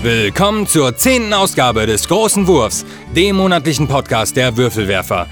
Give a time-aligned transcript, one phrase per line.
[0.00, 5.26] Willkommen zur zehnten Ausgabe des Großen Wurfs, dem monatlichen Podcast der Würfelwerfer.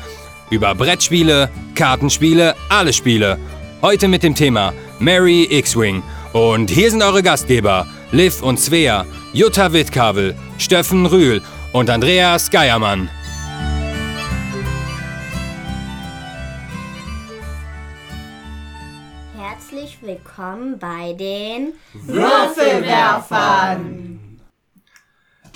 [0.50, 3.38] Über Brettspiele, Kartenspiele, alle Spiele.
[3.80, 6.02] Heute mit dem Thema Mary X-Wing.
[6.32, 11.42] Und hier sind eure Gastgeber, Liv und Svea, Jutta Wittkavel, Steffen Rühl
[11.72, 13.08] und Andreas Geiermann.
[19.38, 24.25] Herzlich willkommen bei den Würfelwerfern.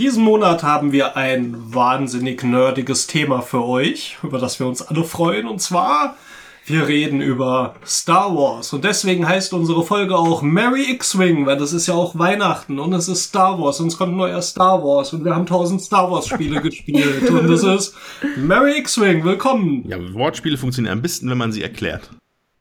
[0.01, 5.05] Diesen Monat haben wir ein wahnsinnig nerdiges Thema für euch, über das wir uns alle
[5.05, 5.47] freuen.
[5.47, 6.17] Und zwar,
[6.65, 8.73] wir reden über Star Wars.
[8.73, 12.95] Und deswegen heißt unsere Folge auch Merry X-Wing, weil das ist ja auch Weihnachten und
[12.95, 16.11] es ist Star Wars und es kommt neuer Star Wars und wir haben tausend Star
[16.11, 17.95] Wars Spiele gespielt und es ist
[18.39, 19.23] Merry X-Wing.
[19.23, 19.87] Willkommen.
[19.87, 22.09] Ja, Wortspiele funktionieren am besten, wenn man sie erklärt.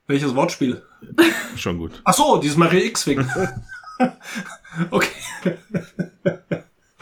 [0.07, 0.83] Welches Wortspiel?
[1.55, 2.01] Schon gut.
[2.03, 3.25] Ach so, dieses Merry X-Wing.
[4.91, 5.07] okay.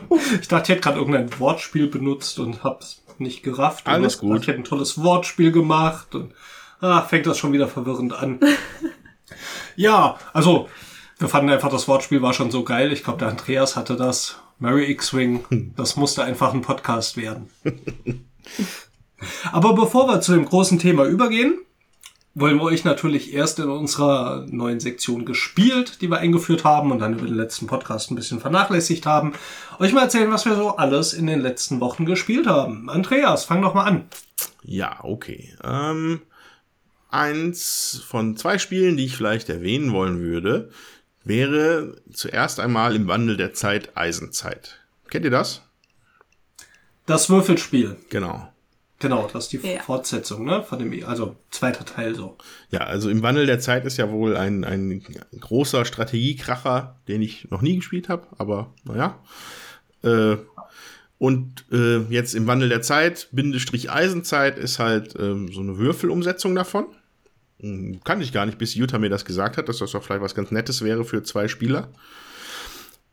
[0.41, 3.87] Ich dachte, ich hätte gerade irgendein Wortspiel benutzt und hab's nicht gerafft.
[3.87, 4.41] Und Alles gut.
[4.41, 6.33] Ich hätte ein tolles Wortspiel gemacht und
[6.81, 8.39] ah, fängt das schon wieder verwirrend an.
[9.75, 10.69] ja, also
[11.19, 12.91] wir fanden einfach, das Wortspiel war schon so geil.
[12.91, 14.39] Ich glaube, der Andreas hatte das.
[14.59, 17.49] Mary X-Wing, das musste einfach ein Podcast werden.
[19.51, 21.59] Aber bevor wir zu dem großen Thema übergehen,
[22.39, 26.99] wollen wir euch natürlich erst in unserer neuen Sektion gespielt, die wir eingeführt haben und
[26.99, 29.33] dann über den letzten Podcast ein bisschen vernachlässigt haben,
[29.79, 32.91] euch mal erzählen, was wir so alles in den letzten Wochen gespielt haben.
[32.91, 34.07] Andreas, fang doch mal an.
[34.61, 35.55] Ja, okay.
[35.63, 36.21] Ähm,
[37.09, 40.69] eins von zwei Spielen, die ich vielleicht erwähnen wollen würde,
[41.23, 44.79] wäre zuerst einmal im Wandel der Zeit Eisenzeit.
[45.09, 45.63] Kennt ihr das?
[47.07, 47.95] Das Würfelspiel.
[48.09, 48.47] Genau.
[48.99, 49.81] Genau, das ist die Ja.
[49.83, 50.63] Fortsetzung, ne?
[50.63, 52.35] Von dem, also zweiter Teil so.
[52.71, 55.03] Ja, also im Wandel der Zeit ist ja wohl ein, ein
[55.39, 59.19] großer Strategiekracher, den ich noch nie gespielt habe, aber naja.
[60.03, 60.37] Äh,
[61.19, 66.55] und äh, jetzt im Wandel der Zeit, Bindestrich Eisenzeit, ist halt ähm, so eine Würfelumsetzung
[66.55, 66.85] davon.
[67.59, 70.21] Hm, Kannte ich gar nicht, bis Jutta mir das gesagt hat, dass das doch vielleicht
[70.21, 71.89] was ganz Nettes wäre für zwei Spieler.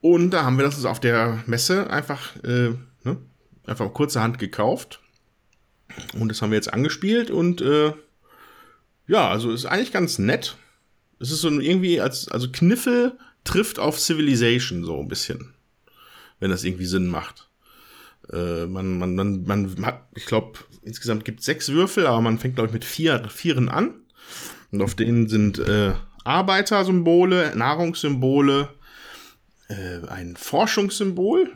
[0.01, 2.73] Und da haben wir das auf der Messe einfach, äh,
[3.05, 3.17] ne,
[3.67, 5.01] einfach kurzerhand gekauft.
[6.15, 7.93] Und das haben wir jetzt angespielt und äh,
[9.07, 10.57] ja, also ist eigentlich ganz nett.
[11.21, 15.55] Es ist so irgendwie als also Kniffel trifft auf Civilization so ein bisschen,
[16.41, 17.49] wenn das irgendwie Sinn macht.
[18.33, 22.57] Äh, man, man, man, man hat, ich glaube, insgesamt gibt sechs Würfel, aber man fängt
[22.57, 23.95] glaube ich mit vier Vieren an
[24.73, 25.93] und auf denen sind äh,
[26.25, 28.71] Arbeitersymbole, Nahrungssymbole,
[29.69, 31.53] äh, ein Forschungssymbol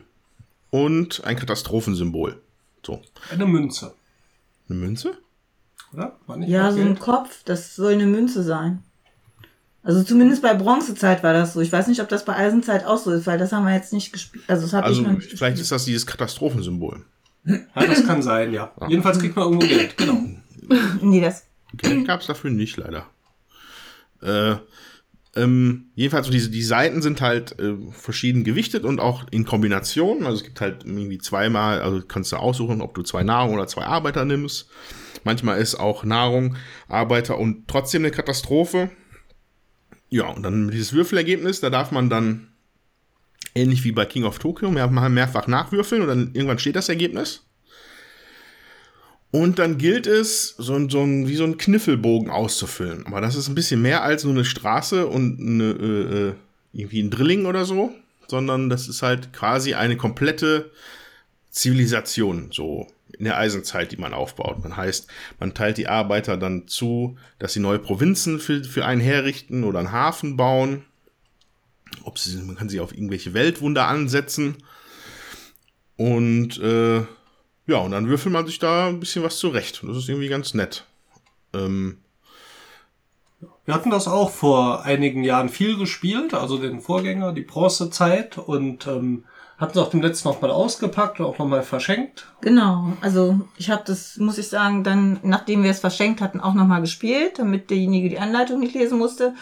[0.69, 2.39] und ein Katastrophensymbol.
[2.85, 3.01] So
[3.31, 3.93] Eine Münze,
[4.69, 5.17] eine Münze.
[5.93, 6.17] oder?
[6.27, 6.97] War nicht Ja, so ein?
[6.99, 8.83] Kopf, das soll eine Münze sein.
[9.81, 11.61] Also zumindest bei Bronzezeit war das so.
[11.61, 13.93] Ich weiß nicht, ob das bei Eisenzeit auch so ist, weil das haben wir jetzt
[13.93, 14.43] nicht gespielt.
[14.47, 15.59] Also das habe Also ich noch nicht vielleicht gespielt.
[15.61, 17.05] ist das dieses Katastrophensymbol.
[17.45, 18.71] Ja, das kann sein, ja.
[18.89, 20.21] Jedenfalls kriegt man irgendwo Geld, genau.
[21.01, 21.45] Nee, das.
[21.73, 23.07] Geld gab es dafür nicht, leider.
[24.21, 24.57] Äh,
[25.35, 30.25] ähm, jedenfalls, so diese, die Seiten sind halt äh, verschieden gewichtet und auch in Kombination.
[30.25, 33.67] Also es gibt halt irgendwie zweimal, also kannst du aussuchen, ob du zwei Nahrung oder
[33.67, 34.69] zwei Arbeiter nimmst.
[35.23, 36.55] Manchmal ist auch Nahrung,
[36.87, 38.89] Arbeiter und trotzdem eine Katastrophe.
[40.09, 42.47] Ja, und dann dieses Würfelergebnis, da darf man dann
[43.53, 47.48] ähnlich wie bei King of Tokyo mehr, mehrfach nachwürfeln und dann irgendwann steht das Ergebnis.
[49.31, 53.05] Und dann gilt es, so, so ein, wie so ein Kniffelbogen auszufüllen.
[53.05, 56.33] Aber das ist ein bisschen mehr als nur eine Straße und eine, äh, äh,
[56.73, 57.93] irgendwie ein Drilling oder so,
[58.27, 60.71] sondern das ist halt quasi eine komplette
[61.51, 64.63] Zivilisation, so in der Eisenzeit, die man aufbaut.
[64.63, 65.07] Man heißt,
[65.39, 69.79] man teilt die Arbeiter dann zu, dass sie neue Provinzen für, für einen herrichten oder
[69.79, 70.85] einen Hafen bauen.
[72.03, 74.57] Ob sie, man kann sie auf irgendwelche Weltwunder ansetzen.
[75.97, 77.03] Und äh,
[77.69, 79.83] ja, und dann würfelt man sich da ein bisschen was zurecht.
[79.83, 80.85] Und das ist irgendwie ganz nett.
[81.53, 81.97] Ähm,
[83.65, 88.87] Wir hatten das auch vor einigen Jahren viel gespielt, also den Vorgänger, die Bronzezeit und
[88.87, 89.25] ähm,
[89.59, 92.27] hatten es auch dem letzten noch mal ausgepackt und auch noch mal verschenkt.
[92.41, 92.93] Genau.
[93.01, 96.81] Also ich habe das, muss ich sagen, dann, nachdem wir es verschenkt hatten, auch nochmal
[96.81, 99.35] gespielt, damit derjenige die Anleitung nicht lesen musste.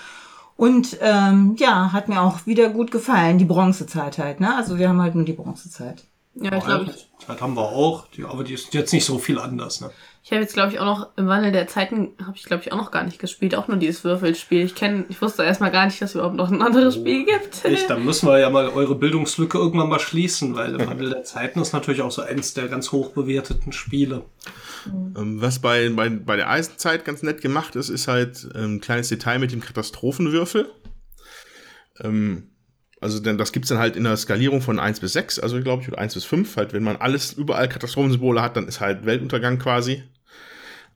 [0.58, 3.38] Und ähm, ja, hat mir auch wieder gut gefallen.
[3.38, 4.56] Die Bronzezeit halt, ne?
[4.56, 6.04] Also wir haben halt nur die Bronzezeit.
[6.42, 9.18] Ja, ich glaube, ich, Zeit haben wir auch, die, aber die ist jetzt nicht so
[9.18, 9.82] viel anders.
[9.82, 9.92] Ne?
[10.28, 12.74] ich habe jetzt, glaube ich, auch noch im Wandel der Zeiten, habe ich, glaube ich,
[12.74, 13.56] auch noch gar nicht gespielt.
[13.56, 14.66] Auch nur dieses Würfelspiel.
[14.66, 17.64] Ich kenne, ich wusste erstmal gar nicht, dass es überhaupt noch ein anderes Spiel gibt.
[17.64, 21.24] Echt, dann müssen wir ja mal eure Bildungslücke irgendwann mal schließen, weil im Wandel der
[21.24, 24.26] Zeiten ist natürlich auch so eins der ganz hoch bewerteten Spiele.
[24.86, 28.82] Ähm, Was bei, bei, bei der Eisenzeit ganz nett gemacht ist, ist halt ähm, ein
[28.82, 30.70] kleines Detail mit dem Katastrophenwürfel.
[32.04, 32.50] Ähm,
[33.00, 35.84] Also denn das gibt's dann halt in der Skalierung von 1 bis 6, also glaube
[35.84, 36.56] ich, oder 1 bis 5.
[36.58, 40.04] Halt, wenn man alles überall Katastrophensymbole hat, dann ist halt Weltuntergang quasi.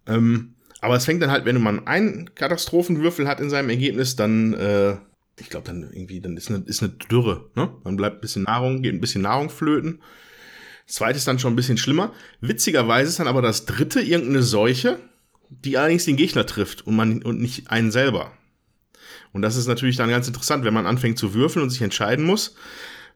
[0.08, 4.54] Ähm, aber es fängt dann halt, wenn man einen Katastrophenwürfel hat in seinem Ergebnis, dann,
[4.54, 4.98] äh,
[5.40, 7.52] ich glaube, dann irgendwie, dann ist eine, ist eine Dürre.
[7.56, 7.72] Ne?
[7.84, 10.02] Dann bleibt ein bisschen Nahrung, geht ein bisschen Nahrung flöten.
[10.88, 12.14] Das ist dann schon ein bisschen schlimmer.
[12.42, 15.00] Witzigerweise ist dann aber das dritte irgendeine Seuche,
[15.50, 18.34] die allerdings den Gegner trifft und man und nicht einen selber.
[19.34, 22.26] Und das ist natürlich dann ganz interessant, wenn man anfängt zu würfeln und sich entscheiden
[22.26, 22.56] muss.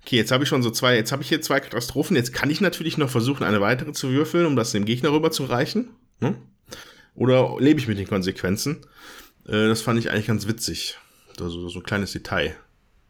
[0.03, 2.15] Okay, jetzt habe ich schon so zwei, jetzt habe ich hier zwei Katastrophen.
[2.15, 5.31] Jetzt kann ich natürlich noch versuchen, eine weitere zu würfeln, um das dem Gegner rüber
[5.31, 5.89] zu reichen.
[6.21, 6.35] Hm?
[7.15, 8.85] Oder lebe ich mit den Konsequenzen?
[9.47, 10.97] Äh, das fand ich eigentlich ganz witzig.
[11.39, 12.55] Also so ein kleines Detail.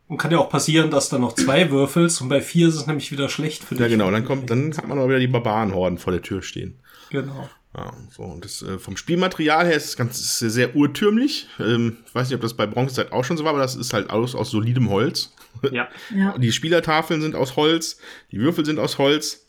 [0.08, 2.86] Und kann ja auch passieren, dass da noch zwei würfelst und bei vier ist es
[2.86, 3.82] nämlich wieder schlecht für dich.
[3.82, 6.80] Ja, genau, dann kommt, dann hat man aber wieder die Barbarenhorden vor der Tür stehen.
[7.10, 7.50] Genau.
[7.76, 11.48] Ja, so, und das, äh, vom Spielmaterial her ist es ganz ist sehr, sehr urtümlich.
[11.60, 13.92] Ähm, ich weiß nicht, ob das bei Bronzezeit auch schon so war, aber das ist
[13.92, 15.34] halt alles aus solidem Holz.
[15.72, 15.90] Ja.
[16.16, 16.38] Ja.
[16.38, 18.00] Die Spielertafeln sind aus Holz,
[18.32, 19.48] die Würfel sind aus Holz.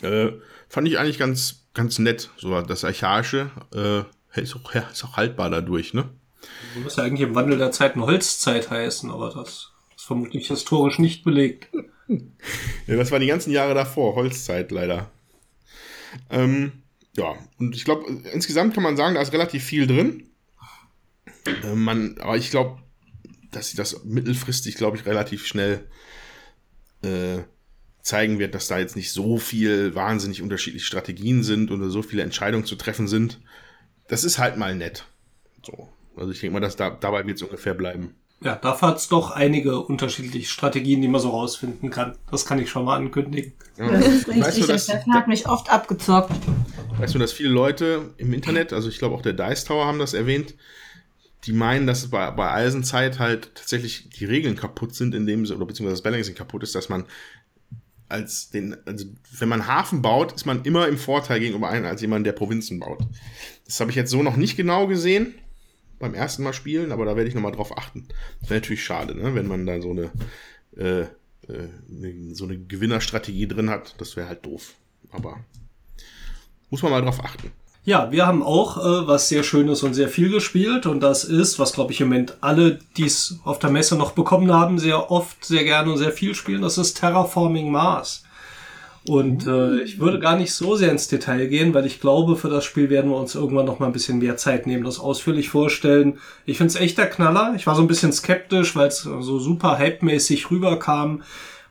[0.00, 0.32] Äh,
[0.68, 2.30] fand ich eigentlich ganz, ganz nett.
[2.38, 6.08] So das Archaische äh, ist, auch, ja, ist auch haltbar dadurch, ne?
[6.82, 11.24] Muss ja eigentlich im Wandel der Zeiten Holzzeit heißen, aber das ist vermutlich historisch nicht
[11.24, 11.68] belegt.
[12.86, 15.10] Ja, das war die ganzen Jahre davor, Holzzeit leider.
[16.28, 16.83] Ähm,
[17.16, 20.30] ja, und ich glaube, insgesamt kann man sagen, da ist relativ viel drin.
[21.62, 22.82] Äh, man, aber ich glaube,
[23.50, 25.88] dass sich das mittelfristig, glaube ich, relativ schnell
[27.02, 27.42] äh,
[28.02, 32.22] zeigen wird, dass da jetzt nicht so viel wahnsinnig unterschiedliche Strategien sind oder so viele
[32.22, 33.40] Entscheidungen zu treffen sind.
[34.08, 35.06] Das ist halt mal nett.
[35.64, 35.88] So.
[36.16, 38.14] Also ich denke mal, dass da, dabei wird es ungefähr bleiben.
[38.44, 42.18] Ja, dafür hat es doch einige unterschiedliche Strategien, die man so rausfinden kann.
[42.30, 43.54] Das kann ich schon mal ankündigen.
[43.78, 43.90] Ja.
[43.90, 44.44] Das ist richtig.
[44.44, 46.30] Weißt du, dass, der Steffen hat mich oft abgezockt.
[46.98, 49.98] Weißt du, dass viele Leute im Internet, also ich glaube auch der Dice Tower haben
[49.98, 50.54] das erwähnt,
[51.44, 55.64] die meinen, dass bei, bei Eisenzeit halt tatsächlich die Regeln kaputt sind, indem sie, oder
[55.64, 57.06] beziehungsweise das Balancing kaputt ist, dass man
[58.10, 59.06] als den, also
[59.38, 62.78] wenn man Hafen baut, ist man immer im Vorteil gegenüber einem als jemand, der Provinzen
[62.78, 63.00] baut.
[63.64, 65.34] Das habe ich jetzt so noch nicht genau gesehen
[66.04, 68.06] beim ersten Mal spielen, aber da werde ich nochmal drauf achten.
[68.40, 69.34] Das wäre natürlich schade, ne?
[69.34, 70.10] wenn man da so eine,
[70.76, 71.00] äh,
[71.50, 71.68] äh,
[72.32, 73.94] so eine Gewinnerstrategie drin hat.
[73.98, 74.74] Das wäre halt doof.
[75.10, 75.38] Aber
[76.70, 77.52] muss man mal drauf achten.
[77.86, 81.58] Ja, wir haben auch äh, was sehr Schönes und sehr viel gespielt und das ist,
[81.58, 85.10] was glaube ich im Moment alle, die es auf der Messe noch bekommen haben, sehr
[85.10, 88.23] oft, sehr gerne und sehr viel spielen, das ist Terraforming Mars.
[89.06, 92.48] Und äh, ich würde gar nicht so sehr ins Detail gehen, weil ich glaube, für
[92.48, 95.50] das Spiel werden wir uns irgendwann noch mal ein bisschen mehr Zeit nehmen, das ausführlich
[95.50, 96.18] vorstellen.
[96.46, 97.52] Ich finde es echt der Knaller.
[97.54, 101.22] Ich war so ein bisschen skeptisch, weil es so super hype-mäßig rüberkam.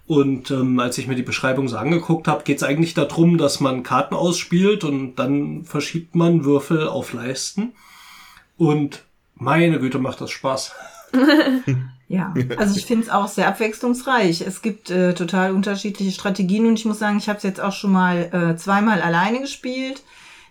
[0.05, 3.59] Und ähm, als ich mir die Beschreibung so angeguckt habe, geht es eigentlich darum, dass
[3.59, 7.73] man Karten ausspielt und dann verschiebt man Würfel auf Leisten.
[8.57, 10.73] Und meine Güte, macht das Spaß.
[12.07, 14.41] Ja, also ich finde es auch sehr abwechslungsreich.
[14.41, 17.71] Es gibt äh, total unterschiedliche Strategien und ich muss sagen, ich habe es jetzt auch
[17.71, 20.03] schon mal äh, zweimal alleine gespielt.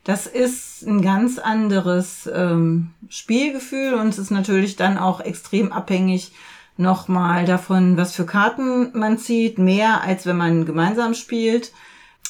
[0.05, 6.33] Das ist ein ganz anderes ähm, Spielgefühl und es ist natürlich dann auch extrem abhängig
[6.77, 11.73] nochmal davon, was für Karten man zieht, mehr als wenn man gemeinsam spielt.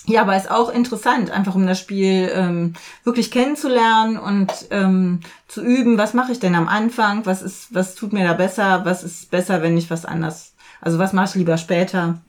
[0.07, 5.63] Ja, aber ist auch interessant, einfach um das Spiel ähm, wirklich kennenzulernen und ähm, zu
[5.63, 9.05] üben, was mache ich denn am Anfang, was ist, was tut mir da besser, was
[9.05, 12.21] ist besser, wenn ich was anders, also was mache ich lieber später.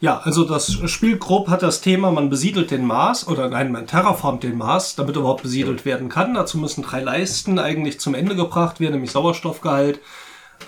[0.00, 3.86] Ja, also das Spiel grob hat das Thema, man besiedelt den Mars oder nein, man
[3.86, 6.34] terraformt den Mars, damit er überhaupt besiedelt werden kann.
[6.34, 10.00] Dazu müssen drei Leisten eigentlich zum Ende gebracht werden, nämlich Sauerstoffgehalt,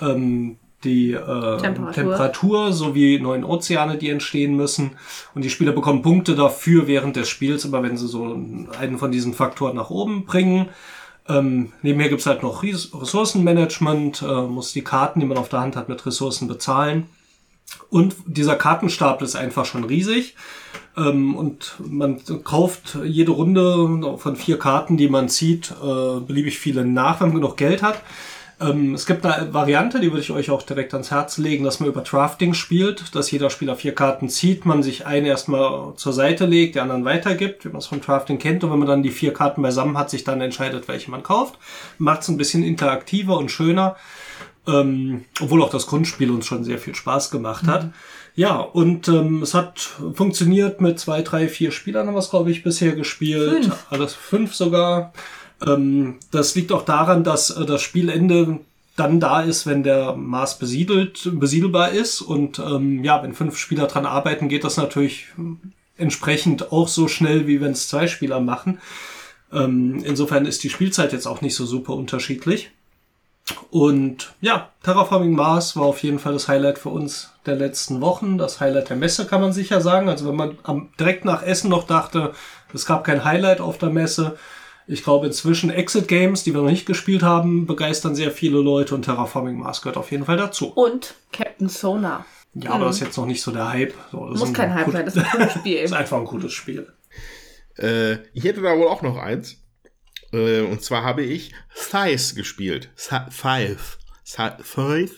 [0.03, 1.17] ähm, die äh,
[1.59, 1.93] Temperatur.
[1.93, 2.73] Temperatur.
[2.73, 4.93] sowie neuen Ozeane, die entstehen müssen.
[5.35, 9.13] Und die Spieler bekommen Punkte dafür während des Spiels, aber wenn sie so einen von
[9.13, 10.69] diesen Faktoren nach oben bringen.
[11.29, 15.61] Ähm, nebenher gibt's halt noch Res- Ressourcenmanagement, äh, muss die Karten, die man auf der
[15.61, 17.07] Hand hat, mit Ressourcen bezahlen.
[17.89, 20.35] Und dieser Kartenstapel ist einfach schon riesig.
[20.97, 26.85] Ähm, und man kauft jede Runde von vier Karten, die man zieht, äh, beliebig viele
[26.85, 28.01] nach, wenn man genug Geld hat.
[28.61, 31.81] Ähm, es gibt eine Variante, die würde ich euch auch direkt ans Herz legen, dass
[31.81, 36.13] man über Drafting spielt, dass jeder Spieler vier Karten zieht, man sich eine erstmal zur
[36.13, 38.63] Seite legt, die anderen weitergibt, wie man es vom Drafting kennt.
[38.63, 41.59] Und wenn man dann die vier Karten beisammen hat, sich dann entscheidet, welche man kauft.
[41.99, 43.97] Macht es ein bisschen interaktiver und schöner.
[44.69, 47.91] Ähm, obwohl auch das Grundspiel uns schon sehr viel Spaß gemacht hat.
[48.35, 49.81] Ja, und ähm, es hat
[50.15, 53.65] funktioniert mit zwei, drei, vier Spielern haben wir es, glaube ich, bisher gespielt.
[53.65, 53.87] Fünf.
[53.89, 55.13] Alles fünf sogar.
[55.67, 58.61] Ähm, das liegt auch daran, dass äh, das Spielende
[58.97, 62.21] dann da ist, wenn der Mars besiedelt, besiedelbar ist.
[62.21, 65.29] Und ähm, ja, wenn fünf Spieler dran arbeiten, geht das natürlich
[65.97, 68.79] entsprechend auch so schnell, wie wenn es zwei Spieler machen.
[69.53, 72.71] Ähm, insofern ist die Spielzeit jetzt auch nicht so super unterschiedlich.
[73.71, 78.39] Und ja, Terraforming Mars war auf jeden Fall das Highlight für uns der letzten Wochen.
[78.39, 80.09] Das Highlight der Messe kann man sicher sagen.
[80.09, 82.33] Also wenn man am, direkt nach Essen noch dachte,
[82.73, 84.37] es gab kein Highlight auf der Messe.
[84.91, 88.97] Ich glaube inzwischen Exit Games, die wir noch nicht gespielt haben, begeistern sehr viele Leute
[88.97, 90.73] und Terraforming Mars gehört auf jeden Fall dazu.
[90.73, 92.27] Und Captain Sonar.
[92.55, 93.95] Ja, aber das ist jetzt noch nicht so der Hype.
[94.11, 95.77] So, das Muss ist kein ein Hype sein, das ist ein cooles Spiel.
[95.77, 96.93] ist einfach ein gutes Spiel.
[97.79, 99.59] Äh, ich hätte da wohl auch noch eins.
[100.33, 102.91] Äh, und zwar habe ich Thighs gespielt.
[102.97, 103.99] Thighs.
[104.25, 105.11] Thighs.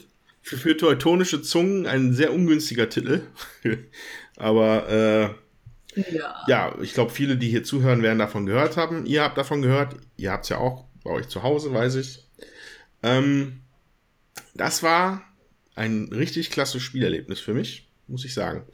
[0.42, 3.22] Für, für teutonische Zungen ein sehr ungünstiger Titel.
[4.36, 5.30] Aber äh,
[5.94, 6.44] Ja.
[6.46, 9.04] ja, ich glaube, viele, die hier zuhören, werden davon gehört haben.
[9.06, 9.96] Ihr habt davon gehört.
[10.16, 12.24] Ihr habt es ja auch bei euch zu Hause, weiß ich.
[13.02, 13.60] Ähm,
[14.54, 15.22] das war
[15.74, 18.64] ein richtig klasse Spielerlebnis für mich, muss ich sagen.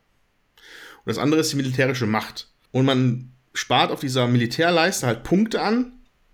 [1.05, 2.49] und das andere ist die militärische Macht.
[2.71, 5.93] Und man spart auf dieser Militärleiste halt Punkte an,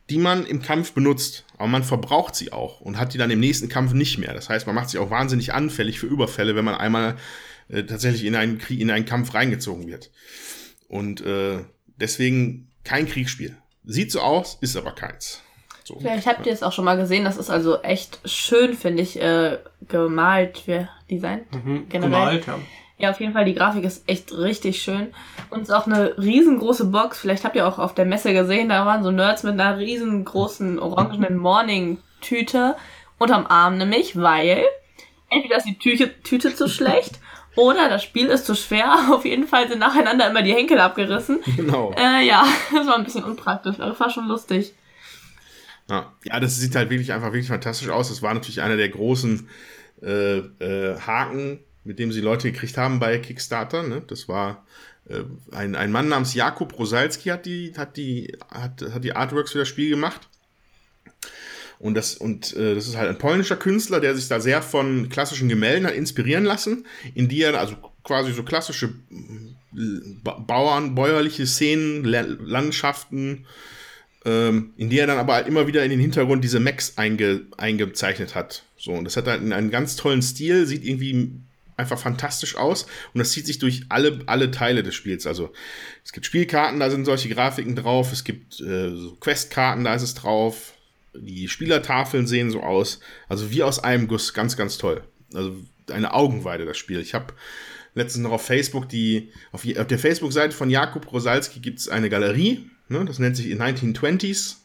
[0.10, 1.46] die man im Kampf benutzt.
[1.58, 4.34] Aber man verbraucht sie auch und hat die dann im nächsten Kampf nicht mehr.
[4.34, 7.18] Das heißt, man macht sich auch wahnsinnig anfällig für Überfälle, wenn man einmal
[7.70, 10.12] äh, tatsächlich in einen, Krieg, in einen Kampf reingezogen wird.
[10.88, 11.60] Und äh,
[11.98, 13.56] deswegen kein Kriegsspiel.
[13.86, 15.42] Sieht so aus, ist aber keins.
[15.84, 16.00] So.
[16.00, 17.24] Vielleicht habt ihr es auch schon mal gesehen.
[17.24, 19.58] Das ist also echt schön, finde ich, äh,
[19.88, 21.52] gemalt, wie designt.
[21.54, 21.90] Mhm.
[21.90, 22.40] Generell.
[22.40, 22.60] Gemalt, ja.
[23.00, 25.14] Ja, auf jeden Fall, die Grafik ist echt richtig schön.
[25.50, 27.18] Und es ist auch eine riesengroße Box.
[27.18, 30.80] Vielleicht habt ihr auch auf der Messe gesehen, da waren so Nerds mit einer riesengroßen
[30.80, 32.76] orangenen Morning-Tüte
[33.18, 34.64] unterm Arm nämlich, weil
[35.30, 37.20] entweder ist die Tüte, Tüte zu schlecht
[37.56, 38.96] oder das Spiel ist zu schwer.
[39.12, 41.40] Auf jeden Fall sind nacheinander immer die Henkel abgerissen.
[41.56, 41.94] Genau.
[41.98, 44.74] Äh, ja, das war ein bisschen unpraktisch, aber war schon lustig.
[45.90, 46.14] Ja.
[46.24, 48.10] ja, das sieht halt wirklich einfach wirklich fantastisch aus.
[48.10, 49.50] Das war natürlich einer der großen
[50.04, 53.82] äh, äh, Haken, mit dem sie Leute gekriegt haben bei Kickstarter.
[53.84, 54.04] Ne?
[54.06, 54.66] Das war
[55.10, 59.52] äh, ein, ein Mann namens Jakub Rosalski hat die, hat die, hat, hat die Artworks
[59.52, 60.30] für das Spiel gemacht.
[61.80, 65.08] Und das, und äh, das ist halt ein polnischer Künstler, der sich da sehr von
[65.08, 68.94] klassischen Gemälden hat inspirieren lassen, in die er also quasi so klassische
[69.72, 73.46] ba Bauern, bäuerliche Szenen, La Landschaften,
[74.26, 77.44] ähm, in die er dann aber halt immer wieder in den Hintergrund diese Mechs einge
[77.56, 78.64] eingezeichnet hat.
[78.78, 81.32] So, und das hat halt einen ganz tollen Stil, sieht irgendwie
[81.78, 85.26] einfach fantastisch aus und das zieht sich durch alle, alle Teile des Spiels.
[85.26, 85.54] Also
[86.04, 90.02] es gibt Spielkarten, da sind solche Grafiken drauf, es gibt äh, so Questkarten, da ist
[90.02, 90.74] es drauf,
[91.14, 95.04] die Spielertafeln sehen so aus, also wie aus einem Guss, ganz, ganz toll.
[95.34, 95.56] Also
[95.92, 97.00] eine Augenweide, das Spiel.
[97.00, 97.34] Ich habe
[97.96, 102.10] letztens noch auf Facebook die, auf, auf der Facebook-Seite von Jakub Rosalski gibt es eine
[102.10, 104.58] Galerie, ne, das nennt sich 1920s,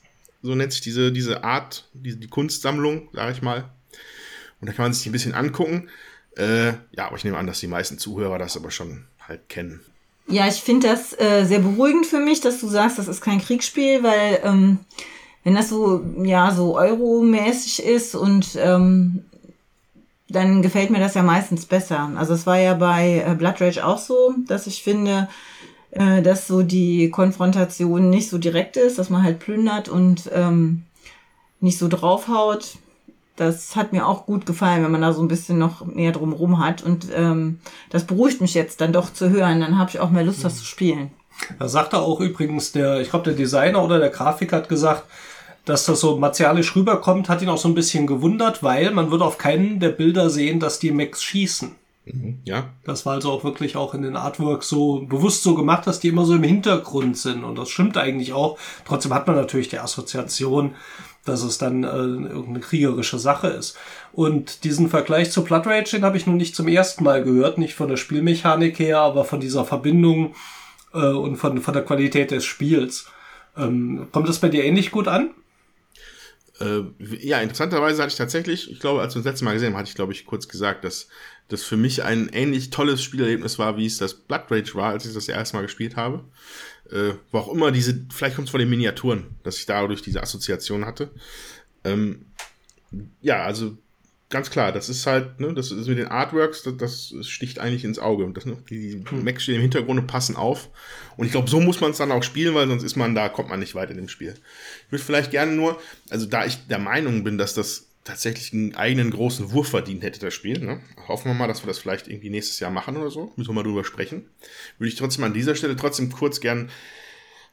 [0.42, 3.70] so nennt sich diese, diese Art, die, die Kunstsammlung, sage ich mal.
[4.60, 5.88] Und da kann man sich die ein bisschen angucken.
[6.36, 9.80] Äh, ja, aber ich nehme an, dass die meisten Zuhörer das aber schon halt kennen.
[10.26, 13.40] Ja, ich finde das äh, sehr beruhigend für mich, dass du sagst, das ist kein
[13.40, 14.78] Kriegsspiel, weil ähm,
[15.44, 19.24] wenn das so ja so Euro-mäßig ist und ähm,
[20.28, 22.10] dann gefällt mir das ja meistens besser.
[22.16, 25.28] Also es war ja bei äh, Blood Rage auch so, dass ich finde,
[25.90, 30.84] äh, dass so die Konfrontation nicht so direkt ist, dass man halt plündert und ähm,
[31.60, 32.76] nicht so draufhaut.
[33.36, 36.64] Das hat mir auch gut gefallen, wenn man da so ein bisschen noch näher drumherum
[36.64, 36.82] hat.
[36.82, 37.58] Und ähm,
[37.90, 39.60] das beruhigt mich jetzt dann doch zu hören.
[39.60, 41.10] Dann habe ich auch mehr Lust, das zu spielen.
[41.58, 45.04] Da sagte auch übrigens der, ich glaube, der Designer oder der Grafiker hat gesagt,
[45.64, 49.23] dass das so martialisch rüberkommt, hat ihn auch so ein bisschen gewundert, weil man wird
[49.23, 51.75] auf keinen der Bilder sehen, dass die Mechs schießen.
[52.06, 55.87] Mhm, Ja, Das war also auch wirklich auch in den Artworks so bewusst so gemacht,
[55.87, 57.44] dass die immer so im Hintergrund sind.
[57.44, 58.59] Und das stimmt eigentlich auch.
[58.85, 60.75] Trotzdem hat man natürlich die Assoziation,
[61.25, 63.78] dass es dann äh, irgendeine kriegerische Sache ist.
[64.12, 67.56] Und diesen Vergleich zu Blood Rage, den habe ich nun nicht zum ersten Mal gehört,
[67.56, 70.35] nicht von der Spielmechanik her, aber von dieser Verbindung
[70.92, 73.06] äh, und von, von der Qualität des Spiels.
[73.56, 75.30] Ähm, kommt das bei dir ähnlich gut an?
[76.61, 76.82] Äh,
[77.20, 79.78] ja, interessanterweise hatte ich tatsächlich, ich glaube, als wir uns das letzte Mal gesehen haben,
[79.78, 81.08] hatte ich, glaube ich, kurz gesagt, dass
[81.49, 85.04] das für mich ein ähnlich tolles Spielerlebnis war, wie es das Blood Rage war, als
[85.04, 86.25] ich das erste Mal gespielt habe.
[86.90, 90.23] Äh, wo auch immer diese, vielleicht kommt es von den Miniaturen, dass ich dadurch diese
[90.23, 91.11] Assoziation hatte.
[91.82, 92.26] Ähm,
[93.20, 93.76] ja, also
[94.34, 97.84] ganz klar, das ist halt, ne, das ist mit den Artworks, das, das sticht eigentlich
[97.84, 98.24] ins Auge.
[98.24, 100.70] Und das, ne, die, die Mechs stehen im Hintergrund und passen auf.
[101.16, 103.28] Und ich glaube, so muss man es dann auch spielen, weil sonst ist man da,
[103.28, 104.34] kommt man nicht weit in dem Spiel.
[104.86, 108.74] Ich würde vielleicht gerne nur, also da ich der Meinung bin, dass das tatsächlich einen
[108.74, 110.58] eigenen großen Wurf verdient hätte, das Spiel.
[110.58, 110.80] Ne?
[111.06, 113.32] Hoffen wir mal, dass wir das vielleicht irgendwie nächstes Jahr machen oder so.
[113.36, 114.28] Müssen wir mal drüber sprechen.
[114.78, 116.70] Würde ich trotzdem an dieser Stelle trotzdem kurz gern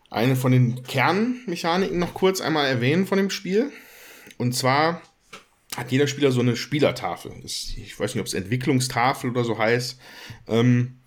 [0.09, 3.71] eine von den Kernmechaniken noch kurz einmal erwähnen von dem Spiel.
[4.39, 5.03] Und zwar
[5.75, 7.31] hat jeder Spieler so eine Spielertafel.
[7.43, 9.99] Ich weiß nicht, ob es Entwicklungstafel oder so heißt.
[10.47, 10.99] Ähm,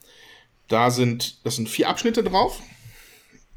[0.68, 2.62] da sind, das sind vier Abschnitte drauf,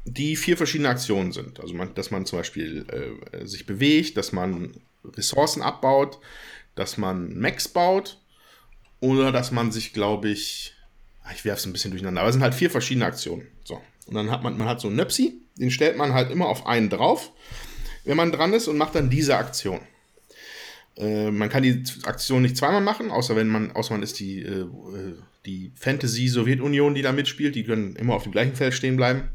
[0.04, 1.60] die vier verschiedene Aktionen sind.
[1.60, 2.86] Also, man, dass man zum Beispiel
[3.32, 4.74] äh, sich bewegt, dass man
[5.04, 6.18] Ressourcen abbaut,
[6.74, 8.20] dass man Max baut
[9.00, 10.74] oder dass man sich, glaube ich,
[11.22, 13.48] ah, ich werfe es ein bisschen durcheinander, aber es sind halt vier verschiedene Aktionen.
[13.64, 13.80] So.
[14.06, 16.66] Und dann hat man, man hat so einen Nöpsi, den stellt man halt immer auf
[16.66, 17.32] einen drauf,
[18.04, 19.80] wenn man dran ist und macht dann diese Aktion.
[20.98, 24.42] Äh, man kann die Aktion nicht zweimal machen, außer wenn man, außer man ist die,
[24.42, 24.66] äh,
[25.46, 29.30] die Fantasy-Sowjetunion, die da mitspielt, die können immer auf dem gleichen Feld stehen bleiben.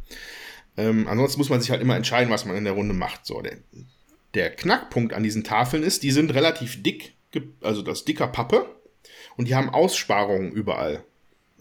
[0.76, 3.26] Ähm, ansonsten muss man sich halt immer entscheiden, was man in der Runde macht.
[3.26, 3.58] So, der,
[4.34, 7.14] der Knackpunkt an diesen Tafeln ist, die sind relativ dick,
[7.62, 8.66] also das dicker Pappe
[9.38, 11.04] und die haben Aussparungen überall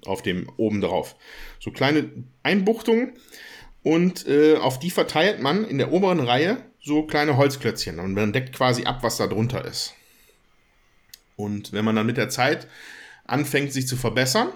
[0.05, 1.15] auf dem oben drauf.
[1.61, 2.11] So kleine
[2.43, 3.13] Einbuchtungen
[3.83, 8.33] und äh, auf die verteilt man in der oberen Reihe so kleine Holzklötzchen und man
[8.33, 9.95] deckt quasi ab, was da drunter ist.
[11.43, 12.69] Und wenn man dann mit der Zeit
[13.25, 14.49] anfängt, sich zu verbessern,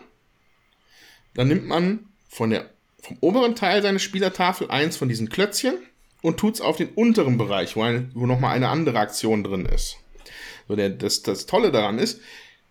[1.34, 2.70] dann nimmt man von der,
[3.02, 5.74] vom oberen Teil seiner Spielertafel eins von diesen Klötzchen
[6.22, 9.66] und tut es auf den unteren Bereich, wo, ein, wo nochmal eine andere Aktion drin
[9.66, 9.96] ist.
[10.68, 12.20] So, der, das, das Tolle daran ist,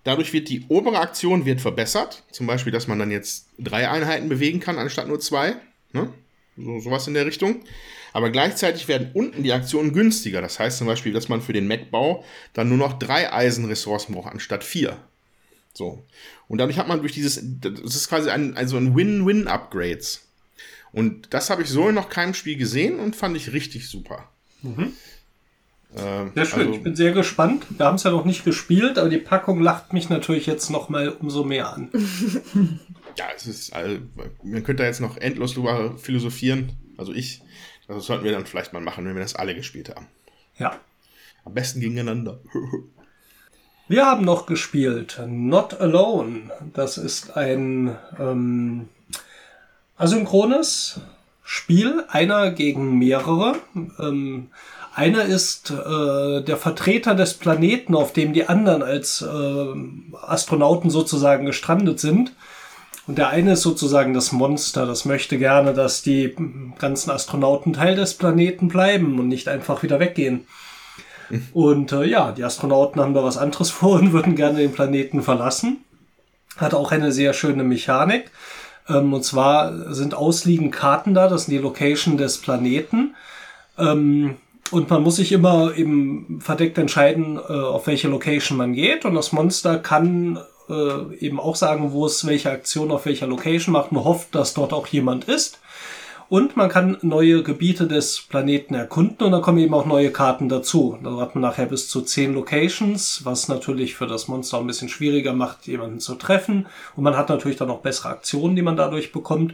[0.04, 2.24] dadurch wird die obere Aktion wird verbessert.
[2.32, 5.56] Zum Beispiel, dass man dann jetzt drei Einheiten bewegen kann, anstatt nur zwei.
[5.94, 6.14] Ne?
[6.58, 7.62] So, sowas in der Richtung.
[8.14, 10.42] Aber gleichzeitig werden unten die Aktionen günstiger.
[10.42, 14.32] Das heißt zum Beispiel, dass man für den Mac-Bau dann nur noch drei Eisenressourcen braucht,
[14.32, 14.98] anstatt vier.
[15.74, 16.02] So.
[16.48, 20.22] Und dadurch hat man durch dieses, das ist quasi ein, also ein Win-Win-Upgrades.
[20.94, 24.30] Und das habe ich so in noch keinem Spiel gesehen und fand ich richtig super.
[24.62, 24.94] Mhm.
[25.98, 27.66] Ähm, Sehr schön, also- ich bin sehr gespannt.
[27.78, 30.88] Wir haben es ja noch nicht gespielt, aber die Packung lacht mich natürlich jetzt noch
[30.88, 31.90] mal umso mehr an.
[33.18, 33.98] Ja, es ist, also,
[34.44, 36.74] man könnte da jetzt noch endlos drüber philosophieren.
[36.98, 37.42] Also ich,
[37.88, 40.08] das sollten wir dann vielleicht mal machen, wenn wir das alle gespielt haben.
[40.58, 40.80] Ja.
[41.44, 42.40] Am besten gegeneinander.
[43.88, 46.50] Wir haben noch gespielt Not Alone.
[46.74, 48.90] Das ist ein ähm,
[49.96, 51.02] asynchrones
[51.44, 53.58] Spiel, einer gegen mehrere.
[54.00, 54.50] Ähm,
[54.96, 59.74] einer ist äh, der Vertreter des Planeten, auf dem die anderen als äh,
[60.20, 62.32] Astronauten sozusagen gestrandet sind.
[63.08, 66.36] Und der eine ist sozusagen das Monster, das möchte gerne, dass die
[66.80, 70.48] ganzen Astronauten Teil des Planeten bleiben und nicht einfach wieder weggehen.
[71.54, 75.24] Und äh, ja, die Astronauten haben da was anderes vor und würden gerne den Planeten
[75.24, 75.78] verlassen.
[76.56, 78.30] Hat auch eine sehr schöne Mechanik.
[78.88, 83.16] Ähm, und zwar sind ausliegend Karten da, das sind die Location des Planeten.
[83.80, 84.36] Ähm,
[84.72, 89.06] und man muss sich immer eben verdeckt entscheiden, äh, auf welche Location man geht.
[89.06, 93.74] Und das Monster kann äh, eben auch sagen, wo es welche Aktion auf welcher Location
[93.74, 95.60] macht und hofft, dass dort auch jemand ist.
[96.28, 100.50] Und man kann neue Gebiete des Planeten erkunden und dann kommen eben auch neue Karten
[100.50, 100.98] dazu.
[101.04, 104.90] Da hat man nachher bis zu zehn Locations, was natürlich für das Monster ein bisschen
[104.90, 106.66] schwieriger macht, jemanden zu treffen.
[106.96, 109.54] Und man hat natürlich dann auch bessere Aktionen, die man dadurch bekommt.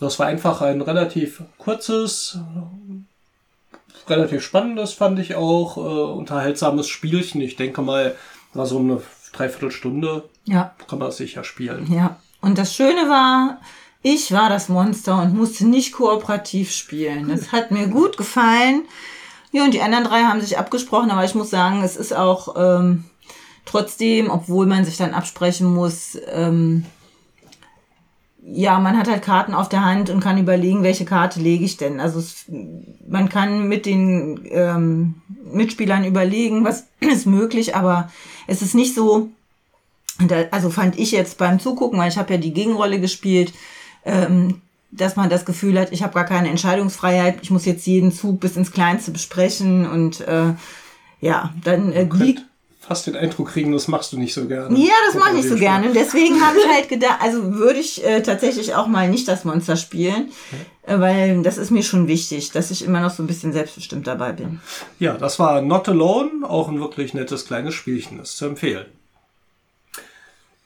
[0.00, 2.38] Das war einfach ein relativ kurzes,
[4.08, 7.40] relativ spannendes, fand ich auch, äh, unterhaltsames Spielchen.
[7.40, 8.16] Ich denke mal,
[8.54, 9.00] war so eine
[9.38, 11.86] Dreiviertelstunde Ja, kann man sicher spielen.
[11.92, 12.16] ja.
[12.40, 13.60] Und das Schöne war,
[14.00, 17.28] ich war das Monster und musste nicht kooperativ spielen.
[17.28, 18.82] Das hat mir gut gefallen.
[19.50, 22.54] Ja, und die anderen drei haben sich abgesprochen, aber ich muss sagen, es ist auch
[22.56, 23.04] ähm,
[23.64, 26.84] trotzdem, obwohl man sich dann absprechen muss, ähm,
[28.52, 31.76] ja, man hat halt Karten auf der Hand und kann überlegen, welche Karte lege ich
[31.76, 32.00] denn.
[32.00, 32.44] Also es,
[33.08, 35.16] man kann mit den ähm,
[35.52, 38.10] Mitspielern überlegen, was ist möglich, aber
[38.46, 39.28] es ist nicht so,
[40.26, 43.52] da, also fand ich jetzt beim Zugucken, weil ich habe ja die Gegenrolle gespielt,
[44.04, 48.12] ähm, dass man das Gefühl hat, ich habe gar keine Entscheidungsfreiheit, ich muss jetzt jeden
[48.12, 50.54] Zug bis ins Kleinste besprechen und äh,
[51.20, 52.42] ja, dann äh, liegt
[52.88, 54.76] fast den Eindruck kriegen, das machst du nicht so gerne.
[54.78, 55.92] Ja, das mache ich nicht so gerne.
[55.92, 59.76] Deswegen habe ich halt gedacht, also würde ich äh, tatsächlich auch mal nicht das Monster
[59.76, 60.30] spielen,
[60.86, 64.06] äh, weil das ist mir schon wichtig, dass ich immer noch so ein bisschen selbstbestimmt
[64.06, 64.60] dabei bin.
[64.98, 68.86] Ja, das war Not Alone, auch ein wirklich nettes kleines Spielchen, ist zu empfehlen.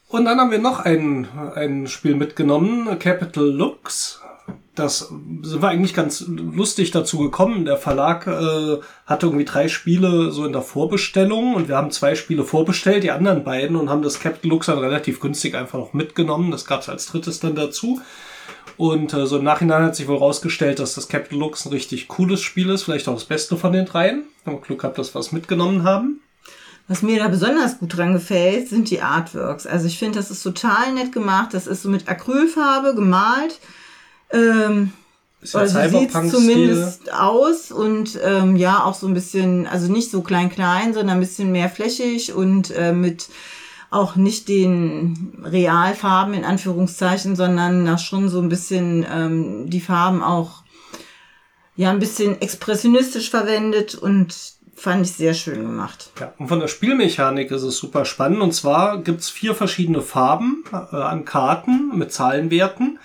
[0.07, 4.21] Und dann haben wir noch ein, ein Spiel mitgenommen, Capital Looks
[4.75, 7.65] das war eigentlich ganz lustig dazu gekommen.
[7.65, 12.15] Der Verlag äh, hatte irgendwie drei Spiele so in der Vorbestellung und wir haben zwei
[12.15, 15.93] Spiele vorbestellt, die anderen beiden, und haben das Captain Lux dann relativ günstig einfach noch
[15.93, 16.49] mitgenommen.
[16.49, 18.01] Das gab es als drittes dann dazu.
[18.75, 22.07] Und äh, so im Nachhinein hat sich wohl rausgestellt, dass das Captain Lux ein richtig
[22.07, 24.23] cooles Spiel ist, vielleicht auch das Beste von den dreien.
[24.45, 26.19] Haben Glück gehabt, dass wir es mitgenommen haben.
[26.87, 29.67] Was mir da besonders gut dran gefällt, sind die Artworks.
[29.67, 31.53] Also ich finde, das ist total nett gemacht.
[31.53, 33.59] Das ist so mit Acrylfarbe gemalt
[34.33, 34.91] ähm,
[35.53, 40.49] also sieht zumindest aus und ähm, ja auch so ein bisschen, also nicht so klein
[40.49, 43.29] klein, sondern ein bisschen mehr flächig und äh, mit
[43.89, 50.23] auch nicht den Realfarben in Anführungszeichen, sondern nach schon so ein bisschen ähm, die Farben
[50.23, 50.63] auch
[51.75, 54.35] ja ein bisschen expressionistisch verwendet und
[54.75, 56.11] fand ich sehr schön gemacht.
[56.19, 58.41] Ja, und von der Spielmechanik ist es super spannend.
[58.41, 62.99] Und zwar gibt's vier verschiedene Farben äh, an Karten mit Zahlenwerten.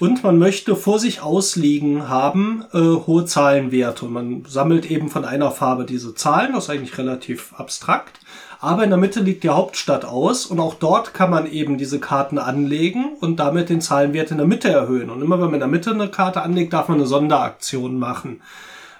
[0.00, 4.06] Und man möchte vor sich ausliegen haben äh, hohe Zahlenwerte.
[4.06, 8.18] Und man sammelt eben von einer Farbe diese Zahlen, das ist eigentlich relativ abstrakt.
[8.60, 12.00] Aber in der Mitte liegt die Hauptstadt aus und auch dort kann man eben diese
[12.00, 15.10] Karten anlegen und damit den Zahlenwert in der Mitte erhöhen.
[15.10, 18.40] Und immer wenn man in der Mitte eine Karte anlegt, darf man eine Sonderaktion machen.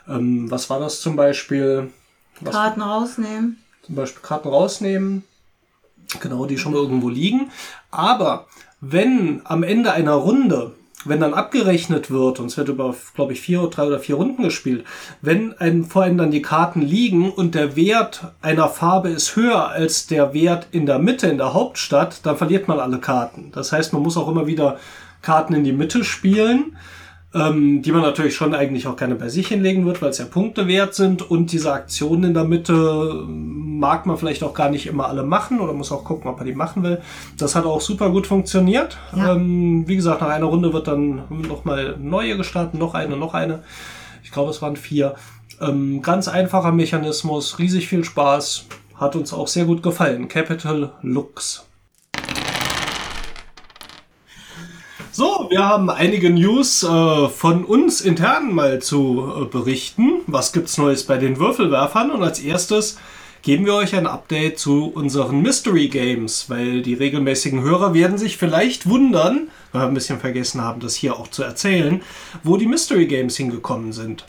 [0.07, 1.91] Ähm, was war das zum Beispiel?
[2.41, 3.63] Was Karten rausnehmen.
[3.83, 5.25] Zum Beispiel Karten rausnehmen.
[6.21, 7.51] Genau, die schon irgendwo liegen.
[7.91, 8.47] Aber
[8.81, 13.41] wenn am Ende einer Runde wenn dann abgerechnet wird, und es wird über, glaube ich,
[13.41, 14.85] vier, drei oder vier Runden gespielt,
[15.23, 19.69] wenn ein, vor einem dann die Karten liegen und der Wert einer Farbe ist höher
[19.69, 23.51] als der Wert in der Mitte, in der Hauptstadt, dann verliert man alle Karten.
[23.53, 24.79] Das heißt, man muss auch immer wieder
[25.23, 26.77] Karten in die Mitte spielen
[27.33, 30.25] ähm, die man natürlich schon eigentlich auch gerne bei sich hinlegen wird, weil es ja
[30.25, 34.69] Punkte wert sind und diese Aktionen in der Mitte ähm, mag man vielleicht auch gar
[34.69, 37.01] nicht immer alle machen oder muss auch gucken, ob man die machen will.
[37.39, 38.99] Das hat auch super gut funktioniert.
[39.17, 39.35] Ja.
[39.35, 43.63] Ähm, wie gesagt, nach einer Runde wird dann nochmal neue gestartet, noch eine, noch eine.
[44.25, 45.15] Ich glaube, es waren vier.
[45.61, 48.67] Ähm, ganz einfacher Mechanismus, riesig viel Spaß,
[48.97, 50.29] hat uns auch sehr gut gefallen.
[50.29, 51.70] Capital Lux.
[55.21, 60.23] So, wir haben einige News äh, von uns intern mal zu äh, berichten.
[60.27, 62.11] Was gibt's Neues bei den Würfelwerfern?
[62.11, 62.97] Und als erstes
[63.43, 68.39] geben wir euch ein Update zu unseren Mystery Games, weil die regelmäßigen Hörer werden sich
[68.39, 72.01] vielleicht wundern, weil wir ein bisschen vergessen haben, das hier auch zu erzählen,
[72.43, 74.25] wo die Mystery Games hingekommen sind.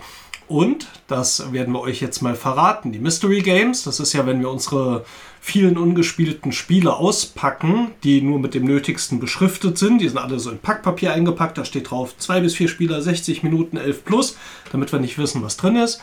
[0.51, 2.91] Und das werden wir euch jetzt mal verraten.
[2.91, 5.05] Die Mystery Games, das ist ja, wenn wir unsere
[5.39, 10.01] vielen ungespielten Spiele auspacken, die nur mit dem Nötigsten beschriftet sind.
[10.01, 11.57] Die sind alle so in Packpapier eingepackt.
[11.57, 14.37] Da steht drauf zwei bis vier Spieler, 60 Minuten, 11 plus,
[14.73, 16.01] damit wir nicht wissen, was drin ist.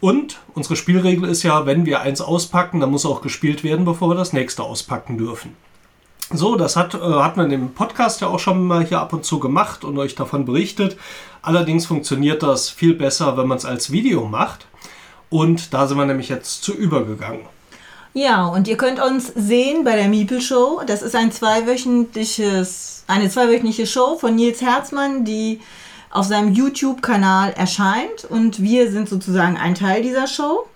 [0.00, 4.08] Und unsere Spielregel ist ja, wenn wir eins auspacken, dann muss auch gespielt werden, bevor
[4.08, 5.54] wir das nächste auspacken dürfen.
[6.32, 9.24] So, das hat, äh, hat man im Podcast ja auch schon mal hier ab und
[9.24, 10.96] zu gemacht und euch davon berichtet.
[11.42, 14.66] Allerdings funktioniert das viel besser, wenn man es als Video macht.
[15.28, 17.46] Und da sind wir nämlich jetzt zu übergegangen.
[18.14, 20.82] Ja, und ihr könnt uns sehen bei der Miepel Show.
[20.86, 25.60] Das ist ein zweiwöchentliches, eine zweiwöchentliche Show von Nils Herzmann, die
[26.10, 28.24] auf seinem YouTube-Kanal erscheint.
[28.28, 30.66] Und wir sind sozusagen ein Teil dieser Show.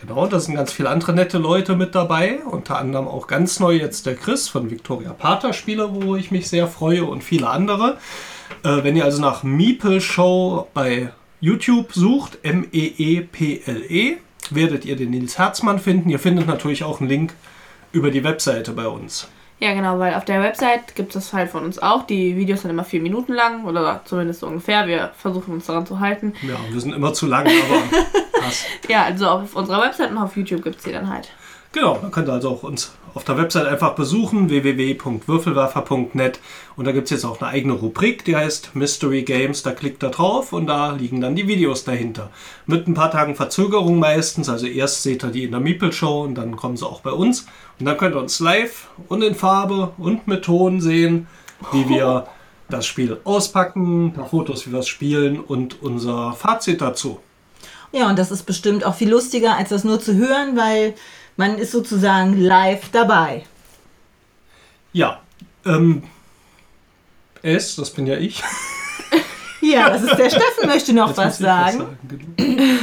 [0.00, 2.38] Genau, da sind ganz viele andere nette Leute mit dabei.
[2.44, 6.48] Unter anderem auch ganz neu jetzt der Chris von Victoria Pater Spiele, wo ich mich
[6.48, 7.98] sehr freue und viele andere.
[8.62, 14.16] Äh, wenn ihr also nach Meeple Show bei YouTube sucht, M-E-E-P-L-E, -E,
[14.50, 16.10] werdet ihr den Nils Herzmann finden.
[16.10, 17.34] Ihr findet natürlich auch einen Link
[17.92, 19.28] über die Webseite bei uns.
[19.60, 22.06] Ja, genau, weil auf der Website gibt es halt von uns auch.
[22.06, 24.86] Die Videos sind immer vier Minuten lang oder zumindest so ungefähr.
[24.86, 26.32] Wir versuchen uns daran zu halten.
[26.42, 27.82] Ja, wir sind immer zu lang, aber
[28.40, 28.64] passt.
[28.88, 31.28] ja, also auf unserer Website und auf YouTube gibt es die dann halt.
[31.72, 36.40] Genau, da könnt ihr also auch uns auf der Website einfach besuchen, www.würfelwerfer.net.
[36.76, 39.62] Und da gibt es jetzt auch eine eigene Rubrik, die heißt Mystery Games.
[39.62, 42.30] Da klickt ihr drauf und da liegen dann die Videos dahinter.
[42.66, 44.48] Mit ein paar Tagen Verzögerung meistens.
[44.48, 47.10] Also erst seht ihr die in der Meeple Show und dann kommen sie auch bei
[47.10, 47.46] uns.
[47.78, 51.26] Und dann könnt ihr uns live und in Farbe und mit Ton sehen,
[51.72, 52.28] wie wir
[52.70, 57.20] das Spiel auspacken, Fotos, wie wir es spielen und unser Fazit dazu.
[57.92, 60.94] Ja, und das ist bestimmt auch viel lustiger, als das nur zu hören, weil
[61.36, 63.44] man ist sozusagen live dabei.
[64.92, 65.20] Ja,
[65.64, 66.02] ähm,
[67.42, 68.42] es, das bin ja ich.
[69.60, 71.98] Ja, das ist der Steffen möchte noch Jetzt was muss ich sagen.
[72.36, 72.80] genau.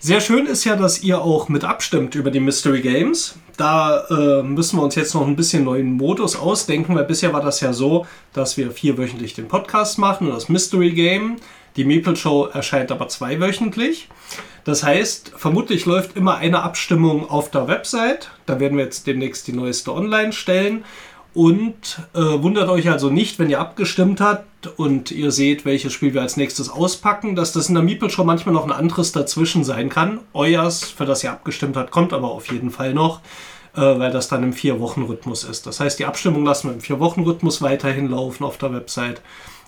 [0.00, 3.36] Sehr schön ist ja, dass ihr auch mit abstimmt über die Mystery Games.
[3.56, 7.40] Da äh, müssen wir uns jetzt noch ein bisschen neuen Modus ausdenken, weil bisher war
[7.40, 11.36] das ja so, dass wir vierwöchentlich den Podcast machen und das Mystery Game.
[11.76, 14.08] Die Meeple Show erscheint aber zweiwöchentlich.
[14.64, 18.30] Das heißt, vermutlich läuft immer eine Abstimmung auf der Website.
[18.46, 20.84] Da werden wir jetzt demnächst die neueste online stellen.
[21.34, 26.14] Und äh, wundert euch also nicht, wenn ihr abgestimmt habt und ihr seht, welches Spiel
[26.14, 29.64] wir als nächstes auspacken, dass das in der Meeple schon manchmal noch ein anderes dazwischen
[29.64, 30.20] sein kann.
[30.32, 33.20] Euers, für das ihr abgestimmt habt, kommt aber auf jeden Fall noch,
[33.74, 35.66] äh, weil das dann im Vier-Wochen-Rhythmus ist.
[35.66, 39.20] Das heißt, die Abstimmung lassen wir im Vier-Wochen-Rhythmus weiterhin laufen auf der Website.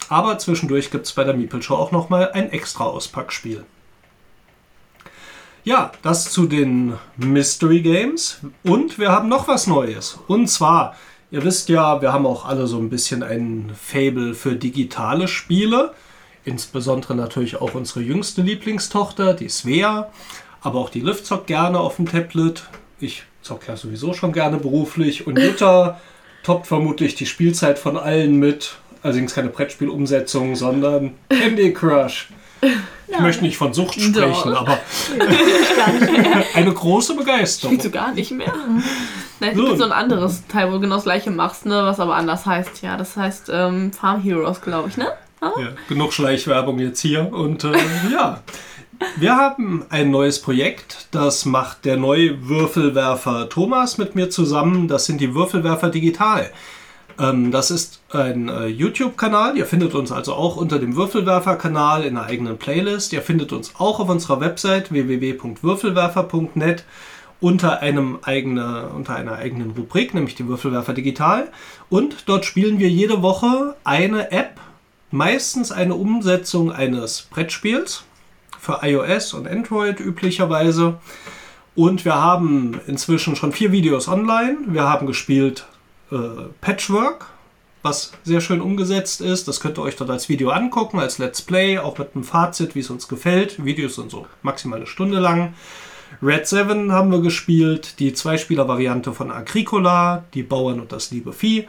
[0.09, 3.65] Aber zwischendurch gibt es bei der Meeple Show auch nochmal ein extra Auspackspiel.
[5.65, 8.39] Ja, das zu den Mystery Games.
[8.63, 10.17] Und wir haben noch was Neues.
[10.29, 10.95] Und zwar,
[11.33, 15.93] ihr wisst ja, wir haben auch alle so ein bisschen ein Fable für digitale Spiele.
[16.45, 20.09] Insbesondere natürlich auch unsere jüngste Lieblingstochter, die Svea.
[20.61, 22.69] Aber auch die Liv zockt gerne auf dem Tablet.
[23.01, 25.27] Ich zocke ja sowieso schon gerne beruflich.
[25.27, 26.01] Und Jutta
[26.45, 28.77] toppt vermutlich die Spielzeit von allen mit.
[29.03, 32.29] Allerdings keine Brettspielumsetzung, sondern Candy Crush.
[33.09, 34.63] Ich möchte nicht von Sucht sprechen, Doch.
[34.63, 34.81] aber
[36.55, 37.79] eine große Begeisterung.
[37.79, 38.53] Du gar nicht mehr?
[39.39, 39.65] Nein, es So.
[39.65, 41.85] gibt so ein anderes Teil, wo du genau das gleiche machst, ne?
[41.85, 42.83] Was aber anders heißt.
[42.83, 45.07] Ja, das heißt ähm, Farm Heroes, glaube ich, ne?
[45.41, 45.53] Ja,
[45.89, 47.33] genug Schleichwerbung jetzt hier.
[47.33, 47.73] Und äh,
[48.13, 48.41] ja,
[49.17, 51.07] wir haben ein neues Projekt.
[51.13, 54.89] Das macht der neue Würfelwerfer Thomas mit mir zusammen.
[54.89, 56.51] Das sind die Würfelwerfer Digital.
[57.21, 59.57] Ähm, das ist ein äh, YouTube-Kanal.
[59.57, 63.13] Ihr findet uns also auch unter dem Würfelwerfer-Kanal in einer eigenen Playlist.
[63.13, 66.85] Ihr findet uns auch auf unserer Website www.würfelwerfer.net
[67.41, 71.49] unter, eigene, unter einer eigenen Rubrik, nämlich die Würfelwerfer Digital.
[71.91, 74.59] Und dort spielen wir jede Woche eine App,
[75.11, 78.05] meistens eine Umsetzung eines Brettspiels
[78.59, 80.99] für iOS und Android üblicherweise.
[81.75, 84.57] Und wir haben inzwischen schon vier Videos online.
[84.67, 85.67] Wir haben gespielt
[86.11, 86.17] äh,
[86.63, 87.27] Patchwork,
[87.87, 89.47] was sehr schön umgesetzt ist.
[89.47, 92.75] Das könnt ihr euch dort als Video angucken, als Let's Play, auch mit einem Fazit,
[92.75, 93.65] wie es uns gefällt.
[93.65, 95.55] Videos sind so maximal eine Stunde lang.
[96.23, 101.67] Red 7 haben wir gespielt, die Zweispieler-Variante von Agricola, die Bauern und das liebe Vieh.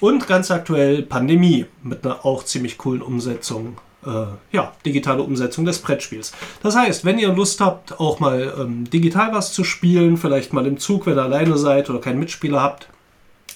[0.00, 3.78] Und ganz aktuell Pandemie mit einer auch ziemlich coolen Umsetzung.
[4.04, 6.32] Äh, ja, digitale Umsetzung des Brettspiels.
[6.62, 10.66] Das heißt, wenn ihr Lust habt, auch mal ähm, digital was zu spielen, vielleicht mal
[10.66, 12.88] im Zug, wenn ihr alleine seid oder keinen Mitspieler habt,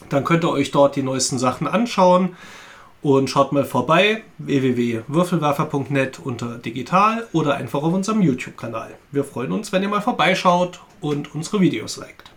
[0.09, 2.37] dann könnt ihr euch dort die neuesten Sachen anschauen
[3.03, 8.97] und schaut mal vorbei www.würfelwerfer.net unter digital oder einfach auf unserem YouTube-Kanal.
[9.11, 12.31] Wir freuen uns, wenn ihr mal vorbeischaut und unsere Videos liked.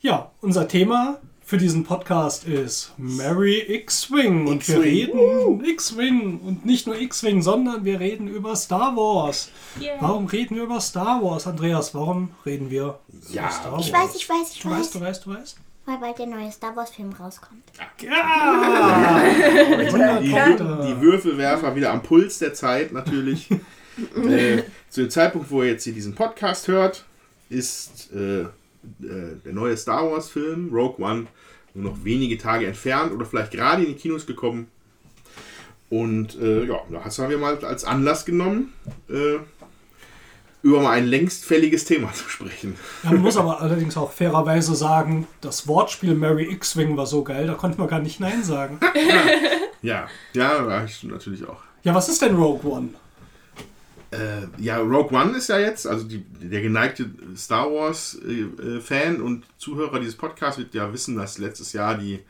[0.00, 6.86] Ja, unser Thema für diesen Podcast ist Mary X-Wing und wir reden X-Wing und nicht
[6.86, 9.48] nur X-Wing, sondern wir reden über Star Wars.
[9.98, 11.94] Warum reden wir über Star Wars, Andreas?
[11.94, 12.98] Warum reden wir
[13.30, 13.86] Ja, über Star Wars?
[13.86, 15.08] Ich weiß, ich weiß, ich Du weißt, du weiß.
[15.08, 15.56] weißt, du weißt.
[15.86, 17.62] Weil bald der neue Star Wars Film rauskommt.
[18.02, 19.22] Ja!
[20.20, 23.50] Die, die Würfelwerfer wieder am Puls der Zeit natürlich.
[24.16, 27.06] äh, zu dem Zeitpunkt, wo ihr jetzt hier diesen Podcast hört,
[27.48, 28.44] ist äh,
[29.02, 31.26] äh, der neue Star Wars Film Rogue One
[31.74, 34.68] nur noch wenige Tage entfernt oder vielleicht gerade in die Kinos gekommen.
[35.90, 38.72] Und äh, ja, das haben wir mal als Anlass genommen,
[39.08, 39.38] äh,
[40.62, 42.76] über mal ein längst fälliges Thema zu sprechen.
[43.04, 47.46] Ja, man muss aber allerdings auch fairerweise sagen, das Wortspiel Mary X-Wing war so geil,
[47.46, 48.80] da konnte man gar nicht Nein sagen.
[49.80, 51.62] Ja, ja, ja, stimmt natürlich auch.
[51.84, 52.88] Ja, was ist denn Rogue One?
[54.10, 60.00] Äh, ja, Rogue One ist ja jetzt, also die, der geneigte Star Wars-Fan und Zuhörer
[60.00, 62.20] dieses Podcasts wird ja wissen, dass letztes Jahr die,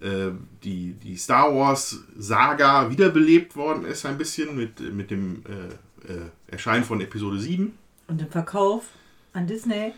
[0.00, 0.32] äh,
[0.62, 6.84] die, die Star Wars-Saga wiederbelebt worden ist, ein bisschen mit, mit dem äh, äh, Erscheinen
[6.84, 7.72] von Episode 7.
[8.08, 8.84] Und im Verkauf
[9.32, 9.94] an Disney.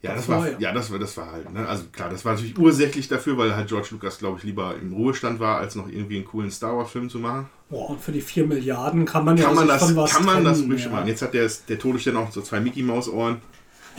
[0.00, 1.66] Ja, das war, ja, das war, das war halt, ne?
[1.66, 4.92] also klar, das war natürlich ursächlich dafür, weil halt George Lucas, glaube ich, lieber im
[4.92, 7.48] Ruhestand war, als noch irgendwie einen coolen Star Wars Film zu machen.
[7.68, 10.14] Boah, und für die 4 Milliarden kann man ja Kann man sich das, von was
[10.14, 10.90] kann man das trennen, ruhig ja.
[10.90, 11.08] machen.
[11.08, 13.40] Jetzt hat der, der Todesstern auch so zwei Mickey Maus Ohren.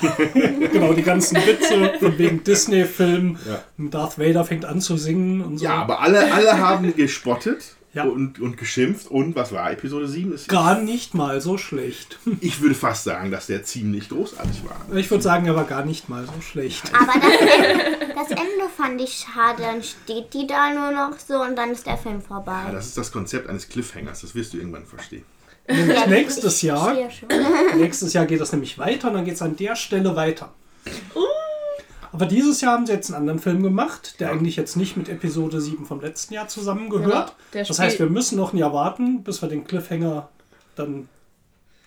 [0.72, 3.38] Genau, die ganzen Witze von wegen Disney-Film.
[3.46, 3.62] Ja.
[3.78, 5.66] Darth Vader fängt an zu singen und so.
[5.66, 8.04] Ja, aber alle, alle haben gespottet Ja.
[8.04, 9.08] und, und geschimpft.
[9.08, 10.34] Und was war Episode 7?
[10.34, 12.20] Ist, Gar nicht mal so schlecht.
[12.42, 14.98] ich würde fast sagen, dass der ziemlich großartig war.
[14.98, 16.84] Ich würde sagen, er war gar nicht mal so schlecht.
[16.94, 19.64] Aber das Ende, das Ende fand ich schade.
[19.64, 22.70] Dann steht die da nur noch so und dann ist der Film Ja, vorbei.
[22.72, 24.22] das ist das Konzept eines Cliffhangers.
[24.22, 25.24] Das wirst du irgendwann verstehen.
[25.68, 26.96] Nämlich nächstes Jahr,
[27.78, 30.52] nächstes Jahr geht das nämlich weiter und dann geht es an der Stelle weiter.
[32.12, 35.10] Aber dieses Jahr haben sie jetzt einen anderen Film gemacht, der eigentlich jetzt nicht mit
[35.10, 37.36] Episode 7 vom letzten Jahr zusammengehört.
[37.54, 40.30] Der das heißt, wir müssen noch ein Jahr warten, bis wir den Cliffhanger
[40.76, 41.08] dann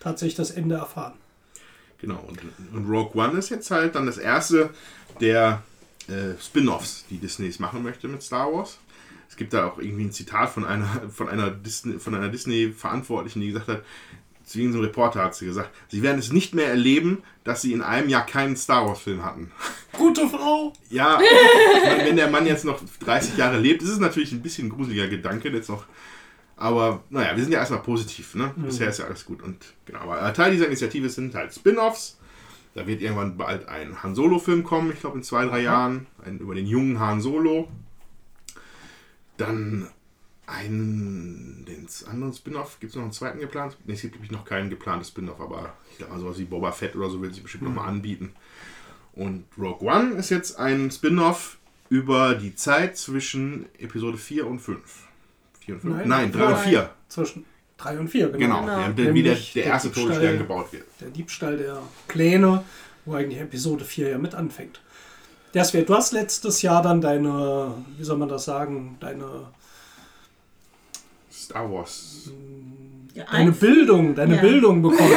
[0.00, 1.14] tatsächlich das Ende erfahren.
[2.00, 2.24] Genau.
[2.26, 2.40] Und,
[2.72, 4.70] und Rogue One ist jetzt halt dann das erste
[5.20, 5.62] der
[6.08, 8.78] äh, Spin-offs, die Disney machen möchte mit Star Wars.
[9.28, 13.40] Es gibt da auch irgendwie ein Zitat von einer, von einer Disney, von einer Disney-Verantwortlichen,
[13.40, 13.82] die gesagt hat,
[14.44, 17.82] zu irgendeinem Reporter hat sie gesagt, sie werden es nicht mehr erleben, dass sie in
[17.82, 19.50] einem Jahr keinen Star Wars-Film hatten.
[19.92, 20.72] Gute Frau!
[20.90, 21.20] Ja,
[21.86, 24.70] meine, wenn der Mann jetzt noch 30 Jahre lebt, ist es natürlich ein bisschen ein
[24.70, 25.84] gruseliger Gedanke jetzt noch.
[26.56, 28.52] Aber naja, wir sind ja erstmal positiv, ne?
[28.56, 29.42] Bisher ist ja alles gut.
[29.42, 32.18] Und genau, aber Teil dieser Initiative sind halt Spin-offs.
[32.74, 36.06] Da wird irgendwann bald ein Han Solo-Film kommen, ich glaube in zwei, drei Jahren.
[36.24, 37.68] Ein, über den jungen Han Solo.
[39.36, 39.88] Dann
[40.52, 43.76] einen, den anderen Spin-off, gibt es noch einen zweiten geplant?
[43.84, 46.44] Ne, es gibt glaube ich noch keinen geplanten Spin-off, aber ich glaube mal sowas wie
[46.44, 48.32] Boba Fett oder so wird sich bestimmt noch mal anbieten.
[49.14, 54.80] Und Rogue One ist jetzt ein Spin-off über die Zeit zwischen Episode 4 und 5.
[55.60, 55.96] 4 und 5?
[55.96, 56.68] Nein, Nein, 3 und nein.
[56.68, 56.90] 4.
[57.08, 57.44] Zwischen
[57.76, 58.76] 3 und 4, Genau, Genau.
[58.76, 60.06] Der, der, wie der, der der erste Diebstahl.
[60.06, 60.86] Todesstern gebaut wird.
[61.00, 62.64] der Diebstahl der Pläne,
[63.04, 64.80] wo eigentlich Episode 4 ja mit anfängt.
[65.52, 69.48] Das wär, du hast letztes Jahr dann deine, wie soll man das sagen, deine,
[71.42, 72.30] Star Wars.
[73.14, 74.40] Ja, deine eins- Bildung, deine Ja.
[74.40, 75.10] Bildung bekommen.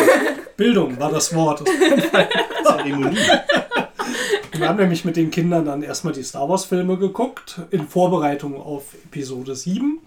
[0.57, 1.63] Bildung war das Wort.
[2.63, 3.17] Zeremonie.
[4.53, 8.55] Wir haben nämlich mit den Kindern dann erstmal die Star Wars Filme geguckt, in Vorbereitung
[8.61, 9.99] auf Episode 7.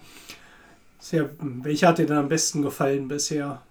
[0.99, 3.61] Sehr, welcher hat dir denn am besten gefallen bisher?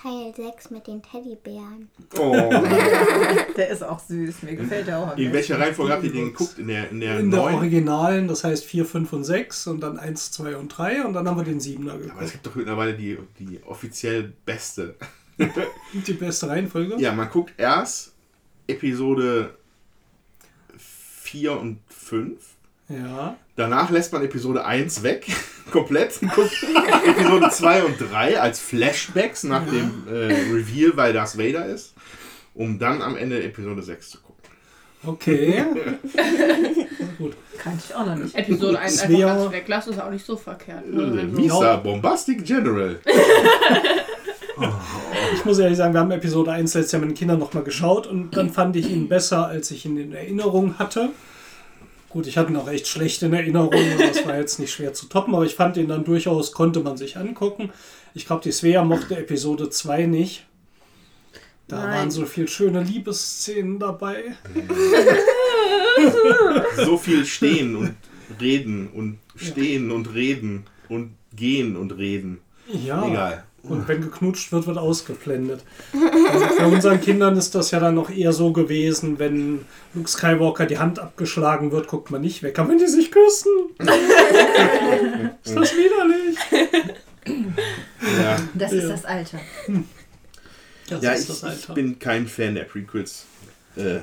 [0.00, 1.88] Teil 6 mit den Teddybären.
[2.18, 2.32] Oh.
[3.56, 4.42] Der ist auch süß.
[4.42, 5.16] Mir gefällt der auch.
[5.16, 5.58] In welcher.
[5.58, 6.58] Reihenfolge habt ihr den geguckt?
[6.58, 7.42] In der, in der In der?
[7.42, 11.28] Originalen, das heißt 4, 5 und 6 und dann 1, 2 und 3 und dann
[11.28, 12.32] haben wir den 7er Aber es geguckt.
[12.32, 14.94] gibt doch mittlerweile die, die offiziell beste.
[16.06, 16.96] Die beste Reihenfolge?
[16.98, 18.12] Ja, man guckt erst
[18.66, 19.56] Episode
[20.76, 22.34] 4 und 5.
[22.88, 23.36] Ja.
[23.56, 25.26] Danach lässt man Episode 1 weg,
[25.70, 26.20] komplett.
[26.22, 31.94] Episode 2 und 3 als Flashbacks nach dem äh, Reveal, weil Darth Vader ist,
[32.54, 34.28] um dann am Ende Episode 6 zu gucken.
[35.04, 35.64] Okay.
[37.18, 37.36] Gut.
[37.58, 38.34] Kann ich auch noch nicht.
[38.34, 40.84] Episode 1 Es einfach ganz weglassen, ist auch nicht so verkehrt.
[40.86, 41.22] Äh, Ne?
[41.24, 42.98] Misa Bombastic General.
[45.34, 48.08] Ich muss ehrlich sagen, wir haben Episode 1 letztes Jahr mit den Kindern nochmal geschaut
[48.08, 51.10] und dann fand ich ihn besser, als ich ihn in Erinnerung hatte.
[52.10, 54.94] Gut, ich hatte ihn auch echt schlecht in Erinnerung und das war jetzt nicht schwer
[54.94, 57.70] zu toppen, aber ich fand ihn dann durchaus, konnte man sich angucken.
[58.14, 60.46] Ich glaube, die Svea mochte Episode 2 nicht.
[61.68, 61.90] Da Nein.
[61.90, 64.36] waren so viel schöne Liebesszenen dabei.
[66.76, 67.94] So viel stehen und
[68.40, 72.40] reden und stehen und reden und gehen und reden.
[72.68, 73.06] Ja.
[73.06, 73.44] Egal.
[73.62, 75.62] Und wenn geknutscht wird, wird ausgeblendet.
[76.32, 80.64] Also bei unseren Kindern ist das ja dann noch eher so gewesen, wenn Luke Skywalker
[80.66, 82.58] die Hand abgeschlagen wird, guckt man nicht weg.
[82.58, 83.50] Aber wenn die sich küssen,
[85.44, 86.38] ist das widerlich.
[88.22, 89.40] Ja, Das ist das Alter.
[90.88, 93.26] Das ja ist ich, das ich bin kein Fan der Prequels.
[93.76, 93.98] Äh,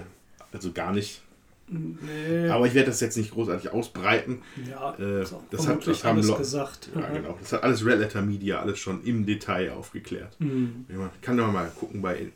[0.52, 1.22] also gar nicht.
[1.67, 4.41] Nee, Aber ich werde das jetzt nicht großartig ausbreiten.
[4.69, 6.89] ja, äh, das hat- das haben alles gesagt.
[6.95, 7.38] Ja, genau.
[7.39, 10.36] Das hat alles Red Letter Media alles schon im Detail aufgeklärt.
[10.39, 10.86] Mhm.
[10.89, 12.32] Man kann doch mal gucken bei äh,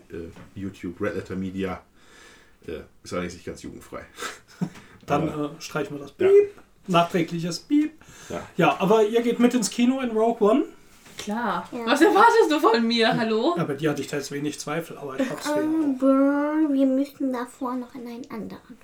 [0.55, 0.99] YouTube.
[1.01, 1.81] Red Letter Media
[2.67, 4.01] äh, ist allerdings nicht ganz jugendfrei.
[5.05, 6.27] Dann Aber- äh, streichen wir das Ja.
[6.27, 6.51] Piep.
[6.87, 7.93] Nachträgliches Piep.
[8.29, 8.41] Ja.
[8.57, 10.63] Ja, aber ihr geht mit ins Kino in Rogue One.
[11.19, 11.67] Klar.
[11.71, 11.85] Ja.
[11.85, 13.15] Was erwartest du von mir?
[13.15, 13.53] Hallo?
[13.57, 16.85] Ja, bei dir hatte ich jetzt wenig Zweifel, aber ich hab's dir Ähm, brr, wir
[16.85, 18.77] müssten davor noch in einen anderen.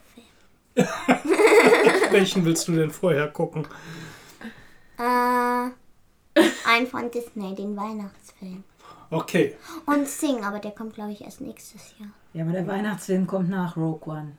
[2.11, 3.67] Welchen willst du denn vorher gucken?
[4.97, 5.69] Äh,
[6.67, 8.63] ein von Disney, den Weihnachtsfilm.
[9.09, 9.55] Okay.
[9.85, 12.09] Und Sing, aber der kommt, glaube ich, erst nächstes Jahr.
[12.33, 14.31] Ja, aber der Weihnachtsfilm kommt nach Rogue One.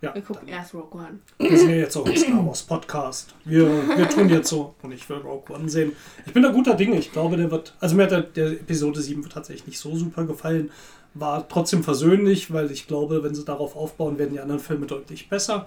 [0.00, 1.18] Ja, Wir gucken erst Rogue One.
[1.38, 3.34] Wir sind ja jetzt auch ein Star Wars Podcast.
[3.44, 3.66] Wir,
[3.96, 5.92] wir tun jetzt so und ich will Rogue One sehen.
[6.24, 6.96] Ich bin da guter Dinge.
[6.98, 7.74] Ich glaube, der wird.
[7.80, 10.70] Also mir hat der, der Episode 7 tatsächlich nicht so super gefallen,
[11.18, 15.28] war trotzdem versöhnlich, weil ich glaube, wenn sie darauf aufbauen, werden die anderen Filme deutlich
[15.28, 15.66] besser.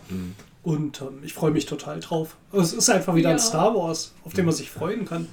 [0.63, 2.35] Und ähm, ich freue mich total drauf.
[2.53, 3.35] Es ist einfach wieder Ja.
[3.35, 5.27] ein Star Wars, auf den man sich freuen kann.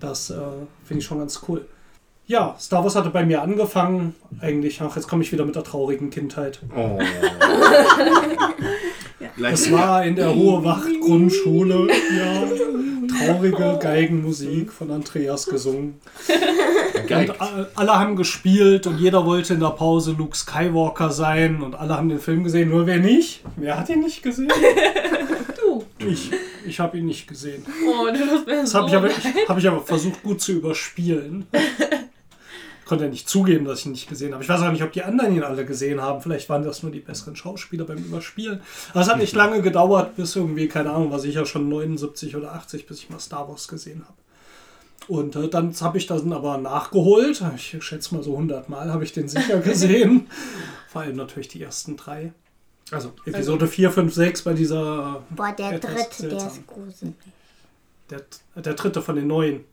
[0.00, 0.34] Das äh,
[0.84, 1.66] finde ich schon ganz cool.
[2.26, 4.14] Ja, Star Wars hatte bei mir angefangen.
[4.40, 6.60] Eigentlich, ach, jetzt komme ich wieder mit der traurigen Kindheit.
[6.74, 6.98] Oh.
[9.42, 11.88] Es war in der Hohe Wacht Grundschule.
[12.16, 12.44] Ja,
[13.16, 16.00] traurige Geigenmusik von Andreas gesungen.
[17.04, 17.34] Und
[17.74, 22.08] alle haben gespielt und jeder wollte in der Pause Luke Skywalker sein und alle haben
[22.08, 23.42] den Film gesehen, nur wer nicht?
[23.56, 24.50] Wer hat ihn nicht gesehen?
[25.60, 25.84] Du.
[25.98, 26.30] Ich.
[26.66, 27.64] Ich habe ihn nicht gesehen.
[27.86, 29.48] Oh, du bist mir Das so habe ich, aber- leid.
[29.48, 31.46] hab ich aber versucht gut zu überspielen.
[32.84, 34.42] Ich konnte ja nicht zugeben, dass ich ihn nicht gesehen habe.
[34.42, 36.20] Ich weiß auch nicht, ob die anderen ihn alle gesehen haben.
[36.20, 38.60] Vielleicht waren das nur die besseren Schauspieler beim Überspielen.
[38.90, 42.52] Aber es hat nicht lange gedauert, bis irgendwie, keine Ahnung, war sicher schon 79 oder
[42.52, 44.18] 80, bis ich mal Star Wars gesehen habe.
[45.08, 47.42] Und äh, dann habe ich das aber nachgeholt.
[47.56, 50.26] Ich schätze mal so 100 Mal habe ich den sicher gesehen.
[50.88, 52.34] Vor allem natürlich die ersten drei.
[52.90, 55.22] Also Episode 4, 5, 6 bei dieser.
[55.30, 56.48] Boah, der dritte, der seltsam.
[56.48, 57.14] ist gruselig.
[58.10, 58.20] Der,
[58.56, 59.64] der dritte von den neuen.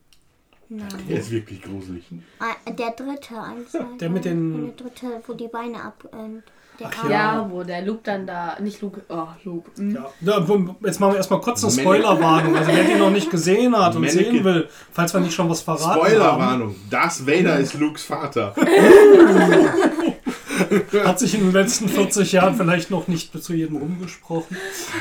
[0.73, 0.87] Nein.
[1.09, 2.05] Der ist wirklich gruselig.
[2.39, 6.01] Ah, Der dritte, eins, zwei, Der mit den- Der dritte, wo die Beine ab.
[6.13, 6.39] Äh,
[6.79, 7.09] der Ach.
[7.09, 8.57] Ja, wo der Luke dann da.
[8.61, 9.01] Nicht Luke.
[9.09, 9.69] Oh, Luke.
[9.75, 9.97] hm.
[10.21, 10.39] Ja,
[10.85, 12.55] jetzt machen wir erstmal kurz eine Spoilerwarnung.
[12.55, 15.49] Also wer den noch nicht gesehen hat und Mannequin- sehen will, falls wir nicht schon
[15.49, 16.75] was verraten haben, Spoilerwarnung.
[16.89, 18.55] Darth Vader ist Lukes Vater.
[21.03, 24.55] hat sich in den letzten 40 Jahren vielleicht noch nicht zu jedem rumgesprochen.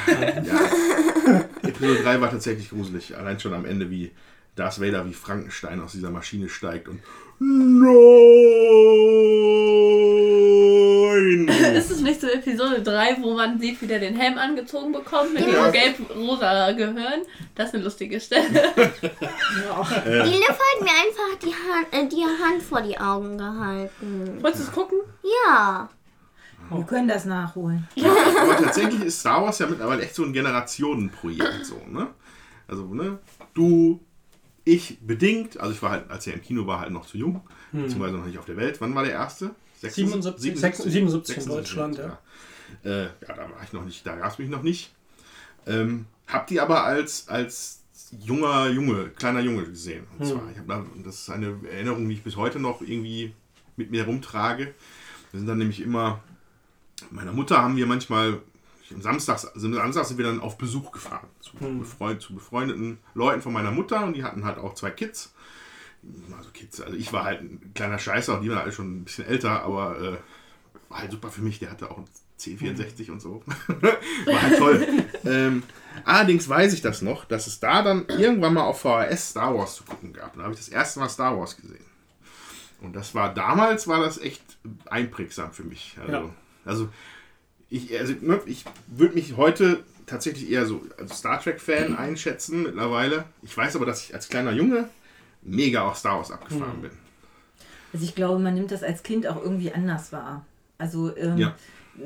[0.09, 1.41] Ja.
[1.69, 3.17] Episode 3 war tatsächlich gruselig.
[3.17, 4.11] Allein schon am Ende, wie
[4.61, 7.01] Darth Vader wie Frankenstein aus dieser Maschine steigt und
[10.13, 11.49] Nein!
[11.75, 15.33] Ist es nicht so Episode 3, wo man sieht, wie der den Helm angezogen bekommt
[15.33, 15.71] mit Ja.
[15.71, 17.23] dem gelb-rosa Gehirn?
[17.55, 18.45] Das ist eine lustige Stelle.
[18.77, 24.37] Die Liv hat mir einfach die Hand, äh, die Hand vor die Augen gehalten.
[24.43, 24.99] Wolltest du es gucken?
[25.47, 25.89] Ja.
[26.71, 27.89] Wir können das nachholen.
[28.43, 31.65] Aber tatsächlich ist Star Wars ja mittlerweile echt so ein Generationenprojekt.
[31.65, 32.09] So, ne?
[32.69, 33.19] Also, ne?
[33.55, 34.01] Du,
[34.65, 35.59] ich bedingt.
[35.59, 37.43] Also, ich war halt, als er im Kino war, halt noch zu jung.
[37.73, 38.81] Beziehungsweise noch nicht auf der Welt.
[38.81, 39.55] Wann war der erste?
[39.81, 42.19] 77, 77 in Deutschland, ja.
[42.85, 44.93] Äh, ja, da war ich noch nicht, da gab es mich noch nicht.
[45.67, 47.83] Ähm, hab die aber als, als
[48.25, 50.07] junger Junge, kleiner Junge gesehen.
[50.19, 53.35] Und zwar, ich da, das ist eine Erinnerung, die ich bis heute noch irgendwie
[53.77, 54.75] mit mir rumtrage.
[55.31, 56.23] Wir sind dann nämlich immer,
[57.11, 58.41] meiner Mutter haben wir manchmal,
[58.95, 61.29] am Samstag, also am Samstag sind wir dann auf Besuch gefahren.
[61.41, 65.33] Zu, befreund, zu befreundeten Leuten von meiner Mutter und die hatten halt auch zwei Kids.
[66.37, 69.05] Also Kids, also ich war halt ein kleiner Scheißer und die waren alle schon ein
[69.05, 70.17] bisschen älter, aber äh,
[70.89, 71.59] war halt super für mich.
[71.59, 72.05] Der hatte auch ein
[72.39, 73.43] C64 und so.
[74.27, 74.87] war halt toll.
[75.27, 75.63] ähm,
[76.05, 79.77] allerdings weiß ich das noch, dass es da dann irgendwann mal auf VHS Star Wars
[79.77, 80.35] zu gucken gab.
[80.37, 81.85] Da habe ich das erste Mal Star Wars gesehen.
[82.81, 84.43] Und das war damals war das echt
[84.89, 85.97] einprägsam für mich.
[86.01, 86.31] Also, Ja.
[86.65, 86.89] also
[87.71, 88.15] ich, also,
[88.47, 93.25] ich würde mich heute tatsächlich eher so als Star Trek-Fan einschätzen mittlerweile.
[93.43, 94.89] Ich weiß aber, dass ich als kleiner Junge
[95.43, 96.91] mega auf Star Wars abgefahren bin.
[97.93, 100.45] Also ich glaube, man nimmt das als Kind auch irgendwie anders wahr.
[100.79, 101.55] Also ähm, Ja.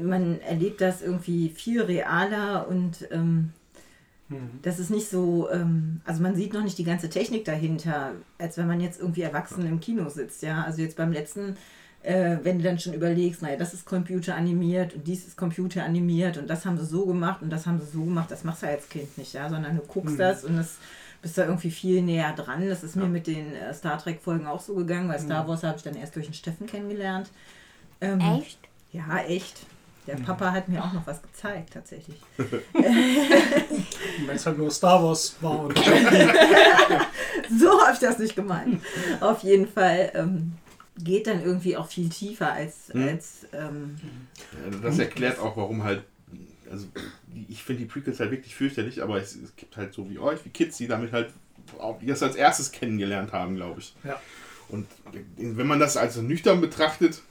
[0.01, 3.53] man erlebt das irgendwie viel realer und ähm,
[4.63, 8.57] das ist nicht so, ähm, also man sieht noch nicht die ganze Technik dahinter, als
[8.57, 10.63] wenn man jetzt irgendwie erwachsen im Kino sitzt, ja.
[10.65, 11.57] Also jetzt beim letzten,
[12.05, 16.49] äh, wenn du dann schon überlegst, naja, das ist computeranimiert und dies ist computeranimiert und
[16.49, 18.89] das haben sie so gemacht und das haben sie so gemacht, das machst du als
[18.89, 20.77] Kind nicht, ja, sondern du guckst das und das
[21.23, 22.69] bist da irgendwie viel näher dran.
[22.69, 25.79] Das ist mir mit den äh, Star Trek-Folgen auch so gegangen, weil Star Wars habe
[25.79, 27.31] ich dann erst durch den Steffen kennengelernt.
[28.03, 28.59] Ähm, Echt?
[28.93, 29.61] Ja, echt.
[30.07, 32.21] Der Papa hat mir auch noch was gezeigt, tatsächlich.
[32.37, 35.79] Wenn es halt nur Star Wars war und
[37.59, 38.83] So habe ich das nicht gemeint.
[39.21, 40.53] Auf jeden Fall ähm,
[40.97, 43.97] geht dann irgendwie auch viel tiefer als, als ähm,
[44.71, 46.05] Ja, Das erklärt auch, warum halt,
[46.71, 46.87] also
[47.49, 50.45] ich finde die Prequels halt wirklich fürchterlich, aber es, es gibt halt so wie euch,
[50.45, 51.33] wie Kids, die damit halt
[51.79, 53.95] auch die das als erstes kennengelernt haben, glaube ich.
[54.05, 54.21] Ja.
[54.69, 54.87] Und
[55.37, 57.23] wenn man das als nüchtern betrachtet,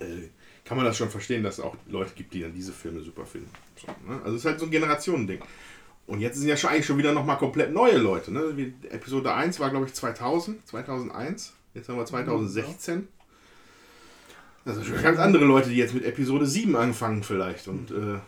[0.00, 0.28] äh,
[0.64, 3.24] kann man das schon verstehen, dass es auch Leute gibt, die dann diese Filme super
[3.24, 3.50] finden.
[3.76, 4.20] So, ne?
[4.22, 5.40] Also es ist halt so ein Generationending.
[6.06, 8.32] Und jetzt sind ja schon eigentlich schon wieder nochmal komplett neue Leute.
[8.32, 8.56] Ne?
[8.56, 11.54] Wie Episode 1 war, glaube ich, 2000, 2001.
[11.76, 13.06] Jetzt haben wir 2016.
[14.64, 17.68] Also schon ganz andere Leute, die jetzt mit Episode 7 anfangen vielleicht.
[17.68, 18.18] Und äh,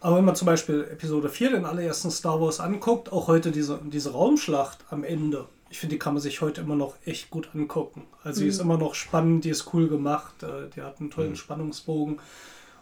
[0.00, 3.80] Aber wenn man zum Beispiel Episode 4, den allerersten Star Wars, anguckt, auch heute diese,
[3.84, 7.50] diese Raumschlacht am Ende, ich finde, die kann man sich heute immer noch echt gut
[7.54, 8.02] angucken.
[8.24, 11.36] Also die ist immer noch spannend, die ist cool gemacht, äh, die hat einen tollen
[11.36, 12.18] Spannungsbogen.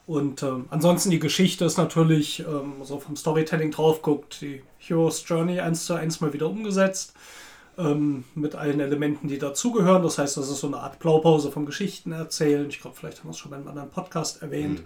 [0.06, 5.22] Und ähm, ansonsten die Geschichte ist natürlich, ähm, so vom Storytelling drauf guckt, die Hero's
[5.26, 7.12] Journey eins zu eins mal wieder umgesetzt.
[7.78, 10.02] Ähm, mit allen Elementen, die dazugehören.
[10.02, 12.68] Das heißt, das ist so eine Art Blaupause vom Geschichten erzählen.
[12.68, 14.82] Ich glaube, vielleicht haben wir es schon bei einem anderen Podcast erwähnt.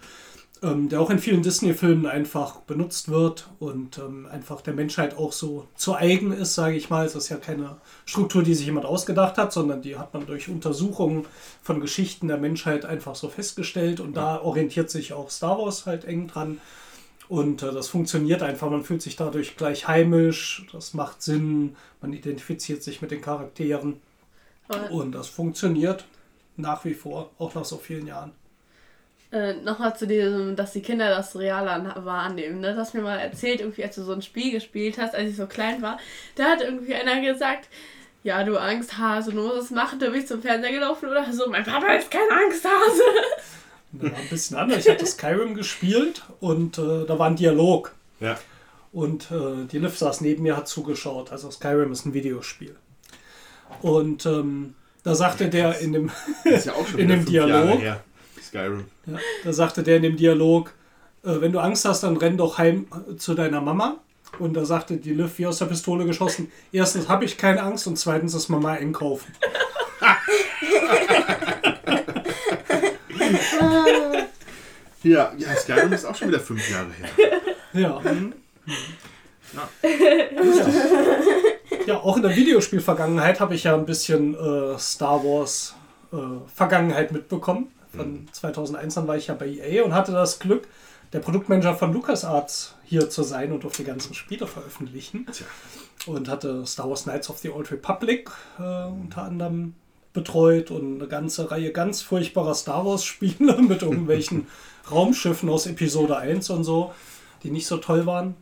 [0.62, 5.32] Ähm, der auch in vielen Disney-Filmen einfach benutzt wird und ähm, einfach der Menschheit auch
[5.32, 7.06] so zu eigen ist, sage ich mal.
[7.06, 10.50] Es ist ja keine Struktur, die sich jemand ausgedacht hat, sondern die hat man durch
[10.50, 11.24] Untersuchungen
[11.62, 16.04] von Geschichten der Menschheit einfach so festgestellt und da orientiert sich auch Star Wars halt
[16.04, 16.60] eng dran.
[17.30, 22.12] Und äh, das funktioniert einfach, man fühlt sich dadurch gleich heimisch, das macht Sinn, man
[22.12, 24.00] identifiziert sich mit den Charakteren
[24.68, 26.06] Aber- und das funktioniert
[26.56, 28.32] nach wie vor, auch nach so vielen Jahren.
[29.30, 32.58] Äh, Nochmal zu diesem, dass die Kinder das real wahrnehmen.
[32.58, 32.74] Ne?
[32.74, 35.36] Das hast mir mal erzählt, irgendwie, als du so ein Spiel gespielt hast, als ich
[35.36, 36.00] so klein war.
[36.34, 37.68] Da hat irgendwie einer gesagt,
[38.24, 41.48] ja, du Angsthase, du musst es machen, du bist zum Fernseher gelaufen oder so.
[41.48, 43.02] Mein Papa ist kein Angsthase.
[43.92, 44.84] Ja, ein bisschen anders.
[44.84, 47.94] Ich hatte Skyrim gespielt und äh, da war ein Dialog.
[48.20, 48.38] Ja.
[48.92, 51.32] Und äh, die Liv saß neben mir, hat zugeschaut.
[51.32, 52.76] Also Skyrim ist ein Videospiel.
[53.82, 56.10] Und ähm, da sagte der in dem,
[56.44, 57.80] ja auch schon In dem Dialog.
[58.42, 58.84] Skyrim.
[59.06, 60.72] ja, da sagte der in dem Dialog,
[61.24, 63.98] äh, wenn du Angst hast, dann renn doch heim äh, zu deiner Mama.
[64.38, 67.86] Und da sagte die Liv wie aus der Pistole geschossen, erstens habe ich keine Angst
[67.86, 69.32] und zweitens ist Mama einkaufen.
[75.02, 77.08] Ja, ja, Skyrim ist auch schon wieder fünf Jahre her.
[77.72, 78.02] Ja.
[81.86, 85.74] Ja, auch in der Videospielvergangenheit habe ich ja ein bisschen äh, Star Wars
[86.12, 86.16] äh,
[86.54, 87.68] Vergangenheit mitbekommen.
[87.96, 90.68] Von 2001 an war ich ja bei EA und hatte das Glück,
[91.12, 95.26] der Produktmanager von LucasArts hier zu sein und durfte die ganzen Spiele veröffentlichen.
[95.32, 95.46] Tja.
[96.06, 99.74] Und hatte Star Wars Knights of the Old Republic äh, unter anderem
[100.12, 104.46] betreut und eine ganze Reihe ganz furchtbarer Star Wars Spiele mit irgendwelchen
[104.90, 106.92] Raumschiffen aus Episode 1 und so,
[107.42, 108.34] die nicht so toll waren.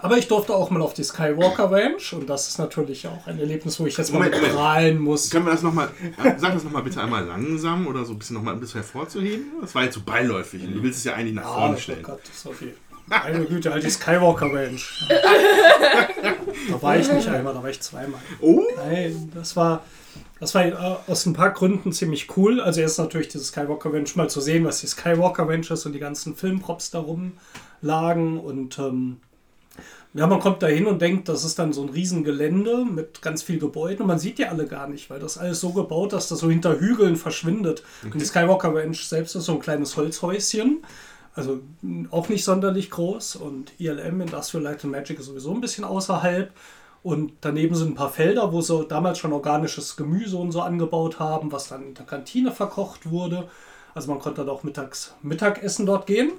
[0.00, 3.38] Aber ich durfte auch mal auf die Skywalker Ranch und das ist natürlich auch ein
[3.40, 4.54] Erlebnis, wo ich jetzt mal Moment, Moment.
[4.54, 5.28] prahlen muss.
[5.28, 5.88] Können wir das nochmal,
[6.38, 9.44] sag das nochmal bitte einmal langsam oder so ein bisschen nochmal ein bisschen hervorzuheben?
[9.60, 10.62] Das war jetzt so beiläufig.
[10.72, 12.02] Du willst es ja eigentlich nach Ah, vorne oh stellen.
[12.02, 12.74] Gott, das ist so viel.
[13.06, 15.04] Meine Güte, halt die Skywalker Ranch.
[16.70, 18.20] da war ich nicht einmal, da war ich zweimal.
[18.40, 19.82] Oh, Nein, das war,
[20.42, 20.72] das war äh,
[21.06, 22.60] aus ein paar Gründen ziemlich cool.
[22.60, 25.92] Also erst natürlich dieses Skywalker Ranch mal zu sehen, was die Skywalker Ranch ist und
[25.92, 27.34] die ganzen Filmprops darum
[27.80, 29.18] lagen und ähm,
[30.14, 33.42] ja, man kommt da hin und denkt, das ist dann so ein Riesengelände mit ganz
[33.44, 36.28] viel Gebäuden und man sieht die alle gar nicht, weil das alles so gebaut, dass
[36.28, 37.84] das so hinter Hügeln verschwindet.
[38.02, 40.82] Und die Skywalker Ranch selbst ist so ein kleines Holzhäuschen,
[41.34, 41.60] also
[42.10, 46.52] auch nicht sonderlich groß und ILM, Industrial Light and Magic, ist sowieso ein bisschen außerhalb.
[47.02, 51.18] Und daneben sind ein paar Felder, wo sie damals schon organisches Gemüse und so angebaut
[51.18, 53.48] haben, was dann in der Kantine verkocht wurde.
[53.94, 56.32] Also man konnte dann auch mittags Mittagessen dort gehen.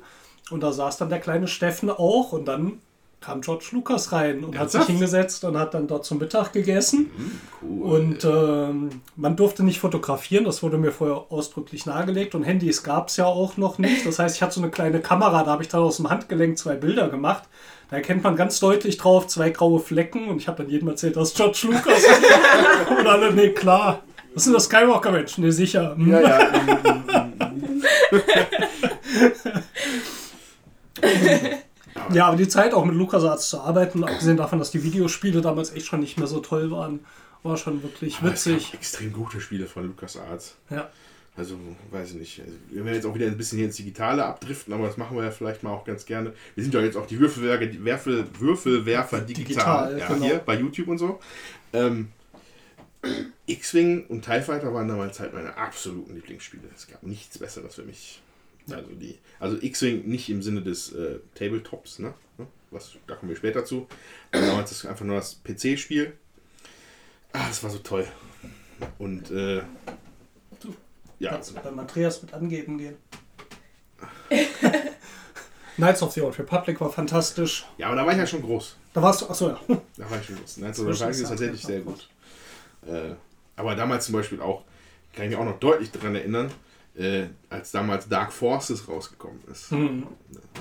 [0.51, 2.79] Und da saß dann der kleine Steffen auch und dann
[3.23, 7.09] kam George Lucas rein und hat sich hingesetzt und hat dann dort zum Mittag gegessen.
[7.61, 7.97] cool.
[7.97, 12.35] Und ähm, man durfte nicht fotografieren, das wurde mir vorher ausdrücklich nahegelegt.
[12.35, 14.05] Und Handys gab es ja auch noch nicht.
[14.05, 16.57] Das heißt, ich hatte so eine kleine Kamera, da habe ich dann aus dem Handgelenk
[16.57, 17.43] zwei Bilder gemacht.
[17.93, 21.15] Da erkennt man ganz deutlich drauf zwei graue Flecken und ich habe dann jedem erzählt,
[21.15, 22.03] das ist George Lucas.
[22.89, 24.01] und alle, nee, klar.
[24.33, 25.37] Was sind das Skywalker-Mensch?
[25.37, 25.95] Nee, sicher.
[25.99, 26.51] Ja, ja.
[32.11, 35.71] Ja, aber die Zeit auch mit LucasArts zu arbeiten, abgesehen davon, dass die Videospiele damals
[35.73, 37.01] echt schon nicht mehr so toll waren,
[37.43, 38.73] war schon wirklich Aber witzig.
[38.73, 40.55] extrem gute Spiele von LucasArts.
[40.71, 40.89] Ja.
[41.35, 41.57] Also,
[41.89, 42.41] weiß ich nicht.
[42.41, 45.17] Also, wir werden jetzt auch wieder ein bisschen hier ins Digitale abdriften, aber das machen
[45.17, 46.33] wir ja vielleicht mal auch ganz gerne.
[46.53, 50.25] Wir sind ja jetzt auch die Würfelwerfer, die Würfel, Würfelwerfer digital, Digital, ja, genau.
[50.25, 51.19] hier bei YouTube und so.
[51.73, 52.09] Ähm,
[53.47, 56.63] X-Wing und TIE Fighter waren damals halt meine absoluten Lieblingsspiele.
[56.75, 58.21] Es gab nichts Besseres für mich.
[58.69, 62.13] Also, die, also X-Wing nicht im Sinne des äh, Tabletops, ne?
[62.69, 63.87] Was, da kommen wir später zu.
[64.31, 66.13] Damals ist einfach nur das PC-Spiel.
[67.31, 68.07] Ah, das war so toll.
[68.97, 69.61] Und äh,
[71.23, 72.95] ja, Kannst du beim Andreas mit angeben gehen.
[75.77, 77.65] Knights of the Old Republic war fantastisch.
[77.77, 78.75] ja, aber da war ich ja schon groß.
[78.93, 79.59] Da warst du, achso, ja.
[79.97, 80.57] Da war ich schon groß.
[80.57, 82.09] Nein, so ist tatsächlich sehr gut.
[82.85, 83.15] Äh,
[83.55, 84.63] aber damals zum Beispiel auch,
[85.13, 86.51] kann ich mich auch noch deutlich daran erinnern,
[86.95, 89.71] äh, als damals Dark Forces rausgekommen ist.
[89.71, 90.05] Hm.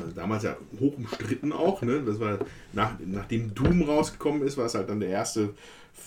[0.00, 1.82] Also damals ja hoch umstritten auch.
[1.82, 2.02] Ne?
[2.06, 2.38] Das war
[2.72, 5.54] nach, nachdem Doom rausgekommen ist, war es halt dann der erste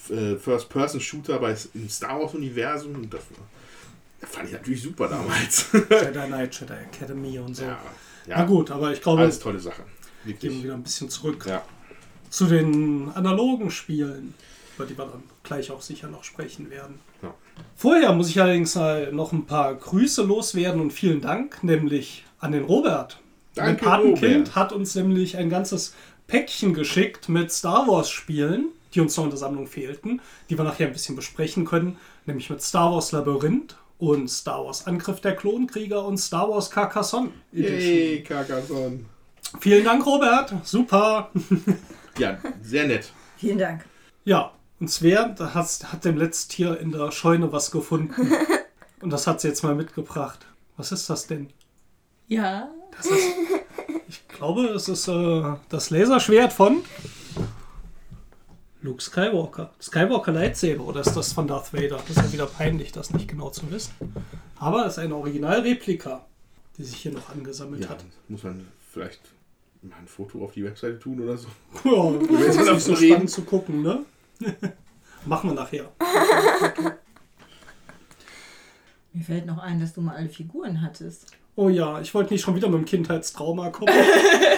[0.09, 2.95] äh, First-Person-Shooter bei im Star Wars-Universum.
[2.95, 3.45] Und das, war-
[4.27, 5.67] fand ich natürlich super damals.
[5.73, 7.63] Jedi Knight, Jedi Academy und so.
[7.63, 7.77] ja,
[8.27, 9.83] Na ja gut, aber ich glaube, alles tolle Sache.
[9.83, 9.93] gehen
[10.25, 10.63] wir Wirklich.
[10.63, 11.63] wieder ein bisschen zurück Ja.
[12.29, 14.33] zu den analogen Spielen,
[14.75, 16.99] über die wir dann gleich auch sicher noch sprechen werden.
[17.21, 17.33] Ja.
[17.75, 22.51] Vorher muss ich allerdings mal noch ein paar Grüße loswerden und vielen Dank, nämlich an
[22.51, 23.19] den Robert.
[23.55, 24.55] mein Danke, Patenkind Robert.
[24.55, 25.93] hat uns nämlich ein ganzes
[26.27, 28.69] Päckchen geschickt mit Star Wars Spielen.
[28.93, 32.49] die uns noch in der Sammlung fehlten, die wir nachher ein bisschen besprechen können, nämlich
[32.49, 37.79] mit Star Wars Labyrinth und Star Wars Angriff der Klonkrieger und Star Wars Carcassonne Edition.
[37.79, 39.05] Yay, Carcassonne.
[39.59, 40.53] Vielen Dank, Robert.
[40.63, 41.31] Super.
[42.17, 43.11] Ja, sehr nett.
[43.35, 43.85] Vielen Dank.
[44.23, 48.31] Ja, und Svea da hat, hat dem letzten Tier in der Scheune was gefunden.
[49.01, 50.45] Und das hat sie jetzt mal mitgebracht.
[50.77, 51.49] Was ist das denn?
[52.27, 52.69] Ja.
[52.95, 53.23] Das ist,
[54.07, 56.83] ich glaube, es ist äh, das Laserschwert von
[58.85, 59.71] Luke Skywalker.
[59.81, 61.97] Skywalker Lightsaber oder ist das von Darth Vader?
[61.97, 63.93] Das ist ja wieder peinlich, das nicht genau zu wissen.
[64.57, 66.23] Aber es ist eine Originalreplika,
[66.77, 68.05] die sich hier noch angesammelt Ja, hat.
[68.27, 69.21] muss man vielleicht
[69.81, 71.47] mal ein Foto auf die Webseite tun oder so.
[71.83, 72.11] Ja,
[72.63, 73.07] das ist so reden.
[73.13, 74.05] spannend zu gucken, ne?
[75.25, 75.91] Machen wir nachher.
[79.13, 81.31] Mir fällt noch ein, dass du mal alle Figuren hattest.
[81.57, 83.93] Oh ja, ich wollte nicht schon wieder mit dem Kindheitstrauma kommen.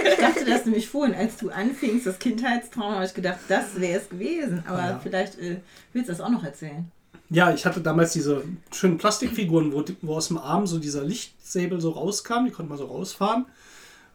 [0.10, 4.00] Ich dachte das nämlich vorhin, als du anfingst, das Kindheitstrauma, habe ich gedacht, das wäre
[4.00, 4.64] es gewesen.
[4.68, 5.00] Aber Ja.
[5.02, 5.58] vielleicht äh,
[5.93, 6.91] willst du das auch noch erzählen.
[7.30, 8.43] Ja, ich hatte damals diese
[8.74, 12.45] schönen Plastikfiguren, wo, wo aus dem Arm so dieser Lichtsäbel so rauskam.
[12.45, 13.45] Die konnte man so rausfahren.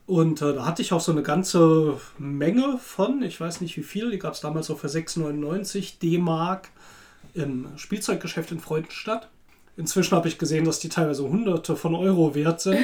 [0.07, 3.83] Und äh, da hatte ich auch so eine ganze Menge von, ich weiß nicht wie
[3.85, 6.71] viel, die gab es damals so für 6,99 D-Mark
[7.35, 9.29] im Spielzeuggeschäft in Freudenstadt.
[9.77, 12.79] Inzwischen habe ich gesehen, dass die teilweise hunderte von Euro wert sind.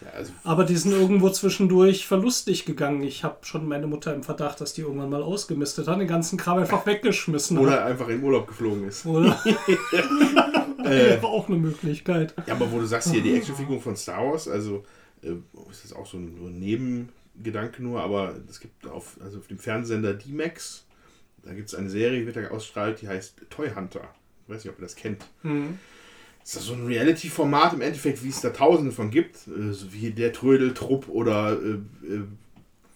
[0.00, 3.02] Ja, also Aber die sind irgendwo zwischendurch verlustig gegangen.
[3.02, 6.36] Ich habe schon meine Mutter im Verdacht, dass die irgendwann mal ausgemistet hat, den ganzen
[6.36, 7.62] Kram einfach weggeschmissen hat.
[7.64, 9.06] oder einfach in Urlaub geflogen ist.
[9.06, 9.38] Oder?
[10.84, 12.34] Äh, War auch eine Möglichkeit.
[12.46, 14.84] Ja, aber wo du sagst hier, die Actionfigur von Star Wars, also
[15.22, 15.30] äh,
[15.70, 19.46] ist das auch so ein, so ein Nebengedanke nur, aber es gibt auf, also auf
[19.46, 20.84] dem Fernsehsender D-Max,
[21.42, 24.06] da gibt es eine Serie, die wird da ausstrahlt, die heißt Toy Hunter.
[24.46, 25.24] Ich weiß nicht, ob ihr das kennt.
[25.42, 25.52] Das
[26.44, 30.10] ist so ein Reality-Format im Endeffekt, wie es da tausende von gibt, äh, so wie
[30.10, 31.72] der Trödeltrupp oder äh,
[32.06, 32.24] äh,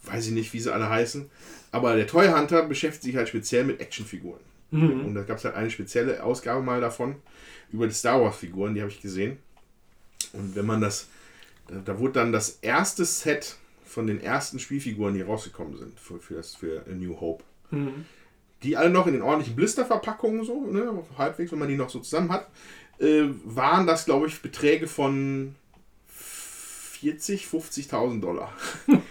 [0.05, 1.31] weiß ich nicht, wie sie alle heißen.
[1.73, 4.41] Aber der Toy Hunter beschäftigt sich halt speziell mit Actionfiguren.
[5.07, 7.17] Und da gab es halt eine spezielle Ausgabe mal davon,
[7.73, 9.39] über die Star Wars-Figuren, die habe ich gesehen.
[10.35, 11.09] Und wenn man das,
[11.69, 16.21] da, da wurde dann das erste Set von den ersten Spielfiguren, die rausgekommen sind für,
[16.21, 17.45] für, das, für A New Hope.
[18.63, 22.01] Die alle noch in den ordentlichen Blisterverpackungen, so, ne, halbwegs, wenn man die noch so
[22.01, 22.49] zusammen hat,
[22.99, 25.55] äh, waren das, glaube ich, Beträge von
[26.07, 28.53] 40, 50.000 Dollar.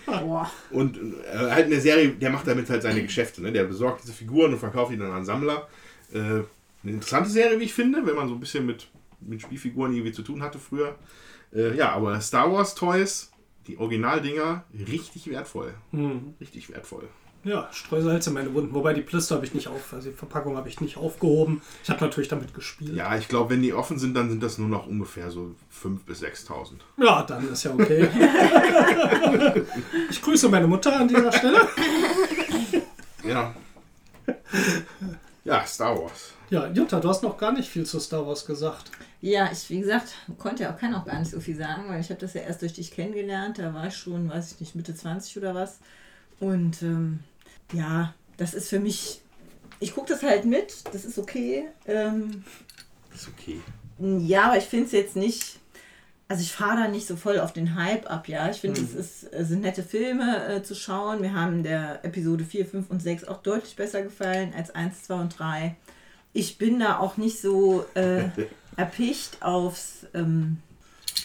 [0.05, 0.51] Boah.
[0.71, 3.41] Und äh, halt in der Serie, der macht damit halt seine Geschäfte.
[3.41, 3.51] Ne?
[3.51, 5.67] Der besorgt diese Figuren und verkauft die dann an Sammler.
[6.13, 6.45] Äh, eine
[6.83, 8.87] interessante Serie, wie ich finde, wenn man so ein bisschen mit,
[9.21, 10.95] mit Spielfiguren irgendwie zu tun hatte früher.
[11.53, 13.31] Äh, ja, aber Star Wars Toys,
[13.67, 15.73] die Originaldinger, richtig wertvoll.
[16.41, 17.07] Richtig wertvoll.
[17.47, 18.73] Ja, Streusalz in meine Wunden.
[18.73, 21.61] Wobei die Blister habe ich nicht auf, also die Verpackung habe ich nicht aufgehoben.
[21.81, 22.93] Ich habe natürlich damit gespielt.
[22.93, 25.99] Ja, ich glaube, wenn die offen sind, dann sind das nur noch ungefähr so 5.000
[26.05, 26.71] bis 6.000.
[26.97, 28.09] Ja, dann ist ja okay.
[30.09, 31.69] ich grüße meine Mutter an dieser Stelle.
[33.23, 33.55] Ja.
[35.45, 36.33] Ja, Star Wars.
[36.49, 38.91] Ja, Jutta, du hast noch gar nicht viel zu Star Wars gesagt.
[39.21, 42.01] Ja, ich, wie gesagt, konnte ja auch, kann auch gar nicht so viel sagen, weil
[42.01, 43.57] ich habe das ja erst durch dich kennengelernt.
[43.57, 45.79] Da war ich schon, weiß ich nicht, Mitte 20 oder was.
[46.39, 47.19] Und ähm,
[47.73, 49.21] ja, das ist für mich,
[49.79, 51.65] ich gucke das halt mit, das ist okay.
[51.85, 52.43] Ähm,
[53.13, 53.61] Ist okay.
[53.99, 55.59] ja, aber ich finde es jetzt nicht,
[56.27, 58.49] also ich fahre da nicht so voll auf den Hype ab, ja.
[58.49, 61.21] Ich finde, es ist, es sind nette Filme äh, zu schauen.
[61.21, 65.15] Mir haben der Episode 4, 5 und 6 auch deutlich besser gefallen als 1, 2
[65.15, 65.75] und 3.
[66.33, 68.25] Ich bin da auch nicht so äh,
[68.75, 70.57] erpicht aufs, ähm,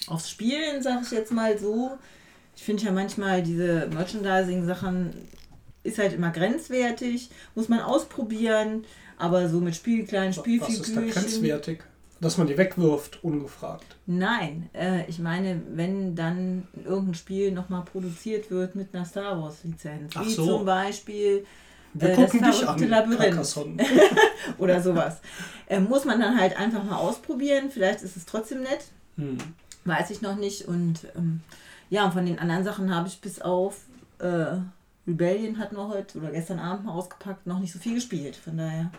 [0.06, 1.98] aufs Spielen, sag ich jetzt mal so.
[2.54, 5.12] Ich finde ja manchmal diese Merchandising-Sachen
[5.84, 8.84] ist halt immer grenzwertig, muss man ausprobieren,
[9.18, 11.80] aber so mit Spiel, kleinen Was ist da grenzwertig?
[12.20, 13.96] Dass man die wegwirft, ungefragt.
[14.06, 19.64] Nein, äh, ich meine, wenn dann irgendein Spiel nochmal produziert wird mit einer Star Wars
[19.64, 20.46] Lizenz, Ach wie so.
[20.46, 21.44] zum Beispiel
[21.94, 23.56] Wir äh, gucken das dich an, Labyrinth
[24.58, 25.16] oder sowas,
[25.66, 27.70] äh, muss man dann halt einfach mal ausprobieren.
[27.72, 28.84] Vielleicht ist es trotzdem nett,
[29.16, 29.38] Hm.
[29.84, 30.68] weiß ich noch nicht.
[30.68, 31.40] Und ähm,
[31.90, 33.80] ja, und von den anderen Sachen habe ich bis auf
[34.20, 34.58] äh,
[35.06, 38.36] Rebellion hatten wir heute oder gestern Abend mal ausgepackt, noch nicht so viel gespielt.
[38.36, 38.90] Von daher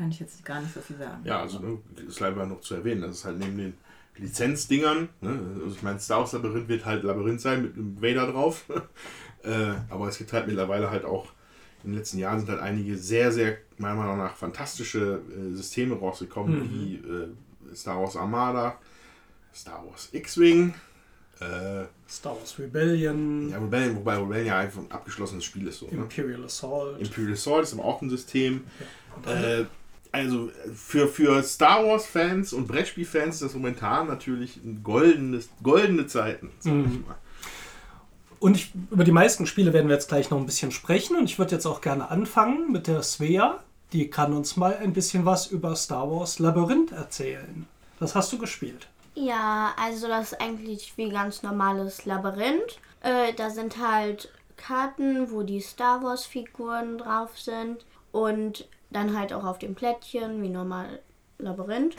[0.00, 1.22] kann ich jetzt gar nicht so viel sagen.
[1.24, 3.74] Ja, also ne, ist leider noch zu erwähnen, das ist halt neben den
[4.16, 8.32] Lizenzdingern, ne, also ich meine, Star Wars Labyrinth wird halt Labyrinth sein mit einem Vader
[8.32, 8.64] drauf,
[9.42, 11.26] äh, aber es gibt halt mittlerweile halt auch,
[11.84, 15.94] in den letzten Jahren sind halt einige sehr, sehr, meiner Meinung nach, fantastische äh, Systeme
[15.94, 18.78] rausgekommen, wie äh, Star Wars Armada,
[19.54, 20.74] Star Wars X-Wing,
[21.40, 25.78] äh, Star Wars Rebellion, ja, Rebellion, wobei Rebellion ja einfach ein abgeschlossenes Spiel ist.
[25.78, 25.92] So, ne?
[25.92, 27.00] Imperial Assault.
[27.00, 28.64] Imperial Assault ist aber auch ein System.
[29.26, 29.64] Äh,
[30.12, 36.50] also für, für Star Wars-Fans und Brettspiel-Fans ist das momentan natürlich ein goldenes, goldene Zeiten,
[36.58, 36.84] sag Mhm.
[37.00, 37.16] ich mal.
[38.40, 41.16] Und ich, über die meisten Spiele werden wir jetzt gleich noch ein bisschen sprechen.
[41.16, 43.62] Und ich würde jetzt auch gerne anfangen mit der Svea.
[43.92, 47.66] die kann uns mal ein bisschen was über Star Wars Labyrinth erzählen.
[47.98, 48.88] Das hast du gespielt.
[49.14, 52.78] Ja, also das ist eigentlich wie ganz normales Labyrinth.
[53.00, 59.32] Äh, da sind halt Karten, wo die Star Wars Figuren drauf sind und dann halt
[59.32, 61.00] auch auf dem Plättchen wie normal
[61.38, 61.96] Labyrinth.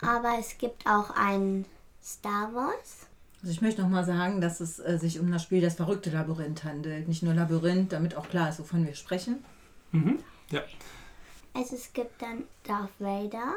[0.00, 1.66] Aber es gibt auch ein
[2.02, 3.06] Star Wars.
[3.42, 6.10] Also ich möchte noch mal sagen, dass es äh, sich um das Spiel Das verrückte
[6.10, 7.08] Labyrinth handelt.
[7.08, 9.44] Nicht nur Labyrinth, damit auch klar ist, wovon wir sprechen.
[10.50, 10.62] Ja.
[11.54, 13.54] Also es gibt dann Darth Vader.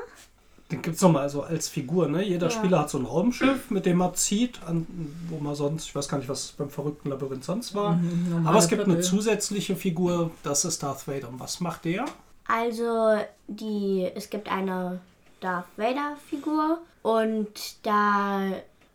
[0.74, 2.08] Den gibt es nochmal so als Figur.
[2.08, 2.24] Ne?
[2.24, 2.52] Jeder Ja.
[2.52, 4.88] Spieler hat so ein Raumschiff, mit dem er zieht, an,
[5.30, 7.96] wo man sonst, ich weiß gar nicht, was beim verrückten Labyrinth sonst war.
[7.96, 9.04] normale Aber es gibt eine Pöppel.
[9.10, 11.30] zusätzliche Figur, das ist Darth Vader.
[11.30, 12.06] Und was macht der?
[12.48, 13.18] Also
[13.48, 15.00] die, es gibt eine
[15.40, 17.50] Darth Vader Figur und
[17.84, 18.42] da,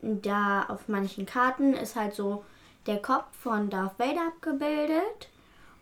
[0.03, 2.45] da auf manchen Karten ist halt so
[2.87, 5.29] der Kopf von Darth Vader abgebildet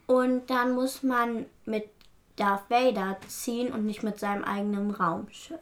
[0.07, 1.89] und dann muss man mit
[2.37, 5.59] Darth Vader ziehen und nicht mit seinem eigenen Raumschiff.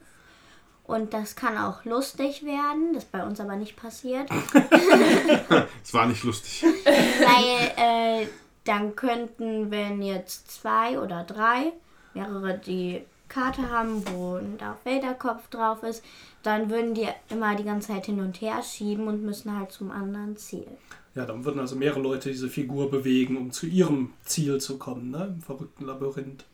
[0.86, 4.28] Und das kann auch lustig werden, das ist bei uns aber nicht passiert,
[5.82, 6.62] Es war nicht lustig.
[6.84, 8.26] weil äh,
[8.64, 11.72] dann könnten, wenn jetzt zwei oder drei
[12.12, 16.04] mehrere die Karte haben, wo ein Darth Vader Kopf drauf ist,
[16.42, 19.90] dann würden die immer die ganze Zeit hin und her schieben und müssen halt zum
[19.90, 20.66] anderen Ziel.
[21.14, 25.10] Ja, dann würden also mehrere Leute diese Figur bewegen, um zu ihrem Ziel zu kommen,
[25.10, 25.32] ne?
[25.34, 26.44] im verrückten Labyrinth.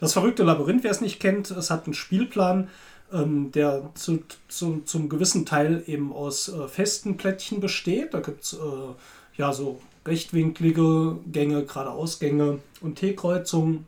[0.00, 2.68] Das verrückte Labyrinth, wer es nicht kennt, es hat einen Spielplan,
[3.12, 8.14] ähm, der zu, zu, zum gewissen Teil eben aus äh, festen Plättchen besteht.
[8.14, 8.58] Da gibt es äh,
[9.36, 13.86] ja so rechtwinklige Gänge, geradeausgänge und T-Kreuzungen.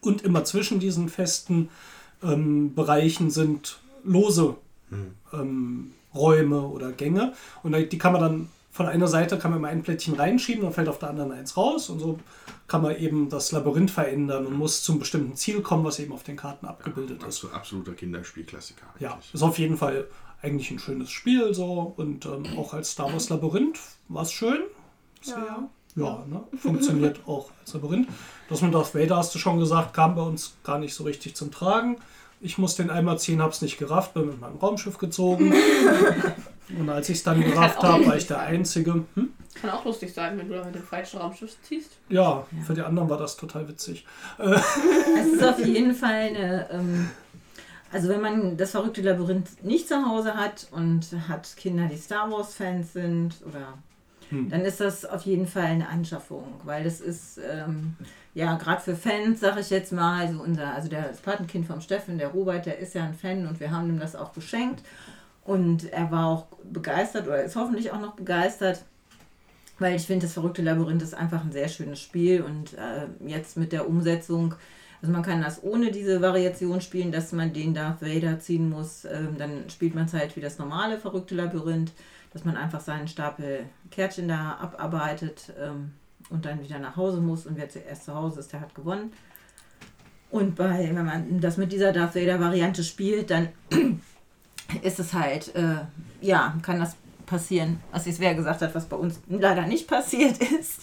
[0.00, 1.70] Und immer zwischen diesen festen
[2.22, 4.56] ähm, Bereichen sind lose
[5.32, 7.34] ähm, Räume oder Gänge.
[7.62, 8.48] Und die kann man dann
[8.78, 11.56] von einer Seite kann man immer ein Plättchen reinschieben, dann fällt auf der anderen eins
[11.56, 11.90] raus.
[11.90, 12.20] Und so
[12.68, 16.22] kann man eben das Labyrinth verändern und muss zum bestimmten Ziel kommen, was eben auf
[16.22, 17.24] den Karten abgebildet ist.
[17.24, 18.86] Also absoluter Kinderspielklassiker.
[19.00, 19.34] Ja, eigentlich.
[19.34, 20.06] ist auf jeden Fall
[20.42, 24.60] eigentlich ein schönes Spiel so und ähm, auch als Star Wars Labyrinth war es schön.
[25.22, 26.44] Sehr, ja, ne?
[26.56, 28.06] funktioniert auch als Labyrinth.
[28.48, 31.34] Das mit Darth Vader hast du schon gesagt, kam bei uns gar nicht so richtig
[31.34, 31.96] zum Tragen.
[32.40, 35.52] Ich musste den einmal ziehen, hab's nicht gerafft, bin mit meinem Raumschiff gezogen.
[36.76, 39.04] und als ich es dann gerafft habe, war ich der Einzige.
[39.14, 39.32] Hm?
[39.54, 41.90] Kann auch lustig sein, wenn du da mit dem falschen Raumschiff ziehst.
[42.08, 44.06] Ja, für die anderen war das total witzig.
[44.38, 46.70] Es ist auf jeden Fall eine.
[46.70, 47.10] Ähm,
[47.90, 52.30] also, wenn man das verrückte Labyrinth nicht zu Hause hat und hat Kinder, die Star
[52.30, 53.74] Wars-Fans sind, oder.
[54.30, 57.96] Dann ist das auf jeden Fall eine Anschaffung, weil das ist, ähm,
[58.34, 61.80] ja, gerade für Fans, sage ich jetzt mal, also unser, also der, das Patenkind vom
[61.80, 64.82] Steffen, der Robert, der ist ja ein Fan und wir haben ihm das auch geschenkt.
[65.48, 68.84] Und er war auch begeistert oder ist hoffentlich auch noch begeistert.
[69.78, 73.56] Weil ich finde, das verrückte Labyrinth ist einfach ein sehr schönes Spiel und äh, jetzt
[73.56, 74.54] mit der Umsetzung,
[75.00, 79.06] also man kann das ohne diese Variation spielen, dass man den Darth Vader ziehen muss,
[79.06, 81.92] ähm, dann spielt man es halt wie das normale verrückte Labyrinth,
[82.34, 85.92] dass man einfach seinen Stapel Kärtchen da abarbeitet ähm,
[86.28, 89.12] und dann wieder nach Hause muss und wer zuerst zu Hause ist, der hat gewonnen.
[90.30, 93.48] Und bei, wenn man das mit dieser Darth Vader Variante spielt, dann
[94.82, 95.76] ist es halt, äh,
[96.20, 96.96] ja, kann das
[97.26, 100.80] passieren, was jetzt wer gesagt hat, was bei uns leider nicht passiert ist.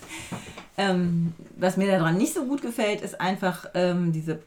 [0.78, 4.40] Ähm, was mir daran nicht so gut gefällt, ist einfach ähm, diese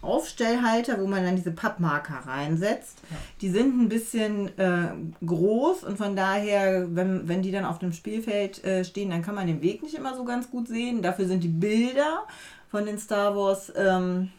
[0.00, 2.98] Aufstellhalter, wo man dann diese Pappmarker reinsetzt.
[3.40, 4.90] Die sind ein bisschen äh,
[5.24, 9.34] groß und von daher, wenn, wenn die dann auf dem Spielfeld äh, stehen, dann kann
[9.34, 11.02] man den Weg nicht immer so ganz gut sehen.
[11.02, 12.24] Dafür sind die Bilder
[12.70, 14.30] von den Star Wars ähm,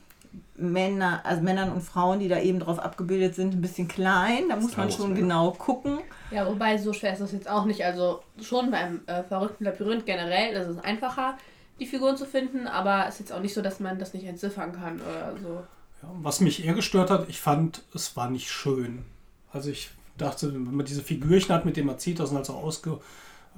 [0.60, 4.50] Männer, also Männern und Frauen, die da eben drauf abgebildet sind, ein bisschen klein.
[4.50, 6.00] Da muss man schon genau gucken.
[6.32, 7.84] Ja, wobei so schwer ist das jetzt auch nicht.
[7.84, 11.38] Also schon beim äh, verrückten Labyrinth generell ist es einfacher,
[11.80, 14.26] die Figuren zu finden, aber es ist jetzt auch nicht so, dass man das nicht
[14.26, 15.64] entziffern kann oder so.
[16.04, 19.04] Ja, was mich eher gestört hat, ich fand, es war nicht schön.
[19.52, 22.56] Also ich dachte, wenn man diese Figürchen hat, mit denen man zieht, das sind also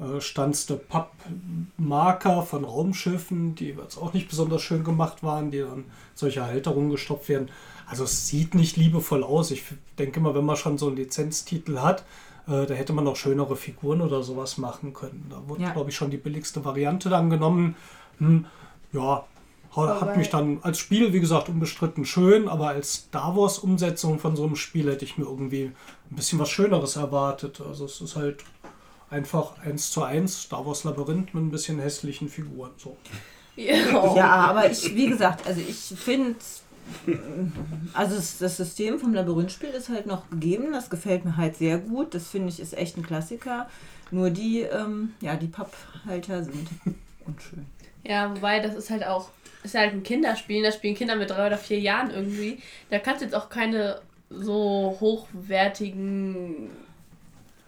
[0.01, 0.75] ausgestanzte
[1.77, 5.85] Pappmarker von Raumschiffen, die jetzt auch nicht besonders schön gemacht waren, die dann
[6.15, 7.49] solche Halterungen gestopft werden.
[7.87, 9.51] Also es sieht nicht liebevoll aus.
[9.51, 9.63] Ich
[9.99, 12.03] denke mal, wenn man schon so einen Lizenztitel hat,
[12.47, 15.27] äh, da hätte man noch schönere Figuren oder sowas machen können.
[15.29, 15.71] Da wurde, Ja.
[15.71, 17.75] glaube ich, schon die billigste Variante dann genommen.
[18.19, 18.45] Hm,
[18.93, 19.25] ja,
[19.75, 24.35] hat Wobei- mich dann als Spiel, wie gesagt, unbestritten schön, aber als Star Wars-Umsetzung von
[24.35, 25.65] so einem Spiel hätte ich mir irgendwie
[26.09, 27.61] ein bisschen was Schöneres erwartet.
[27.61, 28.43] Also es ist halt
[29.11, 32.71] einfach eins zu eins Star Wars Labyrinth mit ein bisschen hässlichen Figuren.
[32.77, 32.97] So.
[33.55, 36.35] Ja, aber ich, wie gesagt, also ich finde,
[37.93, 40.71] also das, das System vom Labyrinthspiel ist halt noch gegeben.
[40.71, 42.13] Das gefällt mir halt sehr gut.
[42.15, 43.69] Das finde ich ist echt ein Klassiker.
[44.09, 46.67] Nur die, ähm, ja, die Papphalter sind
[47.25, 47.65] unschön.
[48.03, 49.29] ja, wobei das ist halt auch
[49.63, 52.59] ist halt ein Kinderspiel, da spielen Kinder mit drei oder vier Jahren irgendwie.
[52.89, 56.71] Da kannst du jetzt auch keine so hochwertigen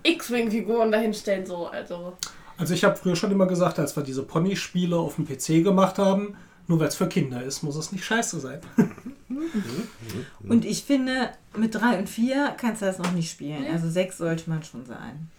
[0.04, 2.18] X-Wing-Figuren dahinstellen, so, also.
[2.58, 5.98] Also ich habe früher schon immer gesagt, als wir diese Pony-Spiele auf dem PC gemacht
[5.98, 6.36] haben,
[6.68, 8.62] nur weil es für Kinder ist, muss es nicht scheiße sein.
[10.48, 13.66] Und ich finde, mit drei und vier kannst du das noch nicht spielen.
[13.72, 15.30] Also sechs sollte man schon sein.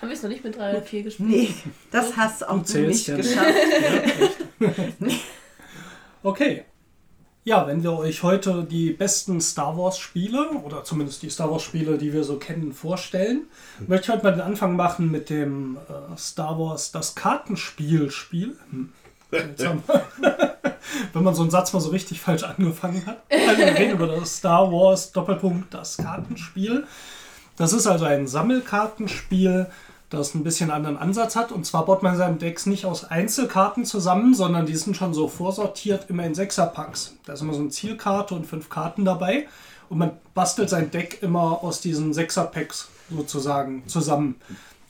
[0.00, 1.28] Haben wir es noch nicht mit drei oder vier gespielt?
[1.28, 1.54] Nee,
[1.90, 3.54] das hast auch Du zählst nicht ja geschafft.
[6.22, 6.64] Okay.
[7.42, 11.62] Ja, wenn wir euch heute die besten Star Wars Spiele oder zumindest die Star Wars
[11.62, 13.46] Spiele, die wir so kennen, vorstellen,
[13.86, 18.58] möchte ich heute mal den Anfang machen mit dem äh, Star Wars das Kartenspiel Spiel.
[18.70, 18.92] Hm.
[21.12, 23.22] Wenn man so einen Satz mal so richtig falsch angefangen hat.
[23.30, 26.84] Also wir reden über das Star Wars Doppelpunkt das Kartenspiel.
[27.56, 29.66] Das ist also ein Sammelkartenspiel,
[30.10, 31.52] das ein bisschen anderen Ansatz hat.
[31.52, 35.28] Und zwar baut man seine Decks nicht aus Einzelkarten zusammen, sondern die sind schon so
[35.28, 37.16] vorsortiert immer in Sechserpacks.
[37.24, 39.46] Da ist immer so eine Zielkarte und fünf Karten dabei.
[39.88, 44.36] Und man bastelt sein Deck immer aus diesen Sechserpacks sozusagen zusammen.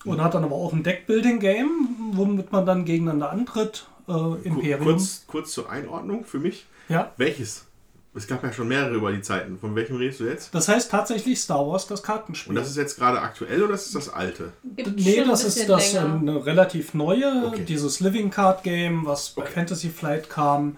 [0.05, 3.87] Und hat dann aber auch ein Deckbuilding-Game, womit man dann gegeneinander antritt.
[4.09, 4.13] Äh,
[4.45, 4.85] Imperium.
[4.85, 6.67] Kurz, kurz zur Einordnung für mich.
[6.89, 7.13] Ja.
[7.19, 7.67] Welches?
[8.13, 9.57] Es gab ja schon mehrere über die Zeiten.
[9.59, 10.53] Von welchem redest du jetzt?
[10.53, 12.51] Das heißt tatsächlich Star Wars, das Kartenspiel.
[12.51, 14.53] Und das ist jetzt gerade aktuell oder das ist das alte?
[14.77, 16.07] Gibt Nee, das ist das länger.
[16.07, 17.65] ähm, eine relativ neue, Okay.
[17.65, 19.53] dieses Living Card Game, was bei Okay.
[19.55, 20.77] Fantasy Flight kam.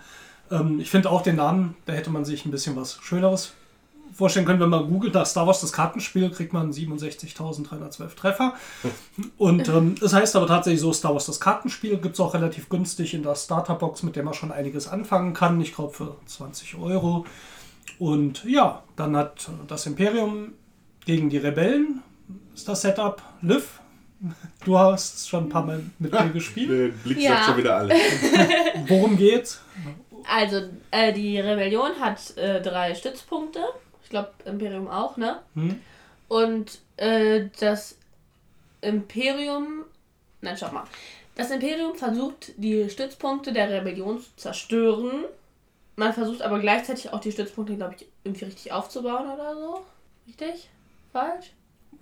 [0.51, 3.53] Ähm, ich finde auch den Namen, da hätte man sich ein bisschen was Schöneres
[4.13, 4.61] vorstellen können.
[4.61, 8.55] Wenn man googelt nach Star Wars das Kartenspiel, kriegt man 67.312 Treffer.
[9.39, 11.99] Und ähm, es heißt aber tatsächlich so Star Wars das Kartenspiel.
[11.99, 15.61] Gibt es auch relativ günstig in der Starterbox, mit der man schon einiges anfangen kann.
[15.61, 17.25] Ich glaube für 20 Euro.
[17.99, 20.53] Und ja, dann hat das Imperium
[21.05, 22.03] gegen die Rebellen
[22.55, 23.23] ist das Setup.
[23.41, 23.81] Liv,
[24.65, 26.71] du hast schon ein paar Mal mit mir gespielt.
[26.71, 27.31] Der Blick Ja.
[27.35, 27.99] sagt schon wieder alles.
[28.89, 29.61] Worum geht's?
[30.29, 30.61] Also,
[30.91, 33.61] äh, die Rebellion hat äh, drei Stützpunkte.
[34.13, 35.41] Ich glaube, Imperium auch, ne?
[35.55, 35.81] Hm?
[36.29, 37.97] Und äh, das
[38.83, 39.87] Imperium.
[40.43, 40.85] Nein, schau mal.
[41.35, 45.25] Das Imperium versucht, die Stützpunkte der Rebellion zu zerstören.
[45.97, 49.81] Man versucht aber gleichzeitig auch die Stützpunkte, glaube ich, irgendwie richtig aufzubauen oder so.
[50.27, 50.69] Richtig?
[51.11, 51.53] Falsch?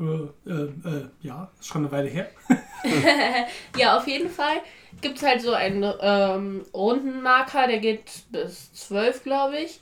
[0.01, 2.29] Äh, äh, äh, ja, ist schon eine Weile her.
[3.77, 4.63] Ja, auf jeden Fall
[5.01, 9.81] gibt es halt so einen ähm, Rundenmarker, der geht bis 12, glaube ich.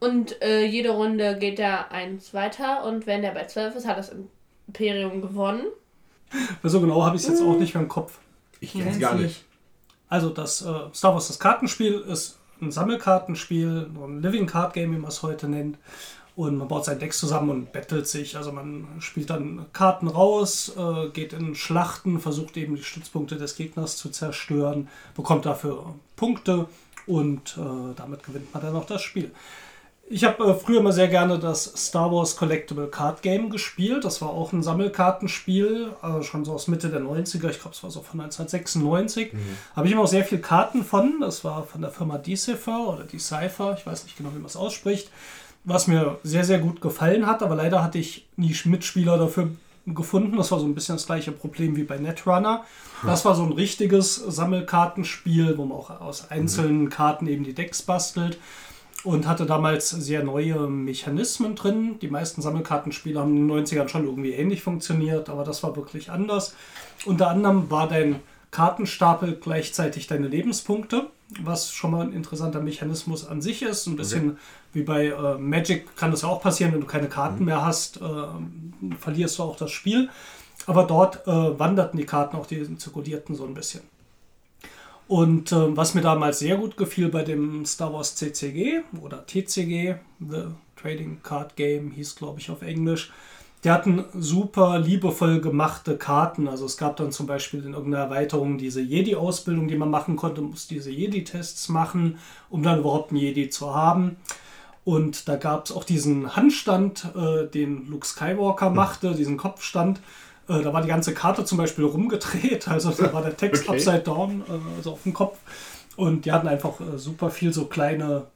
[0.00, 2.84] Und äh, jede Runde geht der eins weiter.
[2.84, 4.12] Und wenn der bei 12 ist, hat das
[4.68, 5.66] Imperium gewonnen.
[6.62, 8.18] Weil so genau habe ich es jetzt auch nicht mehr im Kopf.
[8.60, 9.44] Ich kenn's gar nicht.
[10.08, 14.98] Also das äh, Star Wars das Kartenspiel ist ein Sammelkartenspiel, ein Living Card Game, wie
[14.98, 15.78] man es heute nennt.
[16.34, 18.36] Und man baut sein Deck zusammen und bettelt sich.
[18.36, 23.56] Also man spielt dann Karten raus, äh, geht in Schlachten, versucht eben die Stützpunkte des
[23.56, 26.66] Gegners zu zerstören, bekommt dafür Punkte
[27.06, 29.32] und äh, damit gewinnt man dann auch das Spiel.
[30.10, 34.04] Ich habe äh, früher immer sehr gerne das Star Wars Collectible Card Game gespielt.
[34.04, 37.50] Das war auch ein Sammelkartenspiel, äh, schon so aus Mitte der 90er.
[37.50, 39.32] Ich glaube, es war so von 1996.
[39.76, 41.20] Habe ich immer auch sehr viele Karten von.
[41.20, 43.76] Das war von der Firma Decipher oder Decipher.
[43.78, 45.10] Ich weiß nicht genau, wie man es ausspricht.
[45.64, 47.42] Was mir sehr, sehr gut gefallen hat.
[47.42, 49.50] Aber leider hatte ich nie Mitspieler dafür
[49.84, 50.38] gefunden.
[50.38, 52.64] Das war so ein bisschen das gleiche Problem wie bei Netrunner.
[53.04, 57.82] Das war so ein richtiges Sammelkartenspiel, wo man auch aus einzelnen Karten eben die Decks
[57.82, 58.38] bastelt
[59.04, 61.98] und hatte damals sehr neue Mechanismen drin.
[62.00, 66.10] Die meisten Sammelkartenspiele haben in den 90ern schon irgendwie ähnlich funktioniert, aber das war wirklich
[66.10, 66.54] anders.
[67.06, 68.20] Unter anderem war dein
[68.50, 71.06] Kartenstapel gleichzeitig deine Lebenspunkte,
[71.40, 73.86] was schon mal ein interessanter Mechanismus an sich ist.
[73.86, 74.38] Ein bisschen
[74.72, 77.98] wie bei äh, Magic kann das ja auch passieren, wenn du keine Karten mehr hast,
[77.98, 80.08] äh, verlierst du auch das Spiel.
[80.66, 83.82] Aber dort äh, wanderten die Karten auch, die zirkulierten so ein bisschen.
[85.08, 89.96] Und äh, was mir damals sehr gut gefiel bei dem Star Wars CCG oder TCG,
[90.20, 93.10] The Trading Card Game hieß, glaube ich, auf Englisch,
[93.64, 96.46] die hatten super liebevoll gemachte Karten.
[96.46, 100.42] Also es gab dann zum Beispiel in irgendeiner Erweiterung diese Jedi-Ausbildung, die man machen konnte,
[100.42, 102.18] muss diese Jedi-Tests machen,
[102.50, 104.16] um dann überhaupt einen Jedi zu haben.
[104.84, 110.00] Und da gab es auch diesen Handstand, äh, den Luke Skywalker machte, diesen Kopfstand.
[110.48, 113.76] Äh, da war die ganze Karte zum Beispiel rumgedreht, also da war der Text Okay.
[113.76, 115.38] upside down, äh, also auf dem Kopf.
[115.96, 118.26] Und die hatten einfach äh, super viel so kleine,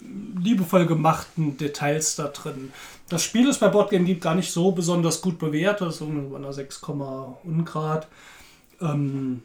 [0.00, 2.72] liebevoll gemachten Details da drin.
[3.08, 6.52] Das Spiel ist bei Boardgame Geek gar nicht so besonders gut bewertet, so bei einer
[6.52, 6.80] 6,
[7.44, 8.06] Ungrad.
[8.80, 9.42] Ähm,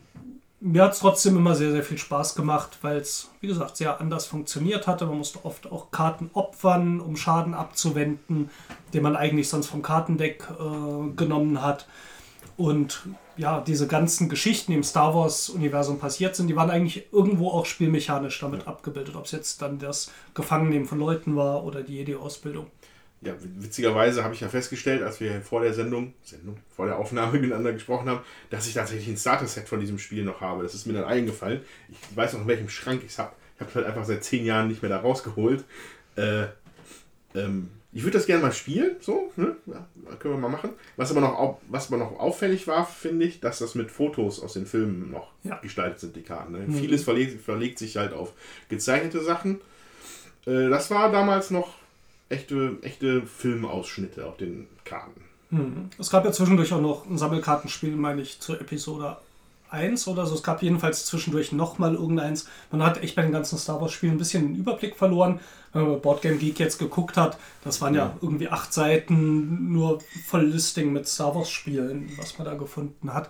[0.66, 4.01] mir hat es trotzdem immer sehr, sehr viel Spaß gemacht, weil es, wie gesagt, sehr
[4.01, 5.05] anders funktioniert hatte.
[5.05, 8.49] Man musste oft auch Karten opfern, um Schaden abzuwenden,
[8.91, 11.88] den man eigentlich sonst vom Kartendeck äh, genommen hat.
[12.57, 13.03] Und
[13.38, 17.68] ja, diese ganzen Geschichten, die im Star Wars-Universum passiert sind, die waren eigentlich irgendwo auch
[17.68, 19.16] spielmechanisch damit abgebildet.
[19.16, 22.66] Ob es jetzt dann das Gefangennehmen von Leuten war oder die Jedi-Ausbildung.
[23.26, 27.34] Ja, witzigerweise habe ich ja festgestellt, als wir vor der Sendung, Sendung, vor der Aufnahme
[27.39, 30.63] miteinander gesprochen haben, dass ich tatsächlich ein Starter-Set von diesem Spiel noch habe.
[30.63, 31.61] Das ist mir dann eingefallen.
[31.89, 33.32] Ich weiß noch, in welchem Schrank ich es habe.
[33.55, 35.63] Ich habe es halt einfach seit zehn Jahren nicht mehr da rausgeholt.
[36.15, 36.45] Äh,
[37.34, 39.55] ähm, ich würde das gerne mal spielen, so, ne?
[39.67, 39.88] ja,
[40.19, 40.71] können wir mal machen.
[40.97, 44.43] Was aber noch, au was aber noch auffällig war, finde ich, dass das mit Fotos
[44.43, 45.55] aus den Filmen noch ja.
[45.59, 46.51] gestaltet sind, die Karten.
[46.51, 46.59] Ne?
[46.67, 46.76] Mhm.
[46.76, 48.34] Vieles verlegt, verlegt sich halt auf
[48.67, 49.61] gezeichnete Sachen.
[50.45, 51.76] Äh, das war damals noch
[52.30, 55.21] echte, echte Filmausschnitte auf den Karten.
[55.49, 55.89] Mhm.
[55.97, 59.17] Es gab ja zwischendurch auch noch ein Sammelkartenspiel, meine ich, zur Episode
[59.70, 60.36] 1 oder so.
[60.36, 62.47] Es gab jedenfalls zwischendurch nochmal irgendeins.
[62.72, 65.39] Man hat echt bei den ganzen Star Wars-Spielen ein bisschen den Überblick verloren.
[65.74, 69.74] Wenn man bei Boardgame Geek jetzt geguckt hat, das waren ja, ja irgendwie acht Seiten
[69.74, 73.30] nur voll Listing mit Star Wars-Spielen, was man da gefunden hat.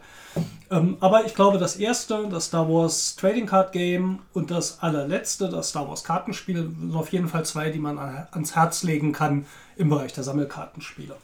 [0.70, 5.50] Ähm, aber ich glaube, das erste, das Star Wars Trading Card Game und das allerletzte,
[5.50, 9.46] das Star Wars Kartenspiel, sind auf jeden Fall zwei, die man ans Herz legen kann
[9.76, 11.16] im Bereich der Sammelkartenspiele.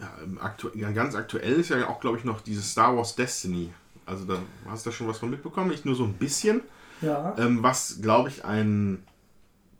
[0.00, 3.70] Ja, aktu ja, ganz aktuell ist ja auch, glaube ich, noch dieses Star Wars Destiny
[4.08, 4.38] also da
[4.68, 6.62] hast du schon was von mitbekommen, nicht nur so ein bisschen.
[7.00, 7.36] Ja.
[7.38, 9.04] Ähm, was, glaube ich, ein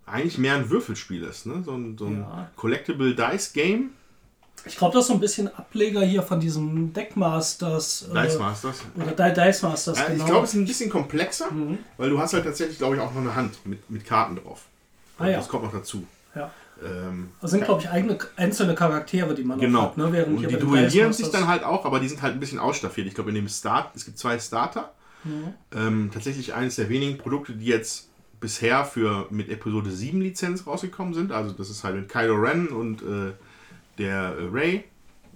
[0.07, 1.63] eigentlich mehr ein Würfelspiel ist, ne?
[1.65, 2.51] So ein, so ein ja.
[2.57, 3.91] Collectible Dice Game.
[4.65, 8.09] Ich glaube, das ist so ein bisschen Ableger hier von diesem Deckmasters.
[8.13, 8.83] Äh, Dice Masters.
[8.97, 10.25] Oder Dice Masters, ja, genau.
[10.25, 11.79] Ich glaube, es ist ein bisschen komplexer, mhm.
[11.97, 14.65] weil du hast halt tatsächlich, glaube ich, auch noch eine Hand mit, mit Karten drauf.
[15.19, 15.39] Ah, ja.
[15.39, 16.07] Das kommt noch dazu.
[16.35, 16.51] Ja.
[16.85, 19.83] Ähm, das sind, glaube ich, eigene einzelne Charaktere, die man genau.
[19.83, 19.97] hat.
[19.97, 20.13] Ne?
[20.13, 23.07] Während und die duellieren sich dann halt auch, aber die sind halt ein bisschen ausstaffiert.
[23.07, 24.93] Ich glaube, in dem Start, es gibt zwei Starter.
[25.25, 25.55] Mhm.
[25.75, 28.09] Ähm, tatsächlich eines der wenigen Produkte, die jetzt
[28.41, 31.33] bisher für mit Episode 7 Lizenz rausgekommen sind.
[31.33, 33.33] Also das ist halt mit Kylo Ren und äh,
[33.99, 34.85] der äh, Ray.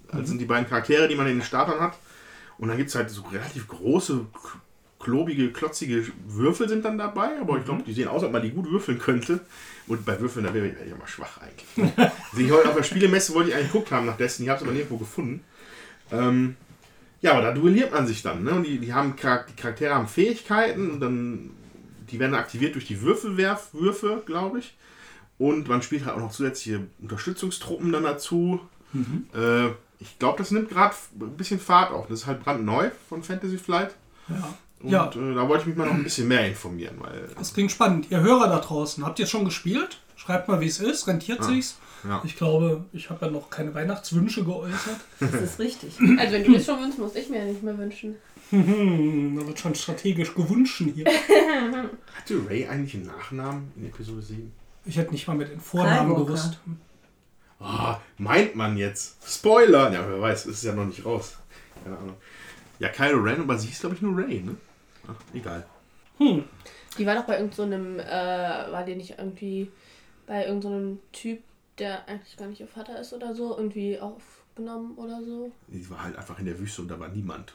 [0.08, 0.26] Das mhm.
[0.26, 1.94] sind die beiden Charaktere, die man in den Startern hat.
[2.58, 4.26] Und dann gibt es halt so relativ große
[5.02, 7.84] klobige, klotzige Würfel sind dann dabei, aber ich glaube, mhm.
[7.84, 9.40] die sehen aus, als ob man die gut würfeln könnte.
[9.88, 11.98] Und bei Würfeln, da wäre ich ja mal schwach eigentlich.
[11.98, 14.72] also ich, auf der Spielemesse wollte ich eigentlich geguckt haben nach Destiny, habe es aber
[14.72, 15.42] nirgendwo gefunden.
[16.10, 16.56] Ähm,
[17.20, 18.44] ja, aber da duelliert man sich dann.
[18.44, 18.52] Ne?
[18.52, 21.50] Und die, die, haben, die Charaktere haben Fähigkeiten und dann
[22.12, 24.74] die werden aktiviert durch die Würfelwerfwürfe, glaube ich.
[25.38, 28.60] Und man spielt halt auch noch zusätzliche Unterstützungstruppen dann dazu.
[28.92, 29.26] Mhm.
[29.34, 32.06] Äh, ich glaube, das nimmt gerade ein bisschen Fahrt auf.
[32.08, 33.94] Das ist halt brandneu von Fantasy Flight.
[34.28, 34.54] Ja.
[34.82, 35.06] Und ja.
[35.08, 36.96] Äh, da wollte ich mich mal noch ein bisschen mehr informieren.
[36.98, 38.06] Weil das klingt spannend.
[38.10, 39.98] Ihr Hörer da draußen, habt ihr schon gespielt?
[40.16, 41.06] Schreibt mal, wie es ist.
[41.06, 41.44] Rentiert ja.
[41.46, 41.78] sich's?
[42.04, 42.20] Ja.
[42.24, 45.00] Ich glaube, ich habe ja noch keine Weihnachtswünsche geäußert.
[45.20, 45.98] Das ist richtig.
[46.18, 48.16] Also wenn du das schon wünschst, muss ich mir nicht mehr wünschen.
[48.50, 51.06] da wird schon strategisch gewünscht hier.
[52.16, 54.52] Hatte Ray eigentlich einen Nachnamen in Episode 7?
[54.84, 56.58] Ich hätte nicht mal mit den Vornamen gewusst.
[57.60, 59.16] Oh, meint man jetzt?
[59.24, 59.92] Spoiler!
[59.92, 61.36] Ja, wer weiß, ist ja noch nicht raus.
[61.84, 62.16] Keine Ahnung.
[62.80, 64.56] Ja, Kylo Ren, aber sie ist, glaube ich, nur Ray, ne?
[65.08, 65.66] Ach, egal.
[66.18, 66.44] Hm.
[66.98, 69.70] Die war doch bei irgendeinem, so äh, war die nicht irgendwie
[70.26, 71.42] bei irgendeinem so Typ,
[71.78, 75.50] der eigentlich gar nicht ihr Vater ist oder so, irgendwie aufgenommen oder so?
[75.68, 77.54] Die war halt einfach in der Wüste und da war niemand.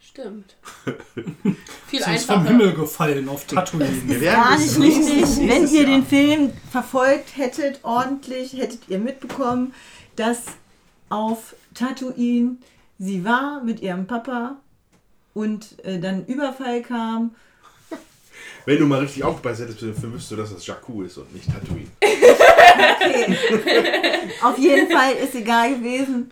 [0.00, 0.56] Stimmt.
[1.86, 3.84] Viel Sie ist vom Himmel gefallen auf Tatooine.
[4.08, 5.48] Das ist gar nicht richtig.
[5.48, 9.72] Wenn ihr den Film verfolgt hättet, ordentlich, hättet ihr mitbekommen,
[10.16, 10.42] dass
[11.08, 12.56] auf Tatooine
[12.98, 14.56] sie war mit ihrem Papa
[15.34, 17.34] und äh, dann ein Überfall kam.
[18.66, 21.46] Wenn du mal richtig aufgepasst hättest, dann wüsstest du, dass das Jakku ist und nicht
[21.46, 21.88] Tatooine.
[22.02, 23.36] okay.
[24.42, 26.30] auf jeden Fall ist egal gewesen.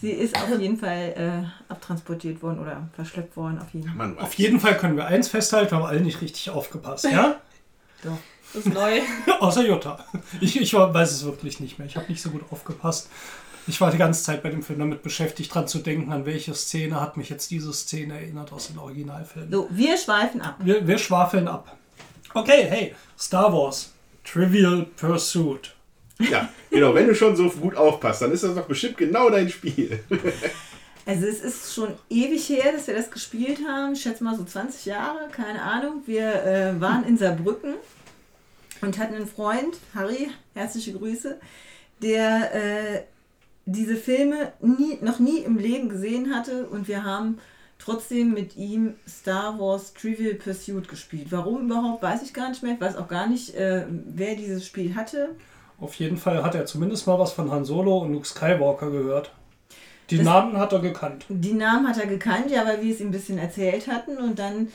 [0.00, 3.60] Sie ist auf jeden Fall äh, abtransportiert worden oder verschleppt worden.
[3.60, 4.18] Auf jeden, Fall.
[4.18, 7.40] auf jeden Fall können wir eins festhalten, wir haben alle nicht richtig aufgepasst, ja?
[8.02, 8.18] Doch.
[8.52, 9.00] Das ist neu.
[9.38, 10.04] Außer Jutta.
[10.40, 11.86] Ich, ich weiß es wirklich nicht mehr.
[11.86, 13.08] Ich habe nicht so gut aufgepasst.
[13.66, 16.54] Ich war die ganze Zeit bei dem Film damit beschäftigt, dran zu denken, an welche
[16.54, 19.52] Szene hat mich jetzt diese Szene erinnert aus den Originalfilmen.
[19.52, 20.56] So, wir schweifen ab.
[20.58, 21.76] Wir, wir schwafeln ab.
[22.34, 23.92] Okay, hey, Star Wars.
[24.24, 25.74] Trivial Pursuit.
[26.18, 29.48] Ja, genau, wenn du schon so gut aufpasst, dann ist das doch bestimmt genau dein
[29.48, 30.00] Spiel.
[31.04, 33.94] Also es ist schon ewig her, dass wir das gespielt haben.
[33.94, 36.02] Ich schätze mal so 20 Jahre, keine Ahnung.
[36.06, 37.74] Wir äh, waren in Saarbrücken
[38.82, 41.40] und hatten einen Freund, Harry, herzliche Grüße,
[42.00, 43.02] der äh,
[43.64, 47.38] diese Filme nie, noch nie im Leben gesehen hatte und wir haben
[47.78, 51.28] trotzdem mit ihm Star Wars Trivial Pursuit gespielt.
[51.30, 52.74] Warum überhaupt, weiß ich gar nicht mehr.
[52.74, 55.30] Ich weiß auch gar nicht, äh, wer dieses Spiel hatte.
[55.80, 59.32] Auf jeden Fall hat er zumindest mal was von Han Solo und Luke Skywalker gehört.
[60.10, 61.24] Die das, Namen hat er gekannt.
[61.28, 64.18] Die Namen hat er gekannt, ja, weil wir es ihm ein bisschen erzählt hatten.
[64.18, 64.68] Und dann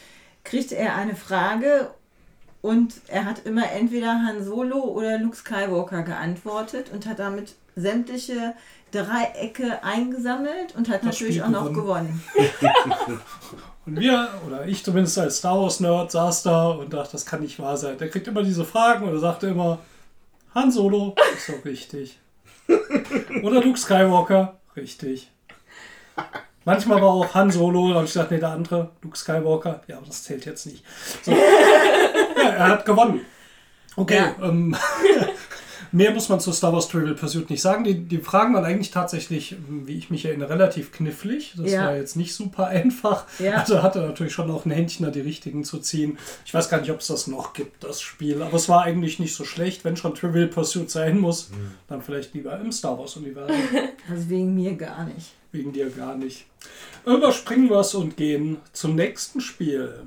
[0.44, 1.92] kriegte er eine Frage
[2.62, 8.54] Und er hat immer entweder Han Solo oder Luke Skywalker geantwortet und hat damit sämtliche
[8.92, 12.22] Dreiecke eingesammelt und hat Das natürlich Spiel auch noch gewonnen.
[13.86, 17.40] Und wir, oder ich zumindest als Star Wars Nerd, saß da und dachte, das kann
[17.40, 17.98] nicht wahr sein.
[17.98, 19.80] Der kriegt immer diese Fragen und er sagte immer,
[20.54, 22.20] Han Solo, ist doch richtig.
[23.44, 25.32] Oder Luke Skywalker, richtig.
[26.68, 29.96] Manchmal war auch Han Solo, da habe ich gesagt, nee, der andere, Luke Skywalker, ja,
[30.00, 30.84] aber das zählt jetzt nicht.
[31.22, 31.32] So.
[32.38, 33.22] Ja, er hat gewonnen.
[33.96, 34.36] Okay, Ja.
[34.44, 34.76] ähm,
[35.92, 37.84] mehr muss man zu Star Wars Trivial Pursuit nicht sagen.
[37.84, 41.54] Die, die Fragen waren eigentlich tatsächlich, wie ich mich erinnere, relativ knifflig.
[41.58, 41.86] Das Ja.
[41.86, 43.26] war jetzt nicht super einfach.
[43.40, 43.54] Ja.
[43.54, 46.18] Also hatte natürlich schon auch ein Händchen, da die richtigen zu ziehen.
[46.46, 48.42] Ich weiß gar nicht, ob es das noch gibt, das Spiel.
[48.42, 49.86] Aber es war eigentlich nicht so schlecht.
[49.86, 51.50] Wenn schon Trivial Pursuit sein muss,
[51.88, 53.56] dann vielleicht lieber im Star Wars-Universum.
[54.10, 55.32] Also wegen mir gar nicht.
[55.52, 56.46] Wegen dir gar nicht.
[57.06, 60.04] Überspringen wir es und gehen zum nächsten Spiel.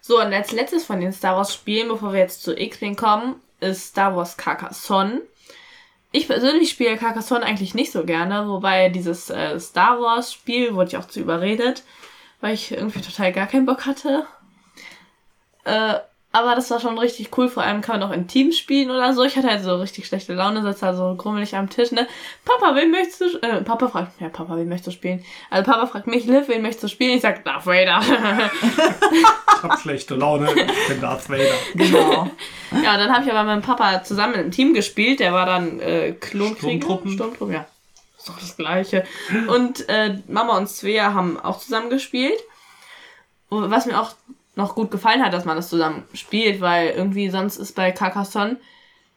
[0.00, 3.36] So, und als letztes von den Star Wars Spielen, bevor wir jetzt zu X-Wing kommen,
[3.60, 5.22] ist Star Wars Carcassonne.
[6.12, 10.88] Ich persönlich spiele Carcassonne eigentlich nicht so gerne, wobei dieses äh, Star Wars Spiel wurde
[10.88, 11.82] ich auch zu überredet,
[12.40, 14.26] weil ich irgendwie total gar keinen Bock hatte.
[15.64, 15.96] Äh,
[16.36, 19.14] aber das war schon richtig cool, vor allem kann man auch in Teams spielen oder
[19.14, 19.24] so.
[19.24, 22.06] Ich hatte halt so richtig schlechte Laune, sitze da so grummelig am Tisch, ne?
[22.44, 25.24] Papa, wen möchtest du, äh, Papa fragt, ja, Papa, wen möchtest du spielen?
[25.48, 27.16] Also Papa fragt mich, Liv, wen möchtest du spielen?
[27.16, 28.00] Ich sag, Darth Vader.
[29.56, 30.50] Ich habe schlechte Laune.
[30.52, 31.54] Ich bin Darth Vader.
[31.74, 32.30] Genau.
[32.84, 35.20] Ja, dann habe ich aber mit meinem Papa zusammen im Team gespielt.
[35.20, 36.58] Der war dann äh, Klonkrieger.
[36.58, 37.12] Sturmtruppen.
[37.12, 37.66] Sturmtruppen, ja.
[38.18, 39.04] Ist doch das Gleiche.
[39.46, 42.38] Und äh, Mama und Svea haben auch zusammen gespielt.
[43.48, 44.10] Was mir auch
[44.56, 48.56] noch gut gefallen hat, dass man das zusammen spielt, weil irgendwie sonst ist bei Carcassonne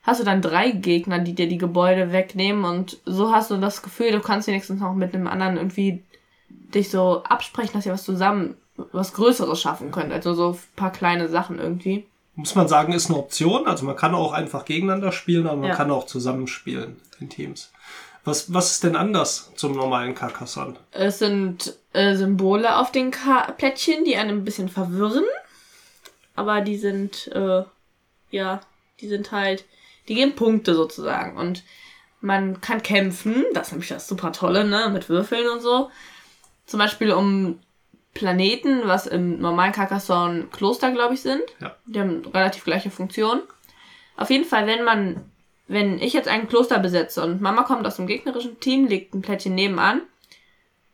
[0.04, 3.82] hast du dann drei Gegner, die dir die Gebäude wegnehmen und so hast du das
[3.82, 6.04] Gefühl, du kannst wenigstens noch mit einem anderen irgendwie
[6.50, 8.56] dich so absprechen, dass ihr was zusammen
[8.94, 10.14] was Größeres schaffen könnt.
[10.14, 12.06] Also so ein paar kleine Sachen irgendwie.
[12.36, 13.68] Muss man sagen, ist eine Option.
[13.68, 15.76] Also man kann auch einfach gegeneinander spielen, aber man Ja.
[15.76, 17.72] kann auch zusammenspielen in Teams.
[18.24, 20.76] Was, was ist denn anders zum normalen Carcassonne?
[20.92, 25.26] Es sind äh, Symbole auf den Ka Plättchen, die einen ein bisschen verwirren.
[26.36, 27.64] Aber die sind, äh,
[28.32, 28.62] ja,
[29.02, 29.66] die sind halt,
[30.08, 31.38] die geben Punkte sozusagen.
[31.38, 31.64] Und
[32.22, 35.90] man kann kämpfen, das ist nämlich das super Tolle, ne, mit Würfeln und so.
[36.66, 37.60] Zum Beispiel um
[38.14, 41.44] Planeten, was im normalen Carcassonne Kloster, glaube ich, sind.
[41.60, 41.76] Ja.
[41.86, 43.42] Die haben relativ gleiche Funktion.
[44.18, 45.24] Auf jeden Fall, wenn man,
[45.68, 49.22] wenn ich jetzt ein Kloster besetze und Mama kommt aus dem gegnerischen Team, legt ein
[49.22, 50.02] Plättchen nebenan,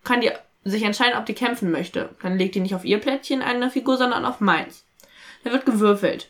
[0.03, 0.31] kann die
[0.65, 2.09] sich entscheiden, ob die kämpfen möchte.
[2.21, 4.83] Dann legt die nicht auf ihr Plättchen eine Figur, sondern auf meins.
[5.43, 6.29] Da wird gewürfelt.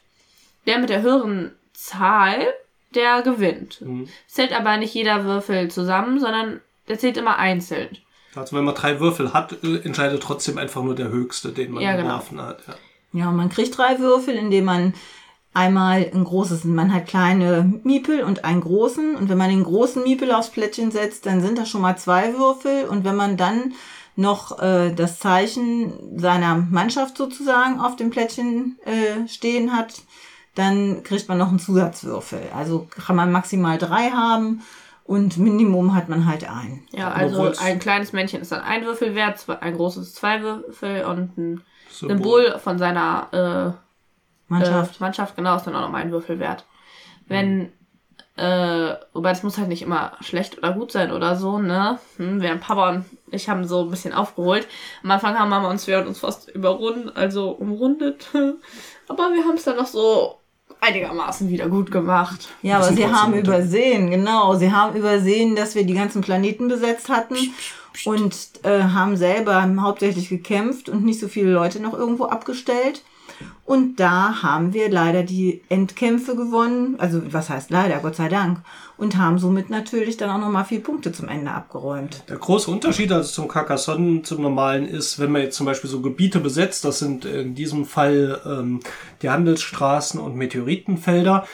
[0.68, 2.46] Der mit der höheren Zahl,
[2.94, 3.82] der gewinnt.
[3.82, 4.08] Mhm.
[4.28, 7.98] Zählt aber nicht jeder Würfel zusammen, sondern der zählt immer einzeln.
[8.36, 11.96] Also wenn man drei Würfel hat, entscheidet trotzdem einfach nur der höchste, den man Ja,
[11.96, 12.10] genau.
[12.10, 12.60] geworfen hat.
[12.68, 12.76] Ja.
[13.14, 14.94] Ja, man kriegt drei Würfel, indem man
[15.54, 19.16] einmal ein großes, man hat kleine Miepel und einen großen.
[19.16, 22.34] Und wenn man den großen Miepel aufs Plättchen setzt, dann sind das schon mal zwei
[22.38, 22.86] Würfel.
[22.90, 23.74] Und wenn man dann
[24.16, 30.02] noch äh, das Zeichen seiner Mannschaft sozusagen auf dem Plättchen äh, stehen hat,
[30.56, 32.42] dann kriegt man noch einen Zusatzwürfel.
[32.56, 34.62] Also kann man maximal drei haben
[35.04, 36.88] und Minimum hat man halt einen.
[36.92, 40.42] Ja, also obwohl's- ein kleines Männchen ist dann ein Würfel wert, zwei- ein großes zwei
[40.42, 41.62] Würfel und ein
[41.92, 42.16] Symbol.
[42.16, 43.28] Symbol von seiner
[43.78, 44.96] äh, Mannschaft.
[45.00, 46.66] Äh, Mannschaft, genau, ist dann auch noch ein Würfel wert.
[47.28, 47.72] Wenn,
[48.38, 52.00] äh, wobei das muss halt nicht immer schlecht oder gut sein oder so, ne?
[52.18, 53.06] Hm, während Papa und
[53.36, 54.68] ich haben so ein bisschen aufgeholt.
[55.04, 58.28] Am Anfang haben Mama und Svea uns fast überrundet, also umrundet.
[59.08, 60.36] Aber wir haben es dann noch so
[60.82, 62.50] einigermaßen wieder gut gemacht.
[62.62, 64.56] Ja, aber sie haben unter- übersehen, genau.
[64.56, 67.36] Sie haben übersehen, dass wir die ganzen Planeten besetzt hatten
[68.06, 73.02] und äh, haben selber hauptsächlich gekämpft und nicht so viele Leute noch irgendwo abgestellt.
[73.66, 76.96] Und da haben wir leider die Endkämpfe gewonnen.
[77.00, 78.60] Also was heißt leider, Gott sei Dank.
[78.98, 82.24] Und haben somit natürlich dann auch nochmal vier Punkte zum Ende abgeräumt.
[82.30, 86.02] Der große Unterschied also zum Carcassonne zum normalen ist, wenn man jetzt zum Beispiel so
[86.02, 88.80] Gebiete besetzt, das sind in diesem Fall ähm,
[89.22, 91.46] die Handelsstraßen und Meteoritenfelder.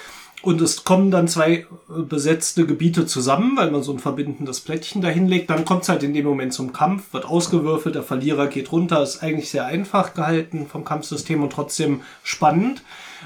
[0.42, 5.02] Und es kommen dann zwei äh, besetzte Gebiete zusammen, weil man so ein verbindendes Plättchen
[5.02, 5.50] dahinlegt.
[5.50, 9.04] Dann kommt es halt in dem Moment zum Kampf, wird ausgewürfelt, der Verlierer geht runter.
[9.04, 12.82] Ist eigentlich sehr einfach gehalten vom Kampfsystem und trotzdem spannend,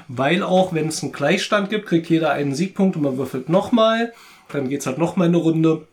[0.08, 4.12] weil auch wenn es einen Gleichstand gibt, kriegt jeder einen Siegpunkt und man würfelt nochmal.
[4.52, 5.86] Dann geht's halt nochmal eine Runde.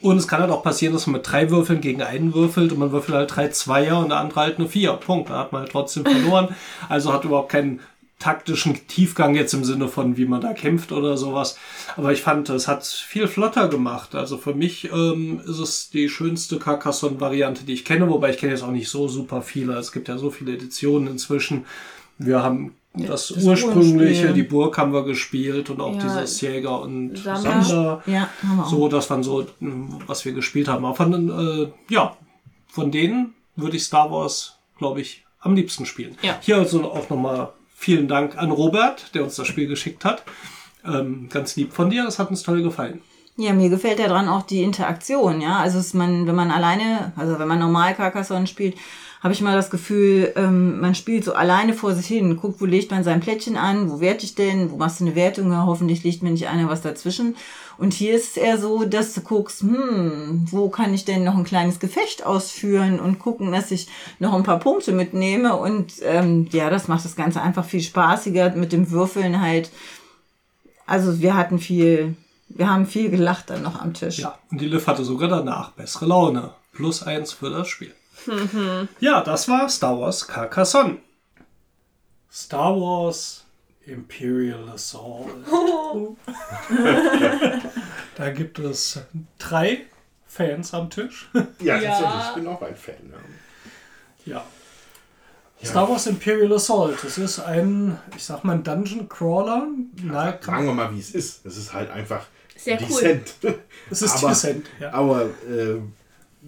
[0.00, 2.78] Und es kann halt auch passieren, dass man mit drei Würfeln gegen einen würfelt und
[2.78, 4.92] man würfelt halt drei Zweier und der andere halt eine Vier.
[4.92, 5.28] Punkt.
[5.28, 6.54] Dann hat man halt trotzdem verloren.
[6.88, 7.80] Also hat überhaupt keinen
[8.22, 11.58] taktischen Tiefgang jetzt im Sinne von, wie man da kämpft oder sowas.
[11.96, 14.14] Aber ich fand, es hat viel flotter gemacht.
[14.14, 18.52] Also für mich ähm, ist es die schönste Carcassonne-Variante, die ich kenne, wobei ich kenne
[18.52, 19.74] jetzt auch nicht so super viele.
[19.74, 21.64] Es gibt ja so viele Editionen inzwischen.
[22.18, 24.32] Wir haben Das, Das ursprüngliche, Urspiel.
[24.34, 27.62] die Burg haben wir gespielt und auch Ja, dieses Jäger und Sammler.
[27.64, 28.02] Sammler.
[28.06, 28.70] Ja, haben wir auch.
[28.70, 30.84] So, das waren so, mh, was wir gespielt haben.
[30.84, 32.16] Aber von, äh, ja,
[32.68, 36.16] von denen würde ich Star Wars, glaube ich, am liebsten spielen.
[36.22, 36.38] Ja.
[36.40, 37.48] Hier also auch nochmal
[37.82, 40.22] vielen Dank an Robert, der uns das Spiel geschickt hat.
[40.86, 43.00] Ähm, ganz lieb von dir, das hat uns toll gefallen.
[43.36, 45.58] Ja, mir gefällt daran auch die Interaktion, ja.
[45.58, 48.76] Also man, wenn man alleine, also wenn man normal Carcassonne spielt,
[49.22, 52.64] habe ich mal das Gefühl, ähm, man spielt so alleine vor sich hin, guckt, wo
[52.64, 55.64] legt man sein Plättchen an, wo werte ich denn, wo machst du eine Wertung, ja,
[55.64, 57.36] hoffentlich liegt mir nicht einer was dazwischen.
[57.78, 61.36] Und hier ist es eher so, dass du guckst, hm, wo kann ich denn noch
[61.36, 63.86] ein kleines Gefecht ausführen und gucken, dass ich
[64.18, 65.54] noch ein paar Punkte mitnehme.
[65.56, 69.70] Und ähm, ja, das macht das Ganze einfach viel spaßiger mit dem Würfeln halt.
[70.84, 72.16] Also wir hatten viel,
[72.48, 74.18] wir haben viel gelacht dann noch am Tisch.
[74.18, 76.50] Ja, und die Liv hatte sogar danach bessere Laune.
[76.72, 77.94] Plus eins für das Spiel.
[79.00, 80.98] Ja, das war Star Wars Carcassonne.
[82.30, 83.44] Star Wars
[83.86, 85.28] Imperial Assault.
[88.16, 89.00] da gibt es
[89.38, 89.86] drei
[90.26, 91.28] Fans am Tisch.
[91.60, 91.90] Ja, Ja.
[91.90, 92.28] tatsächlich.
[92.28, 92.94] Ich bin auch ein Fan.
[94.24, 94.34] Ja.
[94.34, 94.44] ja.
[95.68, 96.98] Star Wars Imperial Assault.
[97.04, 99.66] Das ist ein, ich sag mal, ein Dungeon Crawler.
[100.02, 101.44] Na, Sagen wir mal, wie es ist.
[101.44, 102.26] Es ist halt einfach
[102.56, 102.88] Sehr cool.
[103.02, 103.34] dezent.
[103.90, 104.92] Es ist aber, Descent, ja.
[104.92, 105.80] Aber äh,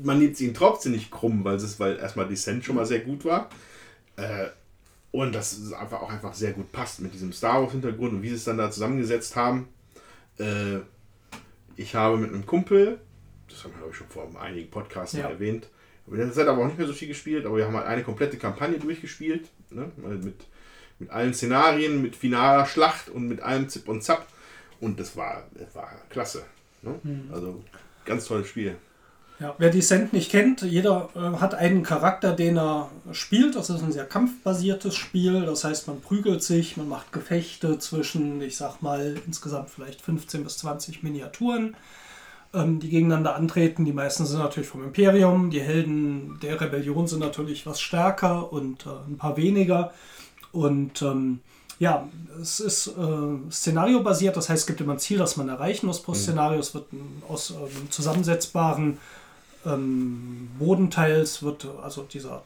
[0.02, 3.24] man nimmt ihn trotzdem nicht krumm, weil es weil erstmal Descent schon mal sehr gut
[3.24, 3.48] war.
[4.16, 4.46] Äh,
[5.10, 8.22] und das ist einfach auch einfach sehr gut passt mit diesem Star Wars Hintergrund und
[8.22, 9.68] wie sie es dann da zusammengesetzt haben.
[10.38, 10.78] Äh,
[11.76, 12.98] ich habe mit einem Kumpel,
[13.48, 15.28] das haben wir glaube ich schon vor einigen Podcasts Ja.
[15.28, 15.68] erwähnt,
[16.06, 18.02] in der Zeit aber auch nicht mehr so viel gespielt, aber wir haben halt eine
[18.02, 19.90] komplette Kampagne durchgespielt, ne?
[19.96, 20.34] Mal mit,
[20.98, 24.26] mit allen Szenarien, mit finaler Schlacht und mit allem Zip und Zap.
[24.80, 26.44] Und das war, das war klasse.
[26.82, 27.00] Ne?
[27.32, 27.64] Also
[28.04, 28.76] ganz tolles Spiel.
[29.40, 33.56] Ja, wer Descent nicht kennt, jeder äh, hat einen Charakter, den er spielt.
[33.56, 35.44] Das ist ein sehr kampfbasiertes Spiel.
[35.44, 40.44] Das heißt, man prügelt sich, man macht Gefechte zwischen, ich sag mal, insgesamt vielleicht 15
[40.44, 41.76] bis 20 Miniaturen,
[42.52, 43.84] ähm, die gegeneinander antreten.
[43.84, 45.50] Die meisten sind natürlich vom Imperium.
[45.50, 49.92] Die Helden der Rebellion sind natürlich was stärker und äh, ein paar weniger.
[50.52, 51.40] Und ähm,
[51.80, 52.08] ja,
[52.40, 56.00] es ist äh, szenariobasiert, das heißt, es gibt immer ein Ziel, das man erreichen muss
[56.00, 56.60] pro Szenario.
[56.60, 58.98] Es wird ein, aus ähm, zusammensetzbaren
[59.66, 62.42] ähm, Bodenteils wird also dieser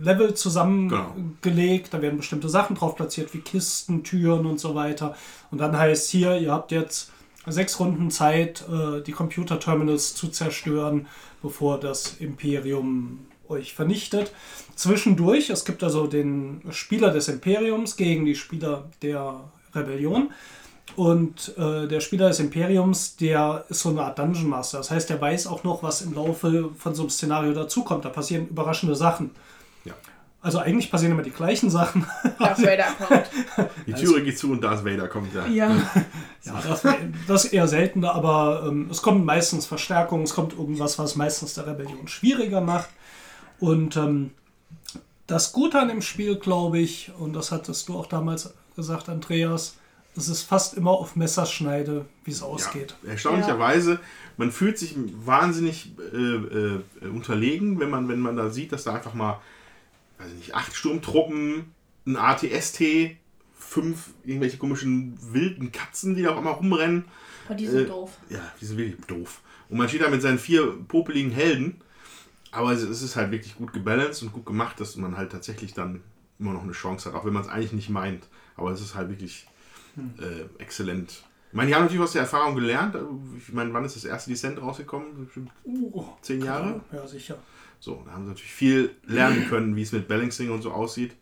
[0.00, 5.14] Level zusammengelegt, da werden bestimmte Sachen drauf platziert, wie Kisten, Türen und so weiter.
[5.50, 7.10] Und dann heißt hier, ihr habt jetzt
[7.46, 11.06] sechs Runden Zeit, äh, die Computerterminals zu zerstören,
[11.42, 14.32] bevor das Imperium euch vernichtet.
[14.74, 19.40] Zwischendurch, es gibt also den Spieler des Imperiums gegen die Spieler der
[19.74, 20.30] Rebellion.
[20.96, 24.78] Und äh, der Spieler des Imperiums, der ist so eine Art Dungeon Master.
[24.78, 28.04] Das heißt, der weiß auch noch, was im Laufe von so einem Szenario dazukommt.
[28.04, 29.30] Da passieren überraschende Sachen.
[29.84, 29.94] Ja.
[30.42, 32.06] Also eigentlich passieren immer die gleichen Sachen.
[32.38, 33.70] Darth Vader kommt.
[33.86, 35.46] Die Türe geht zu und Darth Vader kommt da.
[35.46, 35.70] Ja.
[36.44, 36.82] Ja, das,
[37.28, 41.54] das ist eher seltener, aber ähm, es kommt meistens Verstärkung, es kommt irgendwas, was meistens
[41.54, 42.88] der Rebellion schwieriger macht.
[43.60, 44.32] Und ähm,
[45.28, 49.76] das Gute an dem Spiel, glaube ich, und das hattest du auch damals gesagt, Andreas,
[50.16, 52.94] es ist fast immer auf Messerschneide, wie es ausgeht.
[53.02, 53.98] Ja, erstaunlicherweise,
[54.36, 54.94] man fühlt sich
[55.24, 56.82] wahnsinnig äh, äh,
[57.12, 59.40] unterlegen, wenn man, wenn man da sieht, dass da einfach mal,
[60.18, 61.72] weiß ich nicht, acht Sturmtruppen,
[62.06, 62.82] ein ATST,
[63.58, 67.04] fünf irgendwelche komischen wilden Katzen, die da auch immer rumrennen.
[67.46, 68.10] Aber die sind Äh, doof.
[68.28, 69.40] Ja, die sind wirklich doof.
[69.68, 71.80] Und man steht da mit seinen vier popeligen Helden,
[72.50, 75.72] aber es es ist halt wirklich gut gebalanced und gut gemacht, dass man halt tatsächlich
[75.72, 76.02] dann
[76.38, 78.28] immer noch eine Chance hat, auch wenn man es eigentlich nicht meint.
[78.56, 79.46] Aber es ist halt wirklich
[79.96, 81.24] äh, exzellent.
[81.50, 82.96] Ich meine, die haben natürlich aus der Erfahrung gelernt.
[83.36, 85.28] Ich meine, wann ist das erste Descent rausgekommen?
[85.66, 86.80] Uh, zehn Jahre?
[86.90, 87.36] Ja, sicher.
[87.78, 91.12] So, da haben sie natürlich viel lernen können, wie es mit Balancing und so aussieht.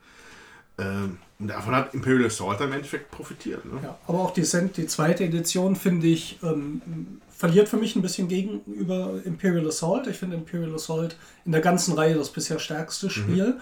[0.78, 3.64] Ähm, und davon hat Imperial Assault im Endeffekt profitiert.
[3.64, 3.80] Ne?
[3.82, 8.28] Ja, aber auch Descent, die zweite Edition, finde ich, ähm, verliert für mich ein bisschen
[8.28, 10.06] gegenüber Imperial Assault.
[10.06, 13.58] Ich finde Imperial Assault in der ganzen Reihe das bisher stärkste Spiel.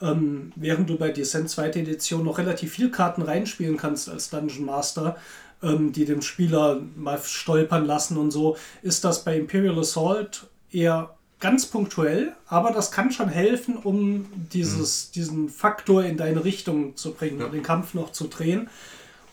[0.00, 4.66] Ähm, während du bei Descent zweite Edition noch relativ viel Karten reinspielen kannst als Dungeon
[4.66, 5.16] Master,
[5.62, 11.14] ähm, die den Spieler mal stolpern lassen und so, ist das bei Imperial Assault eher
[11.40, 17.12] ganz punktuell, aber das kann schon helfen, um dieses, diesen Faktor in deine Richtung zu
[17.12, 18.70] bringen und den Kampf noch zu drehen.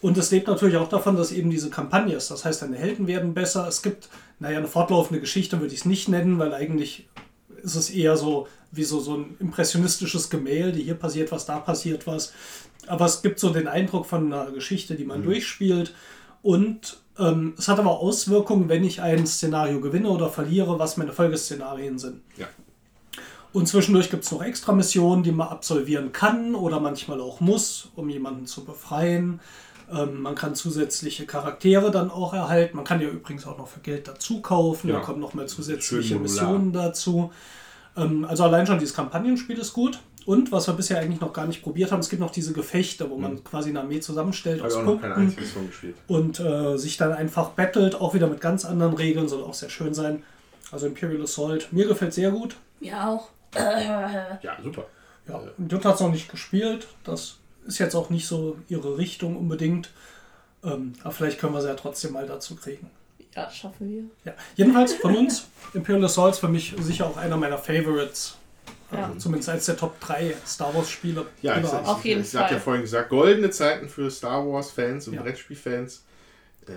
[0.01, 2.31] Und es lebt natürlich auch davon, dass eben diese Kampagne ist.
[2.31, 3.67] Das heißt, deine Helden werden besser.
[3.67, 4.09] Es gibt,
[4.39, 7.07] naja, eine fortlaufende Geschichte würde ich es nicht nennen, weil eigentlich
[7.63, 10.79] ist es eher so wie so, so ein impressionistisches Gemälde.
[10.79, 12.33] Hier passiert was, da passiert was.
[12.87, 15.93] Aber es gibt so den Eindruck von einer Geschichte, die man durchspielt.
[16.41, 21.13] Und ähm, es hat aber Auswirkungen, wenn ich ein Szenario gewinne oder verliere, was meine
[21.13, 22.21] Folgeszenarien sind.
[22.37, 22.47] Ja.
[23.53, 27.89] Und zwischendurch gibt es noch extra Missionen, die man absolvieren kann oder manchmal auch muss,
[27.95, 29.41] um jemanden zu befreien.
[29.91, 32.77] Ähm, man kann zusätzliche Charaktere dann auch erhalten.
[32.77, 34.87] Man kann ja übrigens auch noch für Geld dazu kaufen.
[34.87, 34.95] Ja.
[34.95, 36.17] Da kommen noch mal zusätzliche.
[36.17, 37.31] Missionen dazu.
[37.97, 39.99] Ähm, also allein schon dieses Kampagnenspiel ist gut.
[40.25, 43.09] Und was wir bisher eigentlich noch gar nicht probiert haben, es gibt noch diese Gefechte,
[43.09, 45.35] wo man quasi eine Armee zusammenstellt aus Punkten
[46.07, 49.69] und äh, sich dann einfach battelt, auch wieder mit ganz anderen Regeln, soll auch sehr
[49.69, 50.21] schön sein.
[50.71, 52.55] Also Imperial Assault, mir gefällt sehr gut.
[52.79, 53.29] Ja, auch.
[53.55, 54.85] Ja, super.
[55.27, 56.87] Ja, und Jutta hat es noch nicht gespielt.
[57.03, 59.89] Das ist jetzt auch nicht so ihre Richtung unbedingt.
[60.63, 62.89] Ähm, aber vielleicht können wir sie ja trotzdem mal dazu kriegen.
[63.35, 64.03] Ja, schaffen wir.
[64.31, 64.37] Ja.
[64.55, 68.37] Jedenfalls von uns, Imperial Assault ist für mich sicher auch einer meiner Favorites.
[68.91, 69.17] Also Ja.
[69.17, 71.25] Zumindest eines der Top 3 Star Wars Spiele.
[71.41, 72.59] Ja, ich, ich, Auf jeden ich, ich hab ja Fall.
[72.59, 75.21] vorhin gesagt, goldene Zeiten für Star Wars-Fans und Ja.
[75.21, 76.03] Brettspiel-Fans.
[76.67, 76.71] Äh,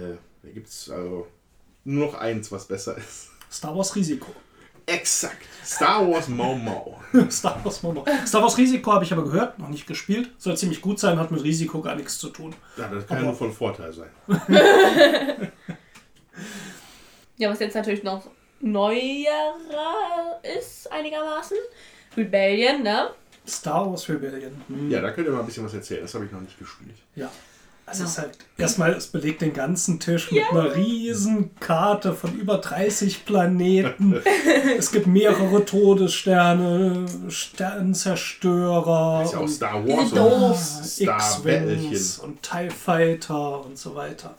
[0.45, 1.27] da gibt es also
[1.85, 3.31] nur noch eins, was besser ist.
[3.51, 4.33] Star Wars Risiko.
[4.87, 5.39] Exakt.
[5.65, 7.01] Star Wars Mau Mau.
[7.31, 8.05] Star Wars Mono.
[8.27, 10.31] Star Wars Risiko habe ich aber gehört, noch nicht gespielt.
[10.39, 12.55] Soll ziemlich gut sein, hat mit Risiko gar nichts zu tun.
[12.77, 14.11] Ja, das kann ja nur von Vorteil sein.
[17.37, 18.27] Ja, was jetzt natürlich noch
[18.61, 21.57] neuerer ist, einigermaßen.
[22.17, 23.11] Rebellion, ne?
[23.47, 24.53] Star Wars Rebellion.
[24.69, 24.91] Hm.
[24.91, 26.03] Ja, da könnt ihr mal ein bisschen was erzählen.
[26.03, 26.97] Das habe ich noch nicht gespielt.
[27.15, 27.31] Ja.
[27.87, 32.57] Es ist halt erstmal, es belegt den ganzen Tisch mit einer riesen Karte von über
[32.57, 34.23] 30 Planeten.
[34.79, 41.19] es gibt mehrere Todessterne, Sternzerstörer, Ist ja auch und Star Wars und Star.
[41.19, 44.35] X-Wings und TIE Fighter und so weiter.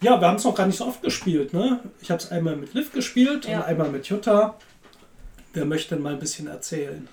[0.00, 1.52] Ja, wir haben es noch gar nicht so oft gespielt.
[1.54, 1.80] Ne?
[2.00, 3.58] Ich habe es einmal mit Liv gespielt Ja.
[3.60, 4.56] und einmal mit Jutta.
[5.52, 7.08] Wer möchte denn mal ein bisschen erzählen?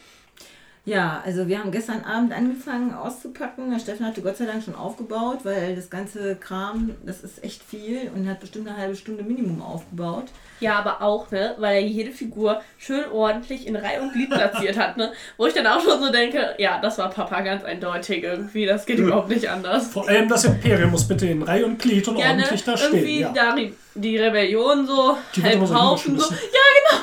[0.83, 3.69] Ja, also wir haben gestern Abend angefangen auszupacken.
[3.69, 7.61] Der Steffen hatte Gott sei Dank schon aufgebaut, weil das ganze Kram, das ist echt
[7.61, 10.25] viel und hat bestimmt eine halbe Stunde Minimum aufgebaut.
[10.59, 14.77] Ja, aber auch, ne, weil er jede Figur schön ordentlich in Reihe und Glied platziert
[14.77, 15.11] hat, ne?
[15.37, 18.85] Wo ich dann auch schon so denke, ja, das war Papa ganz eindeutig irgendwie, das
[18.87, 19.87] geht überhaupt nicht anders.
[19.89, 22.75] Vor allem das Imperium muss bitte in Reihe und Glied und Ja, ne, ordentlich da
[22.75, 23.35] irgendwie stehen.
[23.35, 23.55] Ja.
[23.55, 23.55] da
[23.95, 25.97] die, Rebellion so, Die halb immer so ja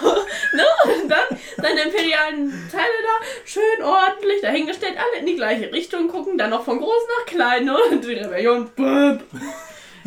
[0.01, 0.15] genau,
[0.55, 6.09] ne, und dann seine imperialen Teile da, schön ordentlich dahingestellt, alle in die gleiche Richtung
[6.09, 9.21] gucken, dann noch von groß nach klein, ne, und die Rebellion, bäm.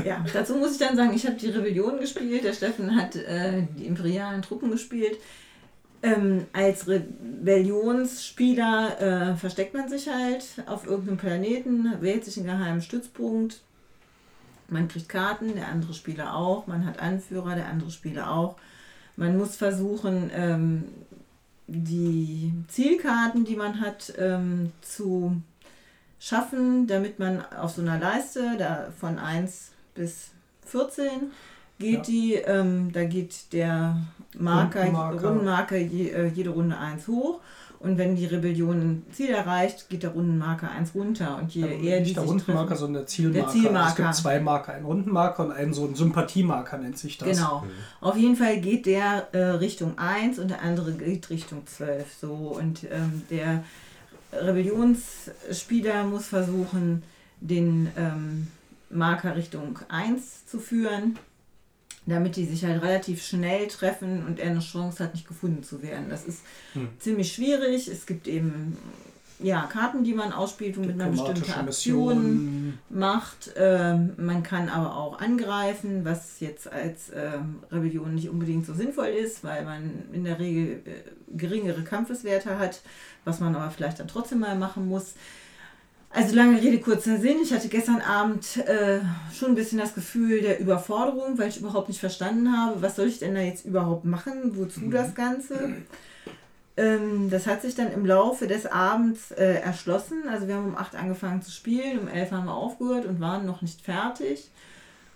[0.06, 3.64] Ja, dazu muss ich dann sagen, ich habe die Rebellion gespielt, der Steffen hat äh,
[3.78, 5.18] die imperialen Truppen gespielt.
[6.04, 12.82] Ähm, als Rebellionsspieler äh, versteckt man sich halt auf irgendeinem Planeten, wählt sich einen geheimen
[12.82, 13.62] Stützpunkt.
[14.72, 16.66] Man kriegt Karten, der andere Spieler auch.
[16.68, 18.56] Man hat Anführer, der andere Spieler auch.
[19.18, 20.84] Man muss versuchen, ähm,
[21.68, 25.42] die Zielkarten, die man hat, ähm, zu
[26.20, 30.32] schaffen, damit man auf so einer Leiste da von 1 bis
[30.66, 31.32] 14
[31.80, 32.02] geht Ja.
[32.02, 33.98] die, ähm, da geht der
[34.38, 35.28] Marker, Rundenmarker.
[35.28, 37.42] Rundenmarker je, äh, jede Runde 1 hoch.
[37.84, 41.38] Und wenn die Rebellion ein Ziel erreicht, geht der Rundenmarker 1 runter.
[41.42, 43.40] Und je eher die nicht der sich Rundenmarker, treffen- sondern der Zielmarker.
[43.40, 43.90] Der Zielmarker.
[43.90, 47.38] Es gibt zwei Marker, einen Rundenmarker und einen so einen Sympathiemarker nennt sich das.
[47.38, 47.64] Genau.
[48.00, 52.06] Auf jeden Fall geht der äh, Richtung 1 und der andere geht Richtung 12.
[52.22, 52.34] So.
[52.34, 53.64] Und ähm, der
[54.32, 57.04] Rebellionsspieler muss versuchen,
[57.40, 58.48] den ähm,
[58.90, 61.18] Marker Richtung 1 zu führen,
[62.12, 65.82] damit die sich halt relativ schnell treffen und er eine Chance hat, nicht gefunden zu
[65.82, 66.10] werden.
[66.10, 66.42] Das ist
[67.00, 67.88] ziemlich schwierig.
[67.88, 68.78] Es gibt eben
[69.44, 72.80] ja, Karten, die man ausspielt, womit man bestimmte Diplomatische Aktionen Missionen.
[72.90, 73.52] macht.
[73.56, 79.08] Ähm, man kann aber auch angreifen, was jetzt als ähm, Rebellion nicht unbedingt so sinnvoll
[79.08, 82.82] ist, weil man in der Regel äh, geringere Kampfeswerte hat,
[83.26, 85.16] was man aber vielleicht dann trotzdem mal machen muss.
[86.14, 87.38] Also lange Rede, kurzer Sinn.
[87.42, 89.00] Ich hatte gestern Abend äh,
[89.34, 93.08] schon ein bisschen das Gefühl der Überforderung, weil ich überhaupt nicht verstanden habe, was soll
[93.08, 95.76] ich denn da jetzt überhaupt machen, wozu das Ganze.
[96.76, 100.24] Ähm, das hat sich dann im Laufe des Abends äh, erschlossen.
[100.30, 103.46] Also wir haben um 8 angefangen zu spielen, um 11 haben wir aufgehört und waren
[103.46, 104.50] noch nicht fertig.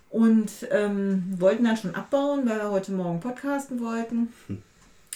[0.10, 4.32] Und ähm, wollten dann schon abbauen, weil wir heute Morgen podcasten wollten.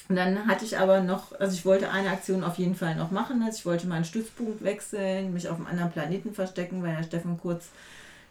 [0.09, 3.11] Und dann hatte ich aber noch, also ich wollte eine Aktion auf jeden Fall noch
[3.11, 3.43] machen.
[3.43, 7.37] Also ich wollte meinen Stützpunkt wechseln, mich auf einem anderen Planeten verstecken, weil der Steffen
[7.37, 7.69] kurz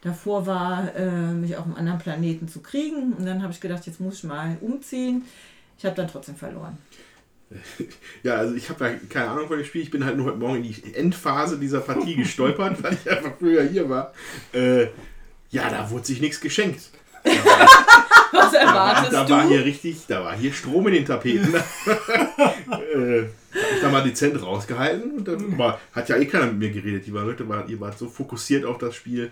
[0.01, 3.13] davor war, äh, mich auf einem anderen Planeten zu kriegen.
[3.13, 5.23] Und dann habe ich gedacht, jetzt muss ich mal umziehen.
[5.77, 6.77] Ich habe dann trotzdem verloren.
[8.23, 9.81] Ja, also ich habe ja keine Ahnung von dem Spiel.
[9.81, 13.37] Ich bin halt nur heute Morgen in die Endphase dieser Partie gestolpert, weil ich einfach
[13.39, 14.13] früher hier war.
[14.53, 14.87] Äh,
[15.49, 16.91] ja, da wurde sich nichts geschenkt.
[18.31, 19.33] Was Da war, erwartest da du?
[19.33, 21.53] war hier richtig, da war hier Strom in den Tapeten.
[21.55, 21.59] äh,
[23.51, 26.69] hab ich da mal dezent rausgehalten und dann war, hat ja eh keiner mit mir
[26.69, 27.05] geredet.
[27.07, 29.31] Die Leute waren, ihr wart so fokussiert auf das Spiel.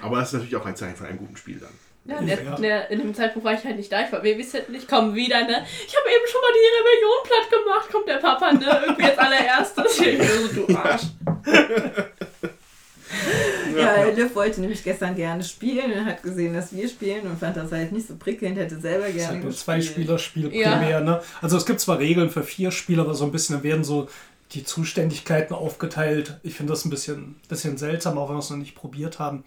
[0.00, 1.70] Aber das ist natürlich auch ein Zeichen von einem guten Spiel dann.
[2.04, 4.20] Ja, in, der, in, der, in dem Zeitpunkt war ich halt nicht da, ich war
[4.20, 5.66] Babysitten, ich komme wieder, ne?
[5.86, 8.82] Ich habe eben schon mal die Rebellion platt gemacht, kommt der Papa, ne?
[8.86, 10.00] Irgendwie als allererstes.
[10.00, 11.02] Ich so, du Arsch.
[13.76, 17.56] Ja, Liv wollte nämlich gestern gerne spielen und hat gesehen, dass wir spielen und fand
[17.56, 19.64] das halt nicht so prickelnd, hätte selber Das ist gerne halt nur gespielt.
[19.64, 20.76] zwei Spielerspiel Ja.
[20.76, 21.20] primär, ne?
[21.40, 24.08] Also es gibt zwar Regeln für vier Spieler, aber so ein bisschen werden so
[24.52, 26.38] die Zuständigkeiten aufgeteilt.
[26.42, 29.44] Ich finde das ein bisschen, bisschen seltsam, auch wenn wir es noch nicht probiert haben.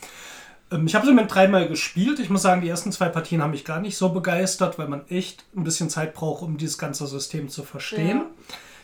[0.71, 2.19] Ähm, Ich habe sie mit dreimal gespielt.
[2.19, 5.01] Ich muss sagen, die ersten zwei Partien haben mich gar nicht so begeistert, weil man
[5.09, 8.17] echt ein bisschen Zeit braucht, um dieses ganze System zu verstehen.
[8.19, 8.25] Ja.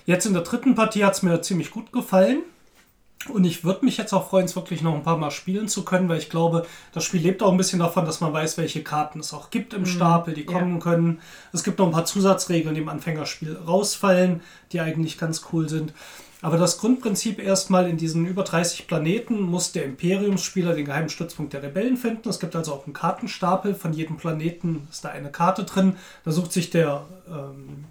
[0.05, 2.41] Jetzt in der dritten Partie hat es mir ziemlich gut gefallen.
[3.27, 5.83] Und ich würde mich jetzt auch freuen, es wirklich noch ein paar Mal spielen zu
[5.83, 8.81] können, weil ich glaube, das Spiel lebt auch ein bisschen davon, dass man weiß, welche
[8.81, 11.19] Karten es auch gibt im Stapel, die kommen können.
[11.51, 14.41] Es gibt noch ein paar Zusatzregeln, die im Anfängerspiel rausfallen,
[14.71, 15.93] die eigentlich ganz cool sind.
[16.41, 21.51] Aber das Grundprinzip erstmal in diesen über 30 Planeten muss der Imperiumsspieler den geheimen Stützpunkt
[21.51, 22.29] der Rebellen finden.
[22.29, 23.75] Es gibt also auch einen Kartenstapel.
[23.75, 25.97] Von jedem Planeten ist da eine Karte drin.
[26.23, 27.83] Da sucht sich der ähm,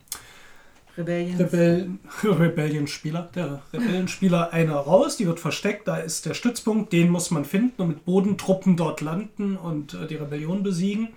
[0.98, 1.36] Rebellion.
[1.36, 7.30] Rebellen, Rebellion-Spieler, der Rebellenspieler einer raus, die wird versteckt, da ist der Stützpunkt, den muss
[7.30, 11.10] man finden und mit Bodentruppen dort landen und äh, die Rebellion besiegen.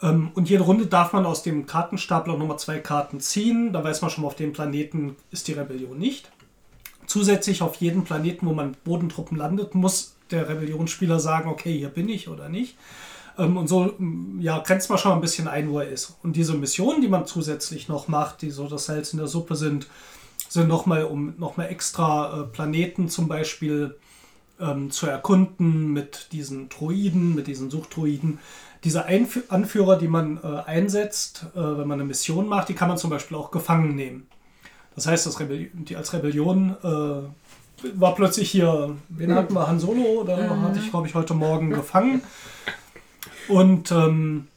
[0.00, 3.84] Ähm, und jede Runde darf man aus dem Kartenstapel auch nochmal zwei Karten ziehen, da
[3.84, 6.30] weiß man schon auf dem Planeten ist die Rebellion nicht.
[7.06, 12.08] Zusätzlich auf jedem Planeten, wo man Bodentruppen landet, muss der Rebellionsspieler sagen, okay, hier bin
[12.08, 12.76] ich oder nicht.
[13.38, 13.94] Ähm, und so
[14.40, 16.18] ja, grenzt man schon ein bisschen ein, wo er ist.
[16.22, 19.56] Und diese Missionen, die man zusätzlich noch macht, die so das Salz in der Suppe
[19.56, 19.86] sind,
[20.48, 23.96] sind nochmal, um nochmal extra äh, Planeten zum Beispiel
[24.60, 28.38] ähm, zu erkunden mit diesen Droiden, mit diesen Suchtdroiden.
[28.84, 32.88] Diese Einf Anführer, die man äh, einsetzt, äh, wenn man eine Mission macht, die kann
[32.88, 34.26] man zum Beispiel auch gefangen nehmen.
[34.94, 39.78] Das heißt, das Rebelli die als Rebellion äh, war plötzlich hier, wen hatten wir, Han
[39.78, 42.22] Solo, oder hatte ich, glaube ich, heute Morgen gefangen.
[43.48, 44.48] Und ähm,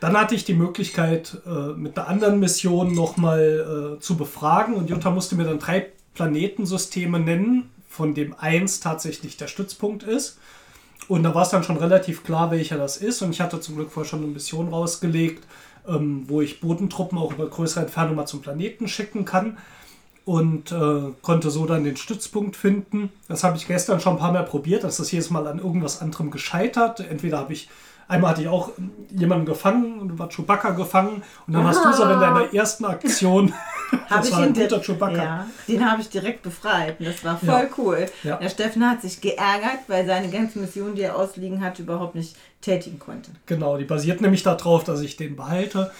[0.00, 4.74] dann hatte ich die Möglichkeit, äh, mit einer anderen Mission nochmal äh, zu befragen.
[4.74, 10.38] Und Jutta musste mir dann drei Planetensysteme nennen, von dem eins tatsächlich der Stützpunkt ist.
[11.08, 13.22] Und da war es dann schon relativ klar, welcher das ist.
[13.22, 15.44] Und ich hatte zum Glück vorher schon eine Mission rausgelegt,
[15.88, 19.58] ähm, wo ich Bodentruppen auch über größere Entfernung mal zum Planeten schicken kann.
[20.24, 23.10] Und äh, konnte so dann den Stützpunkt finden.
[23.28, 24.84] Das habe ich gestern schon ein paar Mal probiert.
[24.84, 27.00] Das ist jedes Mal an irgendwas anderem gescheitert.
[27.00, 27.70] Entweder habe ich,
[28.08, 28.72] einmal hatte ich auch
[29.10, 31.22] jemanden gefangen und war Chewbacca gefangen.
[31.46, 33.52] Und dann hast du so in deiner ersten Aktion,
[34.08, 35.16] das ich war ein guter Chewbacca.
[35.22, 36.98] Ja, den habe ich direkt befreit.
[36.98, 37.68] Und das war voll Ja.
[37.78, 38.06] cool.
[38.24, 38.36] Ja.
[38.36, 42.36] Der Steffen hat sich geärgert, weil seine ganze Mission, die er ausliegen hatte, überhaupt nicht
[42.60, 43.30] tätigen konnte.
[43.46, 45.90] Genau, die basiert nämlich darauf, dass ich den behalte.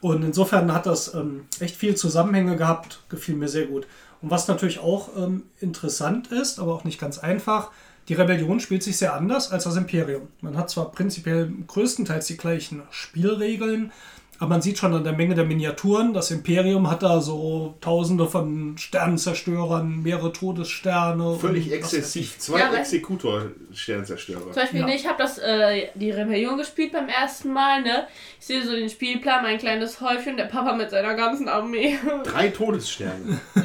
[0.00, 3.86] Und insofern hat das ähm, echt viel Zusammenhänge gehabt, gefiel mir sehr gut.
[4.22, 7.70] Und was natürlich auch ähm, interessant ist, aber auch nicht ganz einfach,
[8.08, 10.28] die Rebellion spielt sich sehr anders als das Imperium.
[10.40, 13.92] Man hat zwar prinzipiell größtenteils die gleichen Spielregeln,
[14.38, 18.26] aber man sieht schon an der Menge der Miniaturen, das Imperium hat da so tausende
[18.26, 21.38] von Sternenzerstörern, mehrere Todessterne.
[21.40, 22.38] Völlig exzessiv.
[22.38, 24.42] Zwei Ja, Exekutor-Sternzerstörer.
[24.44, 24.86] Zum Beispiel, Ja.
[24.86, 28.06] ne, ich habe das äh, die Rebellion gespielt beim ersten Mal, ne?
[28.38, 31.98] Ich sehe so den Spielplan, mein kleines Häufchen, der Papa mit seiner ganzen Armee.
[32.24, 33.40] Drei Todessterne.
[33.54, 33.62] Ja.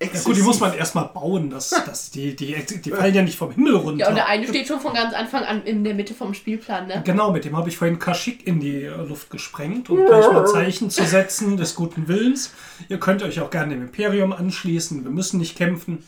[0.00, 1.50] Ja, gut, die muss man erstmal bauen.
[1.50, 4.04] Das, das, die, die, die fallen ja nicht vom Himmel runter.
[4.04, 6.86] Ja, und der eine steht schon von ganz Anfang an in der Mitte vom Spielplan,
[6.86, 7.02] ne?
[7.04, 10.90] Genau, mit dem habe ich vorhin Kashyyyk in die Luft gesprengt, um gleich mal Zeichen
[10.90, 12.52] zu setzen des guten Willens.
[12.88, 15.02] Ihr könnt euch auch gerne dem Imperium anschließen.
[15.02, 16.04] Wir müssen nicht kämpfen.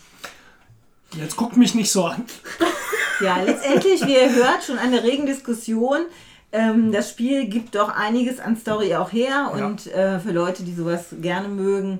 [1.16, 2.24] Jetzt guckt mich nicht so an.
[3.22, 5.98] Ja, letztendlich, wie ihr hört, schon eine regen Diskussion.
[6.52, 10.72] Ähm, das Spiel gibt doch einiges an Story auch her und äh, für Leute, die
[10.72, 11.98] sowas gerne mögen,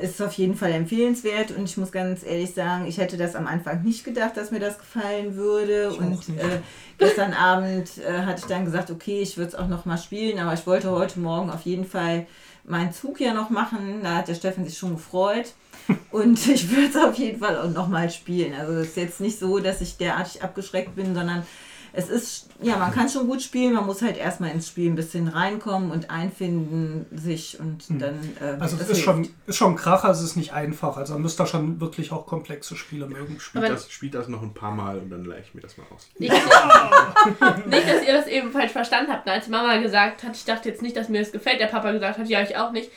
[0.00, 1.50] ist auf jeden Fall empfehlenswert.
[1.50, 4.60] Und ich muss ganz ehrlich sagen, ich hätte das am Anfang nicht gedacht, dass mir
[4.60, 5.90] das gefallen würde.
[5.92, 6.60] Ich und äh,
[6.98, 10.38] gestern Abend äh, hatte ich dann gesagt, okay, ich würde es auch noch mal spielen,
[10.38, 12.26] aber ich wollte heute Morgen auf jeden Fall
[12.64, 14.00] meinen Zug ja noch machen.
[14.02, 15.54] Da hat der Steffen sich schon gefreut.
[16.10, 18.54] Und ich würde es auf jeden Fall auch nochmal spielen.
[18.54, 21.44] Also es ist jetzt nicht so, dass ich derartig abgeschreckt bin, sondern
[21.92, 24.96] es ist, ja, man kann schon gut spielen, man muss halt erstmal ins Spiel ein
[24.96, 28.18] bisschen reinkommen und einfinden sich und dann.
[28.40, 29.02] Äh, Also es ist hilft.
[29.04, 30.96] schon, ist schon ein Kracher, es ist nicht einfach.
[30.96, 33.38] Also man müsste da schon wirklich auch komplexe Spiele mögen.
[33.38, 35.76] Spielt Aber- das, spielt das noch ein paar Mal und dann leih ich mir das
[35.76, 36.08] mal aus.
[36.18, 36.32] Nicht,
[37.66, 39.28] nicht, dass ihr das eben falsch verstanden habt.
[39.28, 42.18] Als Mama gesagt hat, ich dachte jetzt nicht, dass mir das gefällt, der Papa gesagt
[42.18, 42.90] hat, ja, ich auch nicht.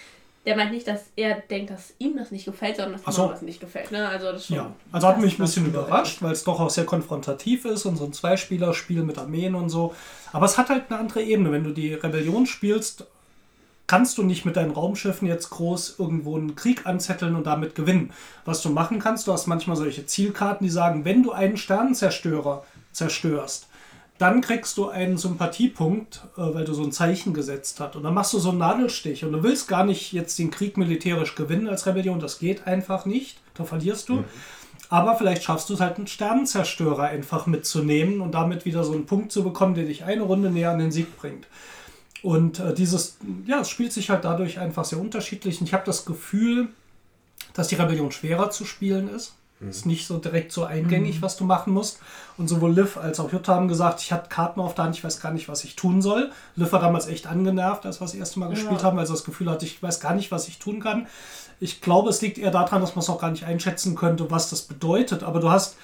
[0.45, 3.27] Der meint nicht, dass er denkt, dass ihm das nicht gefällt, sondern dass Ach so.
[3.27, 3.91] Das nicht gefällt.
[3.91, 4.07] Ne?
[4.07, 4.55] Also das schon.
[4.55, 7.97] Ja, also hat mich ein bisschen überrascht, weil es doch auch sehr konfrontativ ist und
[7.97, 9.93] so ein Zweispieler-Spiel mit Armeen und so.
[10.33, 11.51] Aber es hat halt eine andere Ebene.
[11.51, 13.05] Wenn du die Rebellion spielst,
[13.85, 18.11] kannst du nicht mit deinen Raumschiffen jetzt groß irgendwo einen Krieg anzetteln und damit gewinnen.
[18.45, 22.63] Was du machen kannst, du hast manchmal solche Zielkarten, die sagen, wenn du einen Sternenzerstörer
[22.93, 23.67] zerstörst,
[24.21, 27.95] dann kriegst du einen Sympathiepunkt, äh, weil du so ein Zeichen gesetzt hast.
[27.95, 29.25] Und dann machst du so einen Nadelstich.
[29.25, 32.19] Und du willst gar nicht jetzt den Krieg militärisch gewinnen als Rebellion.
[32.19, 33.39] Das geht einfach nicht.
[33.55, 34.23] Da verlierst du.
[34.89, 39.05] Aber vielleicht schaffst du es halt, einen Sternenzerstörer einfach mitzunehmen und damit wieder so einen
[39.05, 41.47] Punkt zu bekommen, der dich eine Runde näher an den Sieg bringt.
[42.21, 43.17] Und äh, dieses,
[43.47, 45.59] ja, es spielt sich halt dadurch einfach sehr unterschiedlich.
[45.59, 46.67] Und ich habe das Gefühl,
[47.53, 49.33] dass die Rebellion schwerer zu spielen ist.
[49.69, 51.99] Ist nicht so direkt so eingängig, was du machen musst.
[52.37, 55.03] Und sowohl Liv als auch Jutta haben gesagt, ich hatte Karten auf der Hand, ich
[55.03, 56.31] weiß gar nicht, was ich tun soll.
[56.55, 59.23] Liv war damals echt angenervt, als wir das erste Mal gespielt haben, weil sie das
[59.23, 61.07] Gefühl hatte, ich weiß gar nicht, was ich tun kann.
[61.59, 64.49] Ich glaube, es liegt eher daran, dass man es auch gar nicht einschätzen könnte, was
[64.49, 65.21] das bedeutet.
[65.21, 65.75] Aber du hast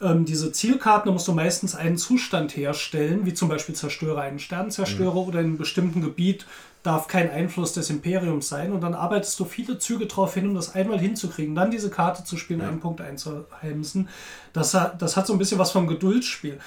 [0.00, 4.38] ähm, diese Zielkarten, da musst du meistens einen Zustand herstellen, wie zum Beispiel zerstöre einen
[4.38, 6.46] Sternenzerstörer oder in einem bestimmten Gebiet
[6.84, 8.72] darf kein Einfluss des Imperiums sein.
[8.72, 12.22] Und dann arbeitest du viele Züge drauf hin, um das einmal hinzukriegen, dann diese Karte
[12.22, 14.08] zu spielen, einen Punkt einzuheimsen.
[14.52, 16.60] Das, hat- das hat so ein bisschen was vom Geduldsspiel.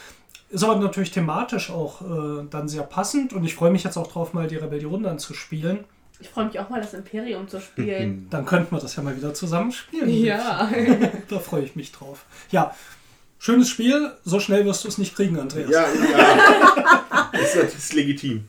[0.50, 4.08] Ist aber natürlich thematisch auch äh, dann sehr passend und ich freue mich jetzt auch
[4.12, 5.80] drauf, mal die Rebellion dann zu spielen.
[6.20, 8.26] Ich freue mich auch mal, das Imperium zu spielen.
[8.32, 10.10] Dann könnten wir das ja mal wieder zusammen spielen.
[10.10, 10.68] ja.
[11.30, 12.26] Da freue ich mich drauf.
[12.50, 12.74] Ja,
[13.38, 14.14] schönes Spiel.
[14.26, 15.70] So schnell wirst du es nicht kriegen, Andreas.
[15.70, 17.30] Ja, ja.
[17.34, 18.46] das, ist, das ist legitim.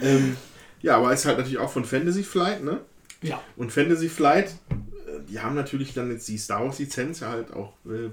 [0.00, 0.36] Ähm,
[0.82, 2.80] ja, aber ist halt natürlich auch von Fantasy Flight, ne?
[3.22, 3.42] Ja.
[3.56, 7.52] Und Fantasy Flight, äh, die haben natürlich dann jetzt die Star Wars Lizenz ja halt
[7.52, 8.10] auch äh,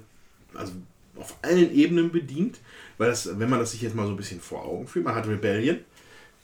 [0.56, 0.74] also
[1.18, 2.60] auf allen Ebenen bedient,
[2.98, 5.16] weil das, wenn man das sich jetzt mal so ein bisschen vor Augen führt, man
[5.16, 5.80] hat Rebellion,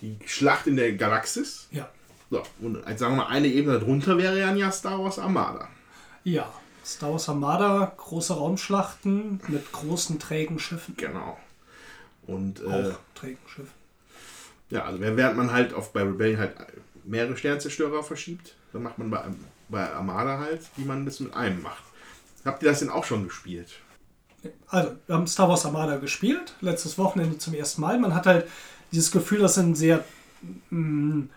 [0.02, 1.68] die Schlacht in der Galaxis.
[1.72, 1.90] Ja.
[2.30, 5.68] So, und als sagen wir mal eine Ebene darunter wäre dann ja Star Wars Armada.
[6.24, 6.52] Ja.
[6.86, 10.96] Star Wars Armada, große Raumschlachten mit großen trägen Schiffen.
[10.98, 11.38] Genau.
[12.26, 13.81] Und äh, Auch trägen Schiffen.
[14.72, 16.56] Ja, also während man halt auf, bei Rebellion halt
[17.04, 19.24] mehrere Sternzerstörer verschiebt, dann macht man bei,
[19.70, 21.84] bei Armada halt, wie man das mit einem macht.
[22.46, 23.70] Habt ihr das denn auch schon gespielt?
[24.68, 28.00] Also, wir haben Star Wars Armada gespielt, letztes Wochenende zum ersten Mal.
[28.00, 28.48] Man hat halt
[28.92, 30.04] dieses Gefühl, das sind sehr
[30.70, 31.28] mh,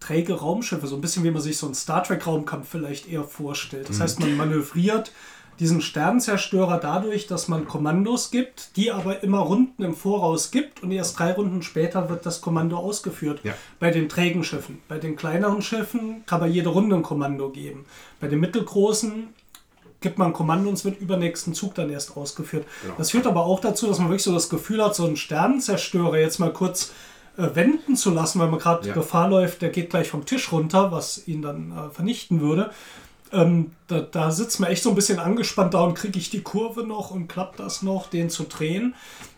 [0.00, 3.24] träge Raumschiffe, so ein bisschen wie man sich so einen Star Trek Raumkampf vielleicht eher
[3.24, 3.88] vorstellt.
[3.88, 5.12] Das heißt, man manövriert
[5.60, 10.90] diesen Sternenzerstörer dadurch, dass man Kommandos gibt, die aber immer Runden im Voraus gibt und
[10.90, 13.40] erst drei Runden später wird das Kommando ausgeführt.
[13.44, 13.54] Ja.
[13.78, 14.80] Bei den trägen Schiffen.
[14.88, 17.84] Bei den kleineren Schiffen kann man jede Runde ein Kommando geben.
[18.20, 19.28] Bei den mittelgroßen
[20.00, 22.66] gibt man ein Kommando und es wird übernächsten Zug dann erst ausgeführt.
[22.98, 26.18] Das führt aber auch dazu, dass man wirklich so das Gefühl hat, so einen Sternenzerstörer
[26.18, 26.92] jetzt mal kurz
[27.36, 28.94] äh, wenden zu lassen, weil man gerade Ja.
[28.94, 32.70] Gefahr läuft, der geht gleich vom Tisch runter, was ihn dann äh, vernichten würde.
[33.32, 36.42] Ähm, da, da sitzt man echt so ein bisschen angespannt da und kriege ich die
[36.42, 38.94] Kurve noch und klappt das noch, den zu drehen.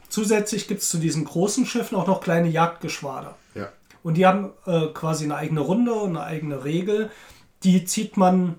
[0.09, 3.37] Zusätzlich gibt es zu diesen großen Schiffen auch noch kleine Jagdgeschwader.
[3.55, 3.69] Ja.
[4.03, 7.11] Und die haben äh, quasi eine eigene Runde und eine eigene Regel.
[7.65, 8.57] Die zieht man,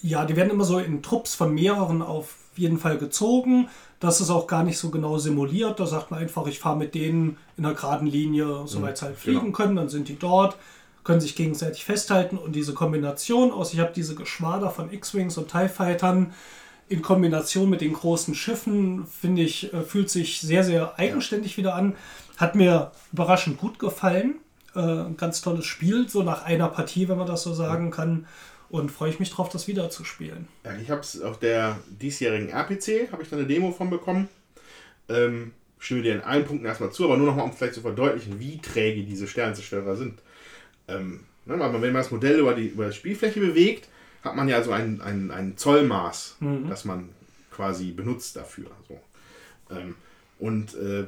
[0.00, 3.68] ja, die werden immer so in Trupps von mehreren auf jeden Fall gezogen.
[4.00, 5.80] Das ist auch gar nicht so genau simuliert.
[5.80, 9.16] Da sagt man einfach, ich fahre mit denen in einer geraden Linie, soweit sie halt
[9.16, 9.56] fliegen genau.
[9.56, 9.76] können.
[9.76, 10.56] Dann sind die dort,
[11.04, 12.38] können sich gegenseitig festhalten.
[12.38, 16.32] Und diese Kombination aus, ich habe diese Geschwader von X-Wings und TIE Fightern
[16.88, 21.74] in Kombination mit den großen Schiffen, finde ich, äh, fühlt sich sehr, sehr eigenständig wieder
[21.74, 21.94] an.
[22.36, 24.36] Hat mir überraschend gut gefallen.
[24.74, 28.26] Äh, ein ganz tolles Spiel, so nach einer Partie, wenn man das so sagen kann.
[28.70, 30.48] Und freue ich mich drauf, das wieder zu spielen.
[30.64, 34.28] Ja, ich habe es auf der diesjährigen RPC, habe ich da eine Demo von bekommen.
[35.08, 38.40] Ähm, stimme dir in allen Punkten erstmal zu, aber nur nochmal, um vielleicht zu verdeutlichen,
[38.40, 40.20] wie träge diese Sternzerstörer sind.
[40.88, 43.88] Ähm, ne, wenn man das Modell über die, über die Spielfläche bewegt,
[44.22, 46.36] hat man ja so ein, ein, ein Zollmaß,
[46.68, 47.10] das man
[47.50, 48.70] quasi benutzt dafür.
[48.88, 48.98] So.
[49.74, 49.94] Ähm,
[50.38, 51.04] und äh,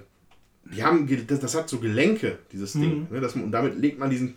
[0.64, 3.06] die haben, das, das hat so Gelenke, dieses Ding.
[3.10, 4.34] Ne, dass man, und damit legt man diesen,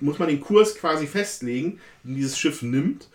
[0.00, 3.08] muss man den Kurs quasi festlegen, den dieses Schiff nimmt.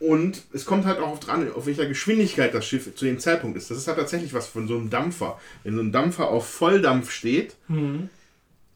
[0.00, 3.70] Und es kommt halt auch dran, auf welcher Geschwindigkeit das Schiff zu dem Zeitpunkt ist.
[3.70, 5.40] Das ist halt tatsächlich was von so einem Dampfer.
[5.64, 7.56] Wenn so ein Dampfer auf Volldampf steht,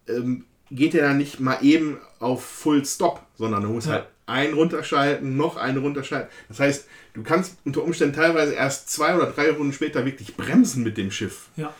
[0.08, 0.44] ähm,
[0.74, 3.94] geht er dann nicht mal eben auf Full Stop, sondern du musst Ja.
[3.94, 6.30] halt einen runterschalten, noch einen runterschalten.
[6.48, 10.82] Das heißt, du kannst unter Umständen teilweise erst zwei oder drei Runden später wirklich bremsen
[10.82, 11.48] mit dem Schiff.
[11.56, 11.72] Ja.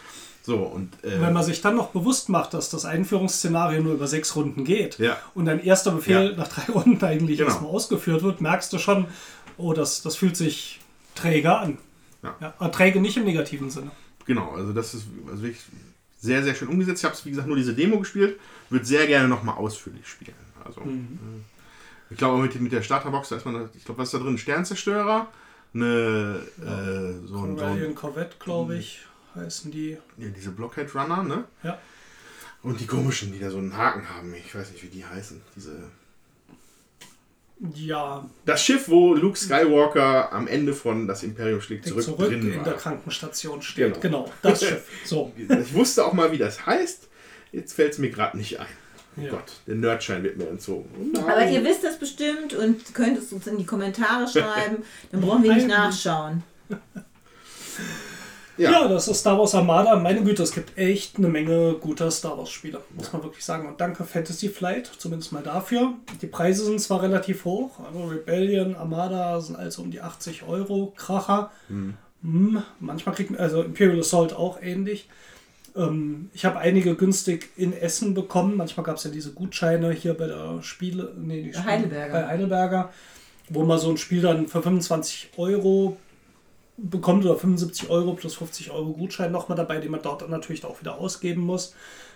[0.44, 4.08] So, und äh, Wenn man sich dann noch bewusst macht, dass das Einführungsszenario nur über
[4.08, 5.16] sechs Runden geht Ja.
[5.34, 6.36] und dein erster Befehl Ja.
[6.36, 7.50] nach drei Runden eigentlich Genau.
[7.50, 9.06] erstmal ausgeführt wird, merkst du schon,
[9.56, 10.80] oh, das, das fühlt sich
[11.14, 11.78] träger an.
[12.40, 12.68] Ja.
[12.68, 13.90] träge nicht im negativen Sinne.
[14.26, 15.62] Genau, also das ist also wirklich
[16.22, 17.00] sehr, sehr schön umgesetzt.
[17.00, 18.38] Ich habe es, wie gesagt, nur diese Demo gespielt.
[18.70, 20.36] Würde sehr gerne nochmal ausführlich spielen.
[20.64, 21.18] Also, Mhm.
[21.20, 24.18] äh, ich glaube, mit, mit der Starterbox, da ist man, ich glaube, was ist da
[24.24, 24.38] drin?
[24.38, 25.26] Sternzerstörer,
[25.74, 29.00] eine, äh, so, ein, so ein, Corvette, glaube ich,
[29.34, 29.98] heißen die.
[30.18, 31.44] ja, diese Blockhead Runner, ne?
[31.62, 31.78] Ja.
[32.62, 34.32] Und die komischen, die da so einen Haken haben.
[34.34, 35.40] Ich weiß nicht, wie die heißen.
[35.56, 35.90] Diese,
[37.74, 42.50] Ja, Das Schiff, wo Luke Skywalker am Ende von Das Imperium schlägt zurück, zurück, drin
[42.50, 42.64] in war.
[42.64, 44.00] der Krankenstation steht.
[44.00, 44.24] Genau.
[44.24, 44.88] Genau, das Schiff.
[45.04, 45.32] So.
[45.36, 47.08] Ich wusste auch mal, wie das heißt.
[47.52, 48.66] Jetzt fällt es mir gerade nicht ein.
[49.16, 49.30] Oh Ja.
[49.30, 50.88] Gott, der Nerdschein wird mir entzogen.
[51.14, 51.20] Oh.
[51.20, 54.78] Aber ihr wisst das bestimmt und könnt es uns in die Kommentare schreiben.
[55.12, 56.42] Dann brauchen wir nicht nachschauen.
[58.56, 58.70] Ja.
[58.70, 58.88] Ja.
[58.88, 59.96] das ist Star Wars Armada.
[59.96, 63.66] Meine Güte, es gibt echt eine Menge guter Star Wars Spiele, muss man wirklich sagen.
[63.68, 65.94] Und danke Fantasy Flight, zumindest mal dafür.
[66.20, 70.92] Die Preise sind zwar relativ hoch, also Rebellion, Armada sind also um die 80 Euro,
[70.96, 71.50] Kracher.
[72.22, 75.08] Hm, manchmal kriegt man, also Imperial Assault auch ähnlich.
[75.74, 78.56] Ähm, ich habe einige günstig in Essen bekommen.
[78.56, 82.12] Manchmal gab es ja diese Gutscheine hier bei der Spiele, nee, die Spiele, Heidelberger.
[82.12, 82.92] Bei Heidelberger,
[83.48, 85.96] wo man so ein Spiel dann für 25 Euro
[86.82, 90.64] bekommt oder 75 Euro plus 50 Euro Gutschein nochmal dabei, den man dort dann natürlich
[90.64, 91.74] auch wieder ausgeben muss.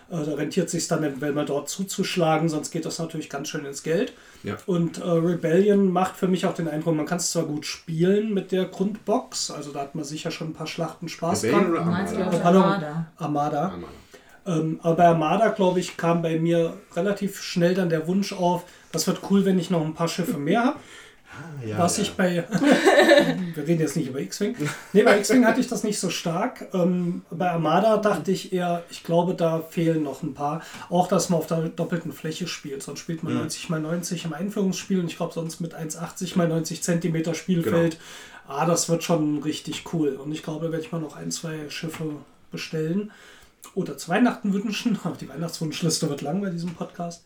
[0.09, 3.65] Äh, da rentiert sich dann, wenn man dort zuzuschlagen, sonst geht das natürlich ganz schön
[3.65, 4.13] ins Geld.
[4.43, 4.57] Ja.
[4.65, 8.33] Und äh, Rebellion macht für mich auch den Eindruck, man kann es zwar gut spielen
[8.33, 11.83] mit der Grundbox, also da hat man sicher schon ein paar Schlachten Spaß Rebellion dran.
[11.83, 12.37] Armada?
[12.37, 12.63] Pardon.
[12.63, 13.07] Armada?
[13.17, 13.61] Armada.
[13.61, 13.87] Armada.
[14.47, 18.63] Ähm, aber bei Armada, glaube ich, kam bei mir relativ schnell dann der Wunsch auf,
[18.91, 20.79] das wird cool, wenn ich noch ein paar Schiffe mehr habe.
[21.65, 22.03] Ja, was ja.
[22.03, 22.45] ich bei.
[23.55, 24.55] wir reden jetzt nicht über X-Wing.
[24.93, 26.67] Nee, bei X-Wing hatte ich das nicht so stark.
[26.73, 30.61] Ähm, bei Armada dachte ich eher, ich glaube, da fehlen noch ein paar.
[30.89, 32.83] Auch, dass man auf der doppelten Fläche spielt.
[32.83, 36.35] Sonst spielt man 90 x 90 im Einführungsspiel und ich glaube, sonst mit 1,80 x
[36.35, 37.97] 90 Zentimeter Spielfeld.
[38.47, 40.15] Ah, das wird schon richtig cool.
[40.15, 42.15] Und ich glaube, da werde ich mal noch ein, zwei Schiffe
[42.51, 43.11] bestellen.
[43.75, 44.97] Oder zu Weihnachten wünschen.
[45.21, 47.23] Die Weihnachtswunschliste wird lang bei diesem Podcast.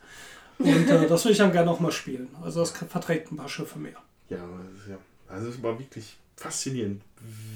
[0.64, 2.28] Und äh, das würde ich dann gerne noch mal spielen.
[2.44, 3.98] Also das verträgt ein paar Schiffe mehr.
[4.30, 4.98] Ja, ja.
[5.28, 7.02] Also es war wirklich faszinierend,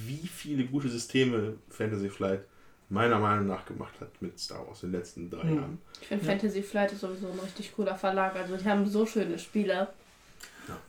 [0.06, 2.41] wie viele gute Systeme Fantasy Flight
[2.90, 5.56] meiner Meinung nach gemacht hat mit Star Wars in den letzten drei Mhm.
[5.56, 5.77] Jahren.
[6.02, 8.36] Ich finde Fantasy Flight ist sowieso ein richtig cooler Verlag.
[8.36, 9.88] Also die haben so schöne Spiele.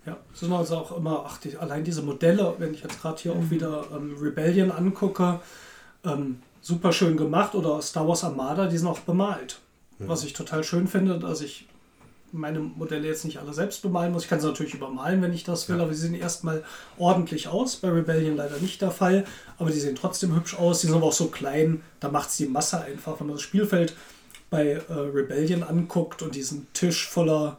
[0.06, 3.20] Ja, es sind also auch immer, ach, die, allein diese Modelle, wenn ich jetzt gerade
[3.20, 5.40] hier auch wieder ähm, Rebellion angucke,
[6.05, 9.60] ähm, super schön gemacht oder Star Wars Armada, die sind auch bemalt.
[9.98, 11.66] Was ich total schön finde, dass ich
[12.32, 14.24] meine Modelle jetzt nicht alle selbst bemalen muss.
[14.24, 16.65] Ich kann sie natürlich übermalen, wenn ich das will, aber sie sehen erstmal
[16.98, 17.77] ordentlich aus.
[17.77, 19.24] Bei Rebellion leider nicht der Fall,
[19.59, 20.81] aber die sehen trotzdem hübsch aus.
[20.81, 23.20] Die sind aber auch so klein, da macht es die Masse einfach.
[23.20, 23.94] Wenn man das Spielfeld
[24.51, 27.59] bei äh, Rebellion anguckt und diesen Tisch voller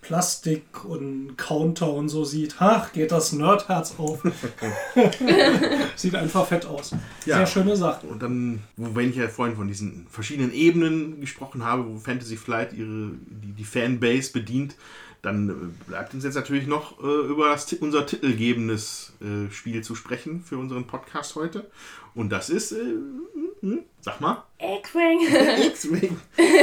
[0.00, 4.22] Plastik und Counter und so sieht, ach, geht das Nerdherz auf.
[5.96, 6.92] Sieht einfach fett aus.
[7.26, 7.38] Ja.
[7.38, 8.06] Sehr schöne Sache.
[8.06, 12.36] Und dann, wo, wenn ich ja vorhin von diesen verschiedenen Ebenen gesprochen habe, wo Fantasy
[12.36, 14.76] Flight ihre, die, die Fanbase bedient,
[15.20, 19.94] dann äh, bleibt uns jetzt natürlich noch äh, über das, unser titelgebendes äh, Spiel zu
[19.94, 21.70] sprechen für unseren Podcast heute.
[22.14, 22.94] Und das ist, äh,
[23.60, 25.66] hm, sag mal, X-Wing.
[25.66, 26.16] X-Wing.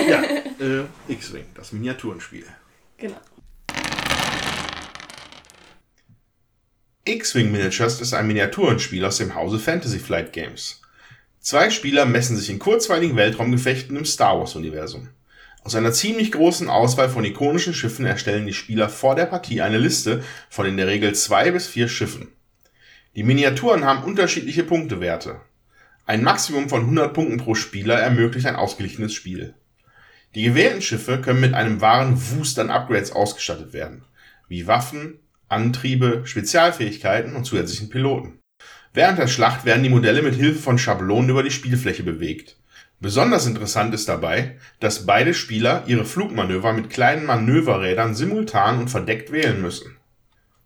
[0.10, 2.46] Ja, äh, X-Wing, das Miniaturenspiel.
[2.98, 3.20] Genau.
[7.08, 10.82] X-Wing Miniatures ist ein Miniaturenspiel aus dem Hause Fantasy Flight Games.
[11.40, 15.10] Zwei Spieler messen sich in kurzweiligen Weltraumgefechten im Star Wars-Universum.
[15.64, 19.78] Aus einer ziemlich großen Auswahl von ikonischen Schiffen erstellen die Spieler vor der Partie eine
[19.78, 22.30] Liste von in der Regel zwei bis vier Schiffen.
[23.16, 25.42] Die Miniaturen haben unterschiedliche Punktewerte.
[26.08, 29.56] Ein Maximum von 100 Punkten pro Spieler ermöglicht ein ausgeglichenes Spiel.
[30.36, 34.04] Die gewählten Schiffe können mit einem wahren Wust an Upgrades ausgestattet werden,
[34.50, 38.40] wie Waffen, Antriebe, Spezialfähigkeiten und zusätzlichen Piloten.
[38.94, 42.58] Während der Schlacht werden die Modelle mit Hilfe von Schablonen über die Spielfläche bewegt.
[43.00, 49.32] Besonders interessant ist dabei, dass beide Spieler ihre Flugmanöver mit kleinen Manöverrädern simultan und verdeckt
[49.32, 49.98] wählen müssen.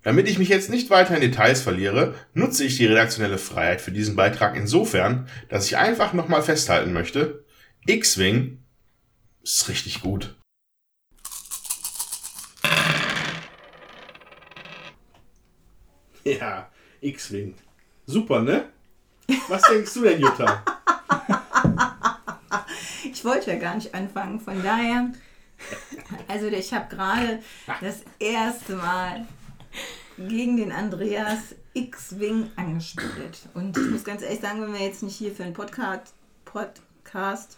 [0.01, 3.91] Damit ich mich jetzt nicht weiter in Details verliere, nutze ich die redaktionelle Freiheit für
[3.91, 7.43] diesen Beitrag insofern, dass ich einfach nochmal festhalten möchte,
[7.85, 8.58] X-Wing
[9.43, 10.35] ist richtig gut.
[16.23, 16.69] Ja,
[17.01, 17.55] X-Wing.
[18.05, 18.69] Super, ne?
[19.47, 20.63] Was denkst du denn, Jutta?
[23.11, 25.11] Ich wollte ja gar nicht anfangen, von daher.
[26.29, 27.43] Also ich habe gerade
[27.81, 29.27] das erste Mal
[30.17, 33.49] gegen den Andreas X-Wing angespielt.
[33.53, 36.13] Und ich muss ganz ehrlich sagen, wenn wir jetzt nicht hier für einen Podcast,
[36.45, 37.57] Podcast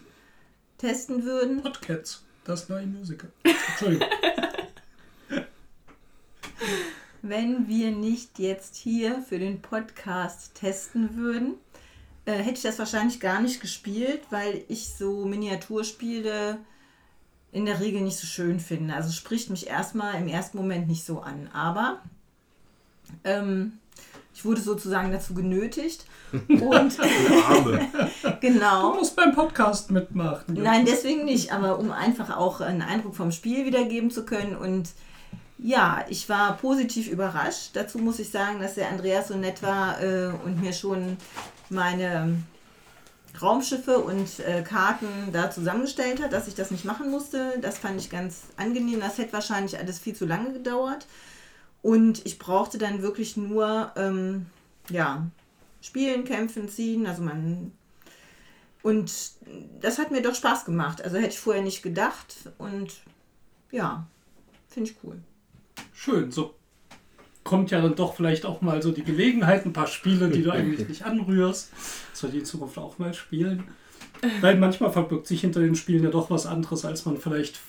[0.82, 3.32] testen würden, Podcats, das neue Musical.
[3.44, 4.08] Entschuldigung.
[7.22, 11.54] wenn wir nicht jetzt hier für den Podcast testen würden,
[12.26, 16.58] äh, hätte ich das wahrscheinlich gar nicht gespielt, weil ich so Miniaturspiele
[17.52, 18.96] in der Regel nicht so schön finde.
[18.96, 21.48] Also spricht mich erstmal im ersten Moment nicht so an.
[21.54, 22.02] Aber
[23.24, 23.74] ähm,
[24.34, 26.06] ich wurde sozusagen dazu genötigt.
[26.48, 26.98] Und
[27.50, 27.88] Arme.
[28.24, 28.96] Du genau.
[28.96, 30.56] musst beim Podcast mitmachen.
[30.56, 34.56] Nein, deswegen nicht, aber um einfach auch einen Eindruck vom Spiel wiedergeben zu können.
[34.56, 34.90] Und
[35.58, 37.72] Ja, ich war positiv überrascht.
[37.74, 41.18] Dazu muss ich sagen, dass der Andreas so nett war äh, und mir schon
[41.70, 42.38] meine
[43.40, 47.54] Raumschiffe und äh, Karten da zusammengestellt hat, dass ich das nicht machen musste.
[47.62, 49.00] Das fand ich ganz angenehm.
[49.00, 51.06] Das hätte wahrscheinlich alles viel zu lange gedauert.
[51.82, 54.46] Und ich brauchte dann wirklich nur ähm,
[54.90, 55.28] ja,
[55.82, 57.08] spielen, kämpfen, ziehen.
[57.08, 57.72] Also man.
[58.84, 59.12] Und
[59.80, 61.04] das hat mir doch Spaß gemacht.
[61.04, 62.36] Also hätte ich vorher nicht gedacht.
[62.58, 63.02] Und
[63.72, 64.08] ja,
[64.68, 65.18] finde ich cool.
[65.94, 66.56] Schön, so
[67.44, 70.52] kommt ja dann doch vielleicht auch mal so die Gelegenheit, ein paar Spiele, die du
[70.52, 71.72] eigentlich nicht anrührst,
[72.22, 73.64] wir die in Zukunft auch mal spielen.
[74.42, 77.60] Weil manchmal verbirgt sich hinter den Spielen ja doch was anderes, als man vielleicht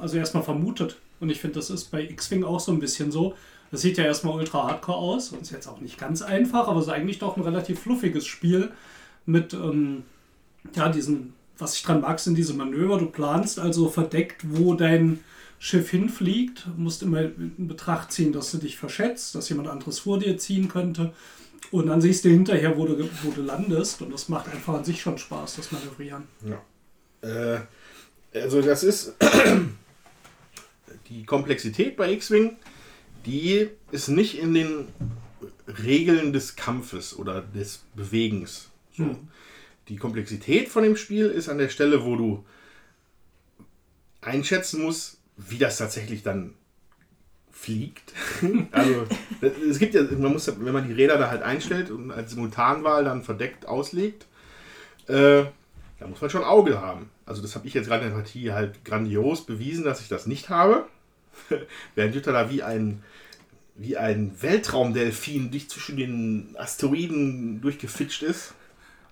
[0.00, 0.96] also erstmal vermutet.
[1.22, 3.36] Und ich finde, das ist bei X-Wing auch so ein bisschen so.
[3.70, 6.80] Das sieht ja erstmal ultra hardcore aus und ist jetzt auch nicht ganz einfach, aber
[6.80, 8.72] es ist eigentlich doch ein relativ fluffiges Spiel
[9.24, 10.02] mit, ähm,
[10.74, 12.98] ja, diesen, was ich dran mag, sind diese Manöver.
[12.98, 15.20] Du planst also verdeckt, wo dein
[15.60, 20.18] Schiff hinfliegt, musst immer in Betracht ziehen, dass du dich verschätzt, dass jemand anderes vor
[20.18, 21.12] dir ziehen könnte.
[21.70, 24.02] Und dann siehst du hinterher, wo du, wo du landest.
[24.02, 26.24] Und das macht einfach an sich schon Spaß, das Manövrieren.
[26.44, 27.54] Ja.
[27.54, 27.60] Äh,
[28.34, 29.14] also das ist
[31.12, 32.56] die Komplexität bei X-Wing,
[33.26, 34.88] die ist nicht in den
[35.84, 38.70] Regeln des Kampfes oder des Bewegens.
[38.96, 39.04] So.
[39.04, 39.28] Hm.
[39.88, 42.44] Die Komplexität von dem Spiel ist an der Stelle, wo du
[44.20, 46.54] einschätzen musst, wie das tatsächlich dann
[47.50, 48.12] fliegt.
[48.72, 49.06] also
[49.68, 53.04] es gibt ja, man muss, wenn man die Räder da halt einstellt und als Simultanwahl
[53.04, 54.26] dann verdeckt auslegt,
[55.08, 55.44] äh,
[55.98, 57.10] da muss man schon Auge haben.
[57.26, 60.26] Also das habe ich jetzt gerade in der Partie halt grandios bewiesen, dass ich das
[60.26, 60.86] nicht habe.
[61.94, 63.02] Während Jutta da wie ein
[63.74, 68.54] wie ein Weltraumdelfin durch zwischen den Asteroiden durchgefitscht ist.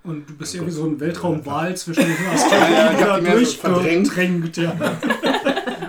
[0.03, 3.73] Und du bist irgendwie so ein Weltraumwal zwischen den Ja, ja, Asteroiden die mehr so
[3.73, 4.57] durchgedrängt.
[4.57, 4.99] Ja.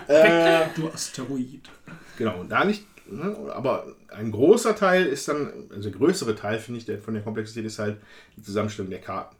[0.07, 1.69] Äh, Du Asteroid.
[2.17, 6.59] Genau, und da nicht, ne, aber ein großer Teil ist dann, also der größere Teil,
[6.59, 7.97] finde ich, der, von der Komplexität ist halt
[8.35, 9.37] die Zusammenstellung der Karten.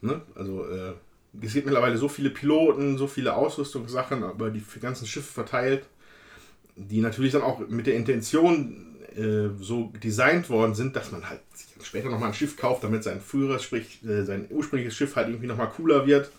[0.00, 0.20] Ne?
[0.34, 0.94] Also äh,
[1.40, 5.86] es gibt mittlerweile so viele Piloten, so viele Ausrüstungssachen, aber die ganzen Schiffe verteilt,
[6.76, 11.40] die natürlich dann auch mit der Intention äh, so designt worden sind, dass man halt
[11.82, 15.46] später nochmal ein Schiff kauft, damit sein früheres, sprich äh, sein ursprüngliches Schiff halt irgendwie
[15.46, 16.30] nochmal cooler wird.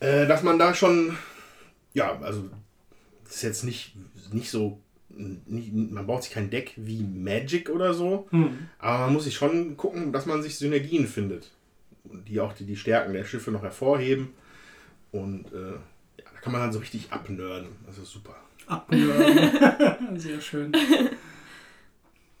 [0.00, 1.16] Äh, dass man da schon,
[1.94, 2.44] ja, also
[3.24, 3.94] das ist jetzt nicht,
[4.32, 4.78] nicht so,
[5.08, 8.68] nicht, man baut sich kein Deck wie Magic oder so, Hm.
[8.78, 11.50] aber man muss sich schon gucken, dass man sich Synergien findet,
[12.04, 14.28] die auch die, die Stärken der Schiffe noch hervorheben.
[15.12, 17.68] Und äh, ja, da kann man dann so richtig abnörden.
[17.86, 18.36] Das ist super.
[18.66, 20.18] Abnörden.
[20.18, 20.72] Sehr schön.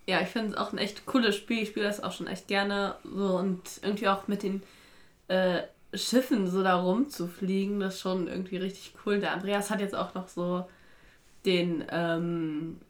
[0.06, 1.62] Ja, ich finde es auch ein echt cooles Spiel.
[1.62, 2.96] Ich spiele das auch schon echt gerne.
[3.04, 4.62] So und irgendwie auch mit den
[5.28, 5.62] äh,
[5.94, 9.20] Schiffen so da rumzufliegen, das ist schon irgendwie richtig cool.
[9.20, 10.66] Der Andreas hat jetzt auch noch so
[11.44, 12.80] den ähm,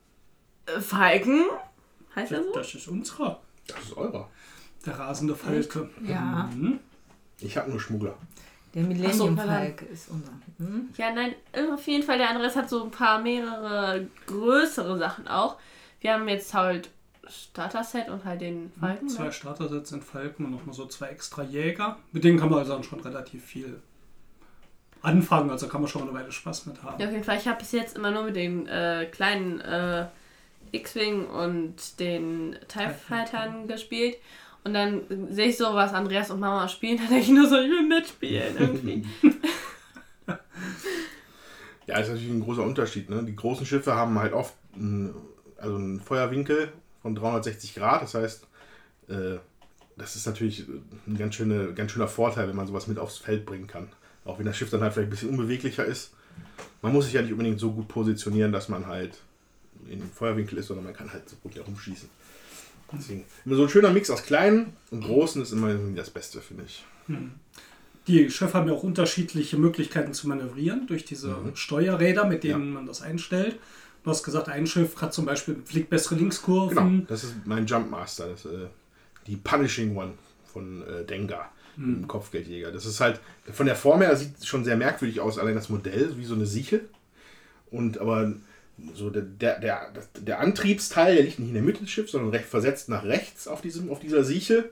[0.80, 1.44] Falken.
[2.14, 2.52] Heißt er so?
[2.52, 3.40] Das ist unserer.
[3.66, 4.28] Das ist eurer.
[4.84, 5.90] Der rasende Falke.
[6.06, 6.50] Ja.
[6.54, 6.80] Mhm.
[7.40, 8.16] Ich habe nur Schmuggler.
[8.77, 9.36] Der Millennium.
[9.39, 10.31] Falk ist unser.
[10.59, 10.90] Hm?
[10.98, 11.35] Ja, nein,
[11.74, 15.57] auf jeden Fall, der Andreas hat so ein paar mehrere größere Sachen auch.
[16.01, 16.90] Wir haben jetzt halt
[17.27, 19.09] Starter-Set und halt den Falken.
[19.09, 19.32] Zwei Ne?
[19.32, 21.97] Starter-Sets sind Falken und nochmal so zwei extra Jäger.
[22.12, 23.81] Mit denen kann man also dann schon relativ viel
[25.03, 25.51] anfangen.
[25.51, 27.01] Also kann man schon mal eine Weile Spaß mit haben.
[27.01, 27.39] Ja, auf jeden Fall.
[27.39, 30.07] Ich habe bis jetzt immer nur mit den äh, kleinen äh,
[30.73, 34.16] X-Wing und den TIE Fightern gespielt.
[34.66, 36.98] Und dann sehe ich so, was Andreas und Mama spielen.
[37.02, 39.06] Da denke ich nur so, ich will mitspielen irgendwie.
[41.86, 43.09] Ja, ist natürlich ein großer Unterschied.
[43.09, 43.22] Ne?
[43.22, 45.14] Die großen Schiffe haben halt oft einen,
[45.56, 48.02] also einen Feuerwinkel von 360 Grad.
[48.02, 48.44] Das heißt,
[49.09, 49.36] äh,
[49.97, 50.64] das ist natürlich
[51.06, 53.88] ein ganz, schöne, ganz schöner Vorteil, wenn man sowas mit aufs Feld bringen kann.
[54.24, 56.12] Auch wenn das Schiff dann halt vielleicht ein bisschen unbeweglicher ist.
[56.82, 59.16] Man muss sich ja nicht unbedingt so gut positionieren, dass man halt
[59.88, 62.09] in dem Feuerwinkel ist, sondern man kann halt so gut herumschießen.
[62.92, 66.64] Deswegen, immer so ein schöner Mix aus kleinen und großen ist immer das Beste, finde
[66.66, 66.84] ich.
[68.06, 71.56] Die Schiffe haben ja auch unterschiedliche Möglichkeiten zu manövrieren durch diese Mhm.
[71.56, 73.58] Steuerräder, mit denen man das einstellt.
[74.04, 76.76] Du hast gesagt, ein Schiff hat zum Beispiel fliegt bessere Linkskurven.
[76.76, 78.68] Genau, das ist mein Jumpmaster, das, äh,
[79.26, 80.12] die Punishing One
[80.52, 82.70] von äh, Dengar, dem Kopfgeldjäger.
[82.70, 83.20] Das ist halt,
[83.52, 86.34] von der Form her sieht es schon sehr merkwürdig aus, allein das Modell, wie so
[86.34, 86.88] eine Sichel.
[87.72, 88.32] Und aber
[88.94, 92.31] so der, der, der, der Antriebsteil, der liegt nicht in der Mitte des Schiffs, sondern
[92.31, 94.70] recht versetzt nach rechts auf, diesem, auf dieser Sichel.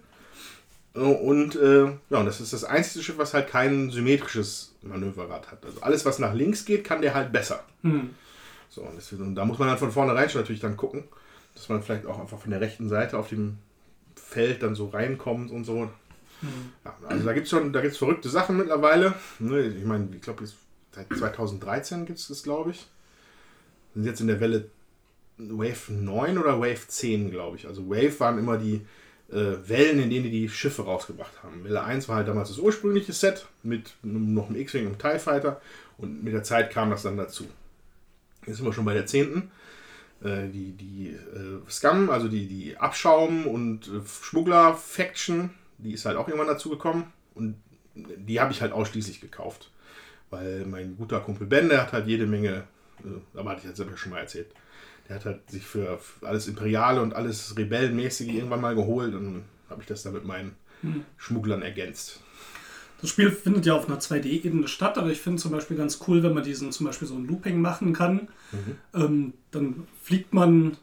[0.95, 5.51] Äh, Und äh, ja, und das ist das einzige Schiff, was halt kein symmetrisches Manöverrad
[5.51, 5.65] hat.
[5.65, 7.65] Also alles, was nach links geht, kann der halt besser.
[7.83, 8.11] Hm.
[8.69, 11.05] So, und, deswegen, und da muss man dann von vornherein schon natürlich dann gucken,
[11.55, 13.59] dass man vielleicht auch einfach von der rechten Seite auf dem
[14.17, 15.89] Feld dann so reinkommt und so.
[16.85, 19.15] Ja, also da gibt es schon, da gibt's verrückte Sachen mittlerweile.
[19.39, 20.45] Ne, ich meine, ich glaube,
[20.93, 22.87] seit 2013 gibt es das, glaube ich.
[23.95, 24.69] Sind jetzt in der Welle
[25.39, 27.67] Wave 9 oder Wave 10, glaube ich.
[27.67, 28.87] Also Wave waren immer die
[29.31, 31.65] äh, Wellen, in denen die die Schiffe rausgebracht haben.
[31.65, 35.19] Welle 1 war halt damals das ursprüngliche Set mit noch einem X-Wing und einem TIE
[35.19, 35.61] Fighter
[35.99, 37.47] und mit der Zeit kam das dann dazu.
[38.47, 39.51] Jetzt sind wir schon bei der 10.
[40.23, 46.17] Äh, die die äh, Scum, also die, die Abschaum- und äh, Schmuggler-Faction, die ist halt
[46.17, 47.57] auch irgendwann dazu gekommen und
[47.95, 49.71] die habe ich halt ausschließlich gekauft.
[50.31, 52.65] Weil mein guter Kumpel Ben, der hat halt jede Menge,
[53.35, 54.49] aber hatte ich jetzt selber schon mal erzählt,
[55.09, 59.83] der hat halt sich für alles Imperiale und alles Rebellenmäßige irgendwann mal geholt und habe
[59.83, 60.57] ich das dann mit meinen
[61.17, 62.21] Schmugglern ergänzt.
[63.01, 66.23] Das Spiel findet ja auf einer 2D-Ebene statt, aber ich finde zum Beispiel ganz cool,
[66.23, 68.29] wenn man diesen zum Beispiel so ein Looping machen kann.
[68.95, 70.77] Ähm, dann fliegt man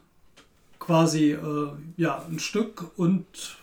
[0.78, 3.58] quasi äh, ja, ein Stück und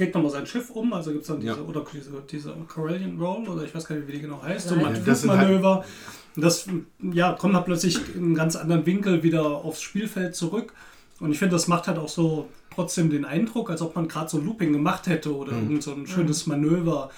[0.00, 0.92] dreht nochmal sein Schiff um.
[0.92, 1.60] Also gibt es dann diese, Ja.
[1.62, 4.74] oder diese, diese Corellian Roll, oder ich weiß gar nicht, wie die genau heißt, so
[4.74, 5.84] ein sind halt- Flugmanöver.
[6.36, 6.66] Das
[7.12, 10.72] ja, kommt halt plötzlich in einen ganz anderen Winkel wieder aufs Spielfeld zurück.
[11.18, 14.30] Und ich finde, das macht halt auch so trotzdem den Eindruck, als ob man gerade
[14.30, 17.10] so ein Looping gemacht hätte oder irgend so ein schönes Manöver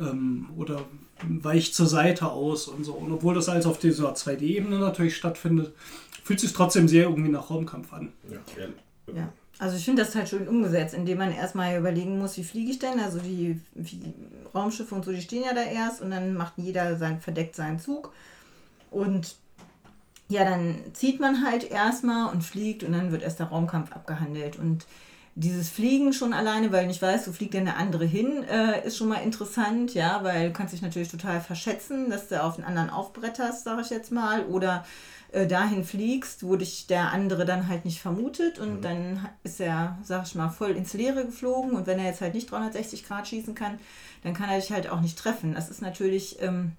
[0.00, 0.82] ähm, oder
[1.26, 2.92] weicht zur Seite aus und so.
[2.92, 5.72] Und obwohl das alles auf dieser 2D-Ebene natürlich stattfindet,
[6.22, 8.12] fühlt sich trotzdem sehr irgendwie nach Raumkampf an.
[8.30, 9.14] Ja, ja.
[9.16, 9.32] Ja.
[9.58, 12.78] Also ich finde das halt schön umgesetzt, indem man erstmal überlegen muss, wie fliege ich
[12.78, 13.00] denn?
[13.00, 14.14] Also die, die
[14.54, 17.80] Raumschiffe und so, die stehen ja da erst und dann macht jeder sein, verdeckt seinen
[17.80, 18.12] Zug.
[18.90, 19.34] Und
[20.28, 24.58] ja, dann zieht man halt erstmal und fliegt und dann wird erst der Raumkampf abgehandelt.
[24.58, 24.86] Und
[25.34, 28.96] dieses Fliegen schon alleine, weil nicht weiß, wo fliegt denn der andere hin, äh, ist
[28.96, 32.66] schon mal interessant, ja, weil du kannst dich natürlich total verschätzen, dass du auf einen
[32.66, 34.84] anderen aufbretterst, sag ich jetzt mal, oder
[35.32, 39.98] äh, dahin fliegst, wo dich der andere dann halt nicht vermutet und dann ist er,
[40.02, 43.28] sag ich mal, voll ins Leere geflogen und wenn er jetzt halt nicht 360 Grad
[43.28, 43.78] schießen kann,
[44.22, 45.54] dann kann er dich halt auch nicht treffen.
[45.54, 46.72] Das ist natürlich, ähm,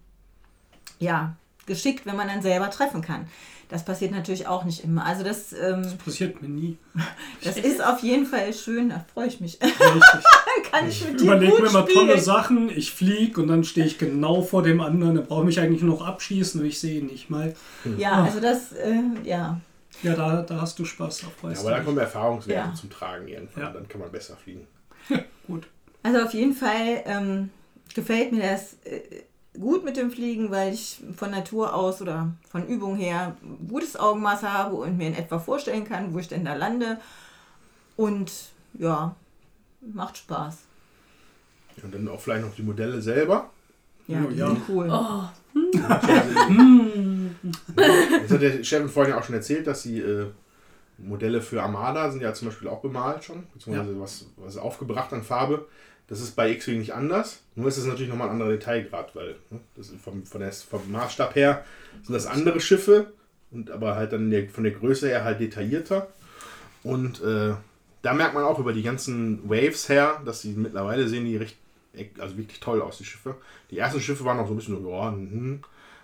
[0.98, 1.36] ja,
[1.68, 3.28] geschickt, wenn man dann selber treffen kann.
[3.70, 5.06] Das passiert natürlich auch nicht immer.
[5.06, 6.78] Also das, ähm, Passiert mir nie.
[7.44, 9.60] das ist auf jeden Fall schön, da freue ich mich.
[9.62, 9.72] Richtig.
[10.72, 12.08] kann ich mit Ich dir überlege mir mal spielen.
[12.08, 15.60] tolle Sachen, ich fliege und dann stehe ich genau vor dem anderen, der braucht mich
[15.60, 17.56] eigentlich nur noch abschießen und ich sehe ihn nicht mal.
[17.98, 19.62] Ja, also das, äh, ja.
[20.02, 22.74] Ja, da, da hast du Spaß, da Ja, aber da kommen Erfahrungswerte Ja.
[22.74, 23.64] zum Tragen irgendwann.
[23.64, 23.70] Ja.
[23.72, 24.66] Dann kann man besser fliegen.
[25.48, 25.68] Gut.
[26.04, 27.50] Also auf jeden Fall ähm,
[27.94, 29.02] gefällt mir das äh,
[29.60, 33.36] gut mit dem Fliegen, weil ich von Natur aus oder von Übung her
[33.68, 36.98] gutes Augenmaß habe und mir in etwa vorstellen kann, wo ich denn da lande.
[37.96, 38.32] Und
[38.74, 39.16] ja,
[39.82, 40.58] macht Spaß.
[41.84, 43.50] Und dann auch vielleicht noch die Modelle selber.
[44.08, 44.48] Ja, Oh, die ja.
[44.48, 44.90] sind cool.
[48.22, 50.28] Das hat der Chef vorhin ja auch schon erzählt, dass die äh,
[50.98, 55.24] Modelle für Armada sind ja zum Beispiel auch bemalt schon, beziehungsweise was, was aufgebracht an
[55.24, 55.66] Farbe.
[56.10, 57.44] Das ist bei X-Wing nicht anders.
[57.56, 60.52] Nur ist es natürlich nochmal ein anderer Detailgrad, weil ne, das ist vom, von der,
[60.52, 61.64] vom Maßstab her
[62.04, 63.14] sind das andere Schiffe,
[63.52, 66.08] und aber halt dann der, von der Größe her halt detaillierter.
[66.84, 67.54] Und äh,
[68.02, 71.58] da merkt man auch über die ganzen Waves her, dass sie mittlerweile sehen die recht,
[72.18, 73.36] also wirklich toll aus, die Schiffe.
[73.70, 75.62] Die ersten Schiffe waren noch so ein bisschen so, ja, hm,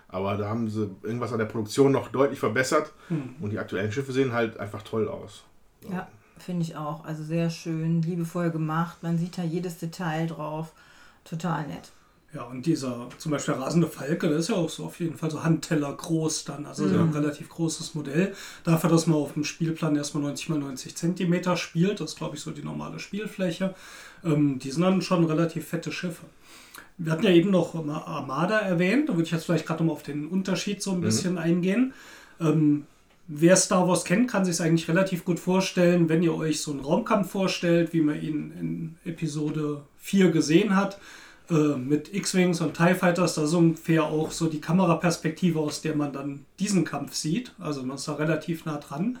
[0.08, 2.92] aber da haben sie irgendwas an der Produktion noch deutlich verbessert.
[3.40, 5.44] Und die aktuellen Schiffe sehen halt einfach toll aus.
[5.90, 6.08] Ja,
[6.38, 7.04] finde ich auch.
[7.04, 9.02] Also sehr schön, liebevoll gemacht.
[9.02, 10.72] Man sieht da jedes Detail drauf.
[11.24, 11.90] Total nett.
[12.36, 15.16] Ja, und dieser, zum Beispiel der rasende Falke, der ist ja auch so auf jeden
[15.16, 16.66] Fall so Handteller groß dann.
[16.66, 18.34] Also so ein relativ großes Modell.
[18.64, 22.36] Dafür, dass man auf dem Spielplan erstmal 90 x 90 Zentimeter spielt, das ist glaube
[22.36, 23.74] ich so die normale Spielfläche.
[24.24, 26.26] Ähm, die sind dann schon relativ fette Schiffe.
[26.98, 29.92] Wir hatten ja eben noch mal Armada erwähnt, da würde ich jetzt vielleicht gerade mal
[29.92, 31.94] auf den Unterschied so ein bisschen eingehen.
[32.40, 32.86] Ähm,
[33.28, 36.70] wer Star Wars kennt, kann sich es eigentlich relativ gut vorstellen, wenn ihr euch so
[36.70, 40.98] einen Raumkampf vorstellt, wie man ihn in Episode 4 gesehen hat,
[41.50, 45.96] äh, mit X-Wings und TIE Fighters, da ist ungefähr auch so die Kameraperspektive, aus der
[45.96, 47.52] man dann diesen Kampf sieht.
[47.58, 49.18] Also man ist da relativ nah dran.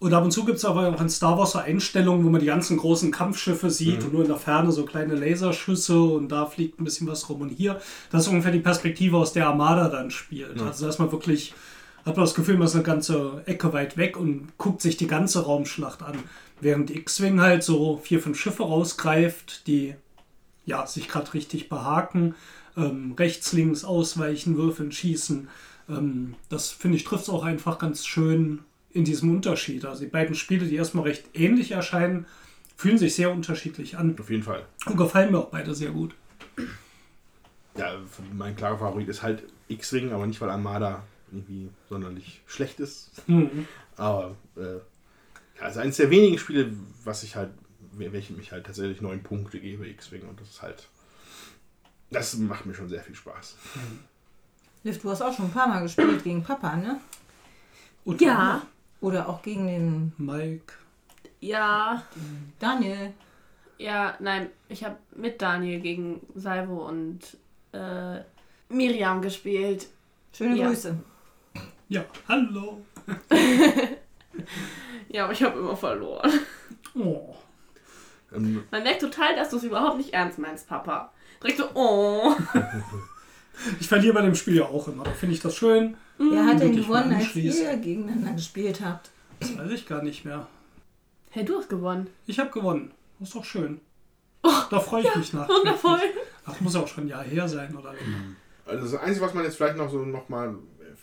[0.00, 2.40] Und ab und zu gibt es aber auch in Star Wars so Einstellungen, wo man
[2.40, 6.46] die ganzen großen Kampfschiffe sieht und nur in der Ferne so kleine Laserschüsse und da
[6.46, 7.40] fliegt ein bisschen was rum.
[7.42, 7.80] Und hier,
[8.10, 10.60] das ist ungefähr die Perspektive, aus der Armada dann spielt.
[10.60, 11.54] Also da ist man wirklich,
[12.04, 15.06] hat man das Gefühl, man ist eine ganze Ecke weit weg und guckt sich die
[15.06, 16.18] ganze Raumschlacht an.
[16.60, 19.94] Während X-Wing halt so vier, fünf Schiffe rausgreift, die
[20.66, 22.34] ja, sich gerade richtig behaken,
[22.76, 25.48] ähm, rechts, links ausweichen, würfeln, schießen.
[25.88, 28.60] Ähm, das finde ich trifft es auch einfach ganz schön
[28.92, 29.84] in diesem Unterschied.
[29.84, 32.26] Also die beiden Spiele, die erstmal recht ähnlich erscheinen,
[32.76, 34.64] fühlen sich sehr unterschiedlich an Auf jeden Fall.
[34.86, 36.14] und gefallen mir auch beide sehr gut.
[37.76, 37.94] Ja,
[38.32, 41.02] mein klarer Favorit ist halt X-Wing, aber nicht, weil Armada
[41.34, 43.10] irgendwie sonderlich schlecht ist.
[43.96, 44.78] Aber äh,
[45.60, 46.72] ja, ist eines der wenigen Spiele,
[47.04, 47.50] was ich halt,
[47.92, 50.28] welchen ich halt tatsächlich neun Punkte gebe, X-Wing.
[50.28, 50.88] Und das ist halt.
[52.10, 53.56] Das macht mir schon sehr viel Spaß.
[54.84, 57.00] Liv, du hast auch schon ein paar Mal gespielt gegen Papa, ne?
[58.04, 58.62] Und Ja.
[59.00, 60.74] Oder auch gegen den Mike.
[61.40, 62.02] Ja,
[62.58, 63.12] Daniel.
[63.78, 67.20] ja, nein, ich habe mit Daniel gegen Salvo und
[67.72, 68.20] äh,
[68.68, 69.88] Miriam gespielt.
[70.32, 70.68] Schöne Ja.
[70.68, 70.96] Grüße.
[71.88, 72.84] Ja, hallo.
[75.08, 76.28] Ja, aber ich habe immer verloren.
[76.96, 77.36] Oh.
[78.34, 81.12] Ähm, Man merkt total, dass du es überhaupt nicht ernst meinst, Papa.
[81.40, 82.34] Direkt so, oh.
[83.78, 85.04] Ich verliere bei dem Spiel ja auch immer.
[85.04, 85.96] Da finde ich das schön.
[86.18, 89.10] Wer hat denn gewonnen, als ihr gegeneinander gespielt habt?
[89.38, 90.48] Das weiß ich gar nicht mehr.
[91.30, 92.08] Hey, du hast gewonnen.
[92.26, 92.90] Ich habe gewonnen.
[93.20, 93.80] Das ist doch schön.
[94.42, 95.48] da freue ich mich nach.
[95.48, 96.00] Wundervoll.
[96.44, 97.94] Ach, muss auch schon ein Jahr her sein, oder?
[98.66, 100.56] Also das Einzige, was man jetzt vielleicht noch so noch mal,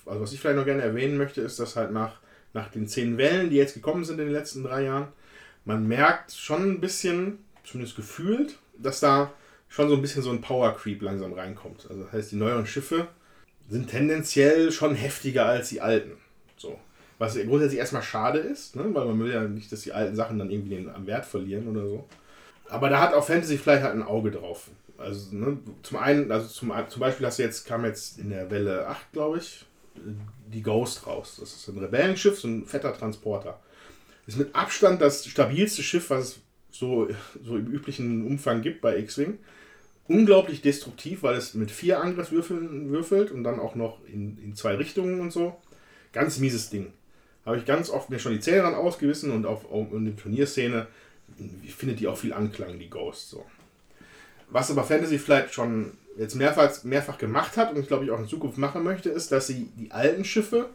[0.06, 2.20] also was ich vielleicht noch gerne erwähnen möchte, ist, dass halt nach,
[2.52, 5.08] nach den zehn Wellen, die jetzt gekommen sind in den letzten drei Jahren,
[5.64, 9.32] man merkt schon ein bisschen, zumindest gefühlt, dass da
[9.68, 11.86] schon so ein bisschen so ein Power Creep langsam reinkommt.
[11.88, 13.08] Also das heißt, die neueren Schiffe
[13.68, 16.12] sind tendenziell schon heftiger als die alten.
[16.56, 16.78] So.
[17.18, 18.84] Was grundsätzlich erstmal schade ist, ne?
[18.92, 21.68] weil man will ja nicht, dass die alten Sachen dann irgendwie den am Wert verlieren
[21.68, 22.08] oder so.
[22.68, 24.68] Aber da hat auch Fantasy vielleicht halt ein Auge drauf.
[24.98, 28.50] Also ne, zum einen, also zum, zum Beispiel hast du jetzt, kam jetzt in der
[28.50, 29.64] Welle 8, glaube ich,
[30.52, 31.36] die Ghost raus.
[31.40, 33.60] Das ist ein Rebellenschiff, so ein fetter Transporter.
[34.26, 36.40] Ist mit Abstand das stabilste Schiff, was es
[36.70, 37.08] so,
[37.44, 39.38] so im üblichen Umfang gibt bei X-Wing.
[40.08, 44.74] Unglaublich destruktiv, weil es mit vier Angriffswürfeln würfelt und dann auch noch in, in zwei
[44.74, 45.56] Richtungen und so.
[46.12, 46.92] Ganz mieses Ding.
[47.44, 50.16] Habe ich ganz oft mir schon die Zähne dran ausgewissen und auf, auf in der
[50.16, 50.86] Turnierszene
[51.76, 53.30] findet die auch viel Anklang, die Ghost.
[53.30, 53.44] So.
[54.50, 58.18] Was aber Fantasy vielleicht schon jetzt mehrfach, mehrfach gemacht hat und ich glaube ich auch
[58.18, 60.70] in Zukunft machen möchte, ist, dass sie die alten Schiffe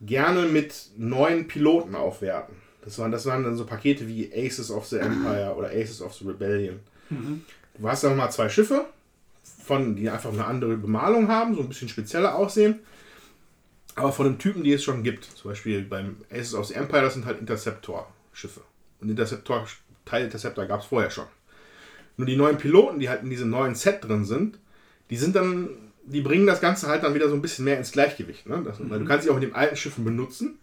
[0.00, 2.56] gerne mit neuen Piloten aufwerten.
[2.84, 6.14] Das waren, das waren dann so Pakete wie Aces of the Empire oder Aces of
[6.14, 6.80] the Rebellion.
[7.78, 8.86] Du hast dann mal zwei Schiffe,
[9.42, 12.80] von, die einfach eine andere Bemalung haben, so ein bisschen spezieller aussehen,
[13.94, 15.24] aber von dem Typen, die es schon gibt.
[15.24, 18.62] Zum Beispiel beim Aces of the Empire, das sind halt Interceptor-Schiffe.
[19.00, 19.66] Und Interceptor,
[20.04, 21.26] Teil Interceptor gab es vorher schon.
[22.18, 24.58] Nur die neuen Piloten, die halt in diesem neuen Set drin sind,
[25.08, 25.70] die sind dann,
[26.04, 28.46] die bringen das Ganze halt dann wieder so ein bisschen mehr ins Gleichgewicht.
[28.46, 28.62] Ne?
[28.64, 30.58] Das, weil du kannst sie auch mit den alten Schiffen benutzen.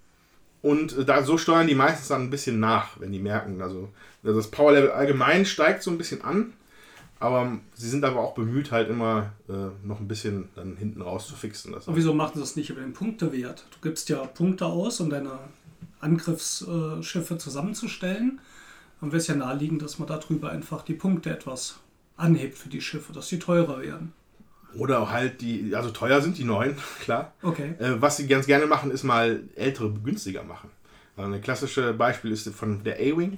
[0.62, 3.62] Und äh, da so steuern die meistens dann ein bisschen nach, wenn die merken.
[3.62, 3.90] Also,
[4.24, 6.54] also das Power Level allgemein steigt so ein bisschen an,
[7.20, 9.54] aber sie sind aber auch bemüht, halt immer äh,
[9.88, 11.72] noch ein bisschen dann hinten raus zu fixen.
[11.72, 13.66] Das Und wieso machen sie das nicht über den Punktewert?
[13.72, 15.40] Du gibst ja Punkte aus, um deine
[16.02, 18.42] Angriffsschiffe zusammenzustellen.
[19.06, 21.80] Dann wäre es ja naheliegend, dass man darüber einfach die Punkte etwas
[22.18, 24.14] anhebt für die Schiffe, dass sie teurer werden.
[24.76, 27.32] Oder halt die, also teuer sind die neuen, klar.
[27.44, 27.76] Okay.
[27.78, 30.72] Äh, was sie ganz gerne machen, ist mal ältere günstiger machen.
[31.16, 33.38] Also ein klassisches Beispiel ist von der A-Wing,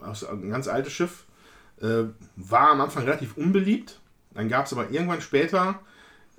[0.00, 1.24] aus ein ganz altes Schiff.
[1.82, 2.04] Äh,
[2.36, 4.00] war am Anfang relativ unbeliebt.
[4.32, 5.78] Dann gab es aber irgendwann später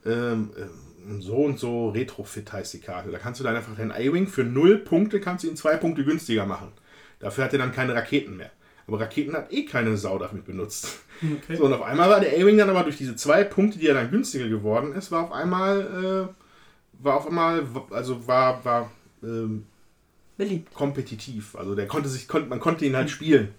[0.03, 3.11] ähm, äh, so und so Retrofit heißt die Karte.
[3.11, 6.03] Da kannst du dann einfach deinen A-Wing für null Punkte kannst du ihn zwei Punkte
[6.03, 6.71] günstiger machen.
[7.19, 8.51] Dafür hat er dann keine Raketen mehr.
[8.87, 10.99] Aber Raketen hat eh keine Sau damit benutzt.
[11.21, 11.57] okay.
[11.57, 13.95] So, und auf einmal war der A-Wing dann aber durch diese zwei Punkte, die er
[13.95, 18.91] dann günstiger geworden ist, war auf einmal, äh, war auf einmal, also war, war
[19.23, 19.65] ähm,
[20.37, 20.73] Beliebt.
[20.73, 21.55] kompetitiv.
[21.55, 23.53] Also der konnte sich, kon, man konnte ihn halt spielen.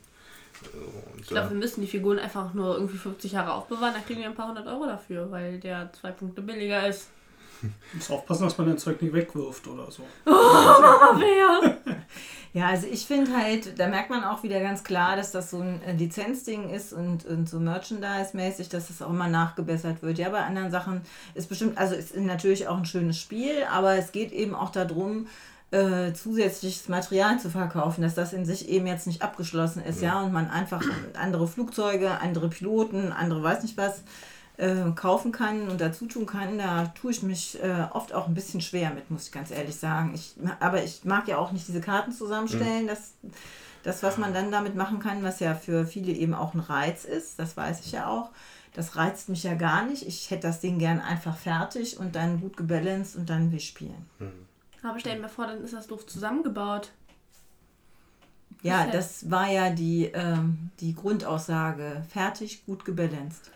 [1.12, 4.05] Und, Ich glaube, äh, wir müssen die Figuren einfach nur irgendwie 50 Jahre aufbewahren, dann
[4.05, 7.09] kriegen wir ein paar hundert Euro dafür, weil der zwei Punkte billiger ist.
[7.93, 10.02] Muss aufpassen, dass man dein Zeug nicht wegwirft oder so.
[10.30, 11.78] Aber wer?
[12.55, 15.60] Ja, also ich finde halt, da merkt man auch wieder ganz klar, dass das so
[15.60, 20.18] ein äh, Lizenzding ist und, und so Merchandise-mäßig, dass das auch immer nachgebessert wird.
[20.18, 21.02] Ja, bei anderen Sachen
[21.35, 25.26] ist bestimmt, also ist natürlich auch ein schönes Spiel, aber es geht eben auch darum,
[25.70, 30.22] äh, zusätzliches Material zu verkaufen, dass das in sich eben jetzt nicht abgeschlossen ist, ja,
[30.22, 30.82] und man einfach
[31.20, 34.02] andere Flugzeuge, andere Piloten, andere weiß nicht was
[34.59, 38.35] äh, kaufen kann und dazu tun kann, da tue ich mich äh, oft auch ein
[38.35, 40.12] bisschen schwer mit, muss ich ganz ehrlich sagen.
[40.14, 43.12] Ich, aber ich mag ja auch nicht diese Karten zusammenstellen, das,
[43.85, 47.05] das, was man dann damit machen kann, was ja für viele eben auch ein Reiz
[47.05, 48.30] ist, das weiß ich ja auch.
[48.74, 50.06] Das reizt mich ja gar nicht.
[50.06, 54.06] Ich hätte das Ding gern einfach fertig und dann gut gebalanced und dann wir spielen.
[54.82, 56.90] Aber stell dir mal vor, dann ist das doof zusammengebaut.
[58.62, 62.02] Ja- das war ja die, ähm, die Grundaussage.
[62.09, 63.51] Fertig, gut gebalanced.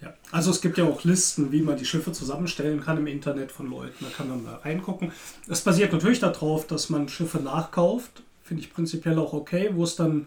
[0.00, 0.14] Ja.
[0.30, 3.68] Also es gibt ja auch Listen, wie man die Schiffe zusammenstellen kann im Internet von
[3.68, 4.04] Leuten.
[4.04, 5.12] Da kann man mal reingucken.
[5.48, 8.22] Es basiert natürlich darauf, dass man Schiffe nachkauft.
[8.44, 9.70] Finde ich prinzipiell auch okay.
[9.72, 10.26] Wo es dann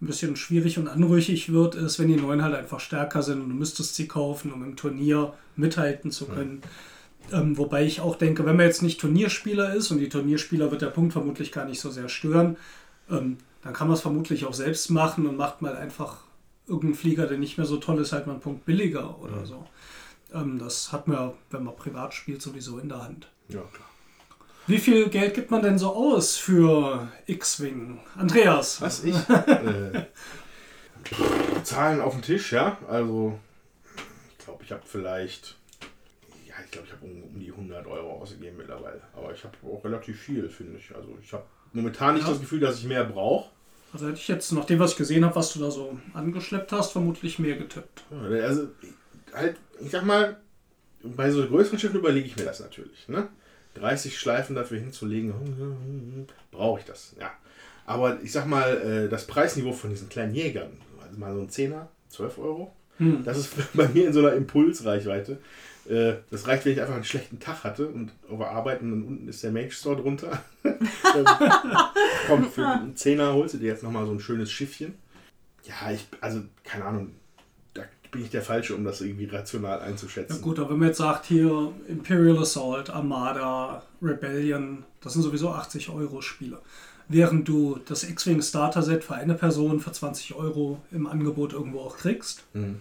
[0.00, 3.50] ein bisschen schwierig und anrüchig wird, ist, wenn die neuen halt einfach stärker sind und
[3.50, 6.62] du müsstest sie kaufen, um im Turnier mithalten zu können.
[7.32, 10.82] Ähm, wobei ich auch denke, wenn man jetzt nicht Turnierspieler ist und die Turnierspieler wird
[10.82, 12.56] der Punkt vermutlich gar nicht so sehr stören,
[13.10, 16.18] ähm, dann kann man es vermutlich auch selbst machen und macht mal einfach
[16.70, 19.66] irgendeinen Flieger, der nicht mehr so toll ist, halt mal einen Punkt billiger oder so.
[20.32, 23.28] Ähm, das hat man, wenn man privat spielt, sowieso in der Hand.
[23.48, 23.86] ja, klar.
[24.66, 27.98] Wie viel Geld gibt man denn so aus für X-Wing?
[28.16, 28.80] Andreas.
[28.80, 29.16] Was ich?
[29.28, 30.04] äh,
[31.64, 32.78] Zahlen auf dem Tisch, ja.
[32.88, 33.38] Also,
[34.38, 35.56] ich glaube, ich habe vielleicht,
[36.46, 39.00] ja, ich glaube, ich habe um, um die 100 Euro ausgegeben mittlerweile.
[39.16, 40.94] Aber ich habe auch relativ viel, finde ich.
[40.94, 42.30] Also, ich habe momentan nicht Ja.
[42.30, 43.50] das Gefühl, dass ich mehr brauche.
[43.92, 46.70] Also hätte ich jetzt, nach dem, was ich gesehen habe, was du da so angeschleppt
[46.72, 48.04] hast, vermutlich mehr getippt.
[48.10, 48.68] Ja, Also,
[49.34, 50.36] halt, ich sag mal,
[51.02, 53.08] bei so größeren Schiffen überlege ich mir das natürlich.
[53.08, 53.28] Ne?
[53.74, 55.32] 30 Schleifen dafür hinzulegen,
[56.50, 57.30] brauche ich das, ja.
[57.86, 58.76] Aber ich sag mal,
[59.06, 60.70] äh, das Preisniveau von diesen kleinen Jägern,
[61.04, 63.24] also mal so ein Zehner, 12 Euro, Hm.
[63.24, 65.38] das ist bei mir in so einer Impulsreichweite.
[65.88, 69.42] Äh, Das reicht, wenn ich einfach einen schlechten Tag hatte und überarbeiten und unten ist
[69.42, 70.42] der Mage Store drunter.
[72.26, 74.94] Komm, für einen Zehner holst du dir jetzt nochmal so ein schönes Schiffchen.
[75.64, 77.12] Ja, ich, also, keine Ahnung,
[77.74, 80.40] da bin ich der Falsche, um das irgendwie rational Ja einzuschätzen.
[80.42, 85.90] gut, aber wenn man jetzt sagt, hier Imperial Assault, Armada, Rebellion, das sind sowieso 80
[85.90, 86.58] Euro Spiele.
[87.08, 91.80] Während du das X-Wing Starter Set für eine Person für 20 Euro im Angebot irgendwo
[91.80, 92.44] auch kriegst.
[92.54, 92.80] Mhm.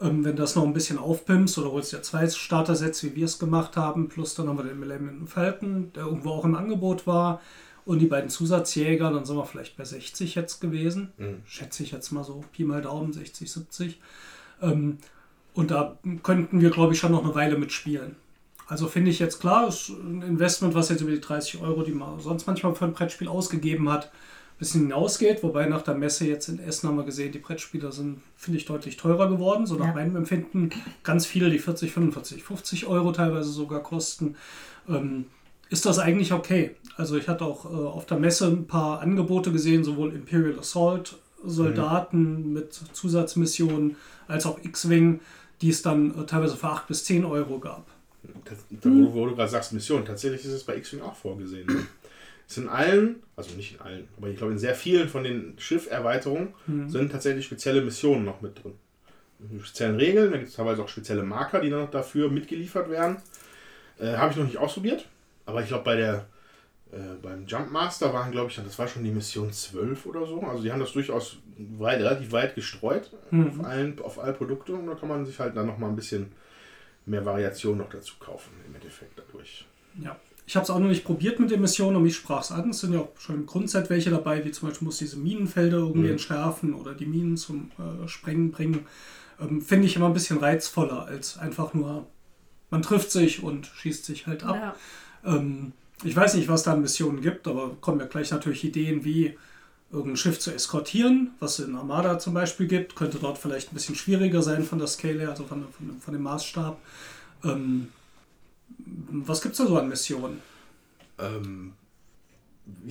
[0.00, 3.24] Ähm, wenn du das noch ein bisschen aufpimpst oder holst dir zwei Starter-Sets, wie wir
[3.24, 7.06] es gemacht haben, plus dann haben wir den Millennium Falcon, der irgendwo auch im Angebot
[7.06, 7.40] war,
[7.86, 11.12] und die beiden Zusatzjäger, dann sind wir vielleicht bei 60 jetzt gewesen.
[11.18, 11.42] Mhm.
[11.46, 14.00] Schätze ich jetzt mal so, Pi mal Daumen, 60, 70.
[14.60, 14.98] Ähm,
[15.54, 18.16] und da könnten wir, glaube ich, schon noch eine Weile mitspielen.
[18.66, 21.92] Also finde ich jetzt klar, ist ein Investment, was jetzt über die 30 Euro, die
[21.92, 24.10] man sonst manchmal für ein Brettspiel ausgegeben hat,
[24.58, 25.42] bisschen hinausgeht.
[25.42, 28.64] Wobei nach der Messe jetzt in Essen haben wir gesehen, die Brettspiele sind, finde ich,
[28.64, 29.66] deutlich teurer geworden.
[29.66, 29.94] So nach Ja.
[29.94, 30.70] meinem Empfinden
[31.02, 34.36] ganz viele, die 40, 45, 50 Euro teilweise sogar kosten.
[34.88, 35.26] Ähm,
[35.68, 36.76] ist das eigentlich okay?
[36.96, 41.18] Also ich hatte auch äh, auf der Messe ein paar Angebote gesehen, sowohl Imperial Assault
[41.44, 43.96] Soldaten mit Zusatzmissionen
[44.28, 45.20] als auch X-Wing,
[45.62, 47.86] die es dann äh, teilweise für 8 bis 10 Euro gab.
[48.44, 51.66] Das, da, wo, wo du gerade sagst, Mission, tatsächlich ist es bei X-Wing auch vorgesehen.
[51.66, 51.86] Ne?
[52.48, 55.54] Es in allen, also nicht in allen, aber ich glaube in sehr vielen von den
[55.58, 56.54] Schifferweiterungen
[56.88, 58.74] sind tatsächlich spezielle Missionen noch mit drin.
[59.38, 62.88] Mit speziellen Regeln, da gibt es teilweise auch spezielle Marker, die dann noch dafür mitgeliefert
[62.88, 63.16] werden.
[63.98, 65.06] Äh, Habe ich noch nicht ausprobiert,
[65.44, 66.26] aber ich glaube bei der
[66.92, 70.40] äh, beim Jumpmaster waren, glaube ich, das war schon die Mission 12 oder so.
[70.42, 73.10] Also die haben das durchaus weit, relativ weit gestreut
[73.48, 75.96] auf, allen, auf alle Produkte und da kann man sich halt dann noch mal ein
[75.96, 76.30] bisschen
[77.06, 79.66] mehr Variation noch dazu kaufen im Endeffekt dadurch.
[80.00, 80.16] Ja.
[80.48, 82.70] Ich habe es auch noch nicht probiert mit den Missionen und mich sprach es an.
[82.70, 85.78] Es sind ja auch schon im Grundset welche dabei, wie zum Beispiel muss diese Minenfelder
[85.78, 86.12] irgendwie Mhm.
[86.12, 88.86] entschärfen oder die Minen zum äh, Sprengen bringen.
[89.40, 92.06] Ähm, Finde ich immer ein bisschen reizvoller als einfach nur,
[92.70, 94.76] man trifft sich und schießt sich halt ab.
[95.24, 95.36] Ja.
[95.36, 95.72] Ähm,
[96.04, 99.36] ich weiß nicht, was da an Missionen gibt, aber kommen ja gleich natürlich Ideen wie
[99.90, 102.94] irgendein Schiff zu eskortieren, was es in Armada zum Beispiel gibt.
[102.96, 106.00] Könnte dort vielleicht ein bisschen schwieriger sein von der Scale her, also von, von, dem-
[106.00, 106.78] von dem Maßstab.
[107.44, 107.88] Ähm,
[108.78, 110.40] was gibt es da so an Missionen?
[111.18, 111.72] Ähm,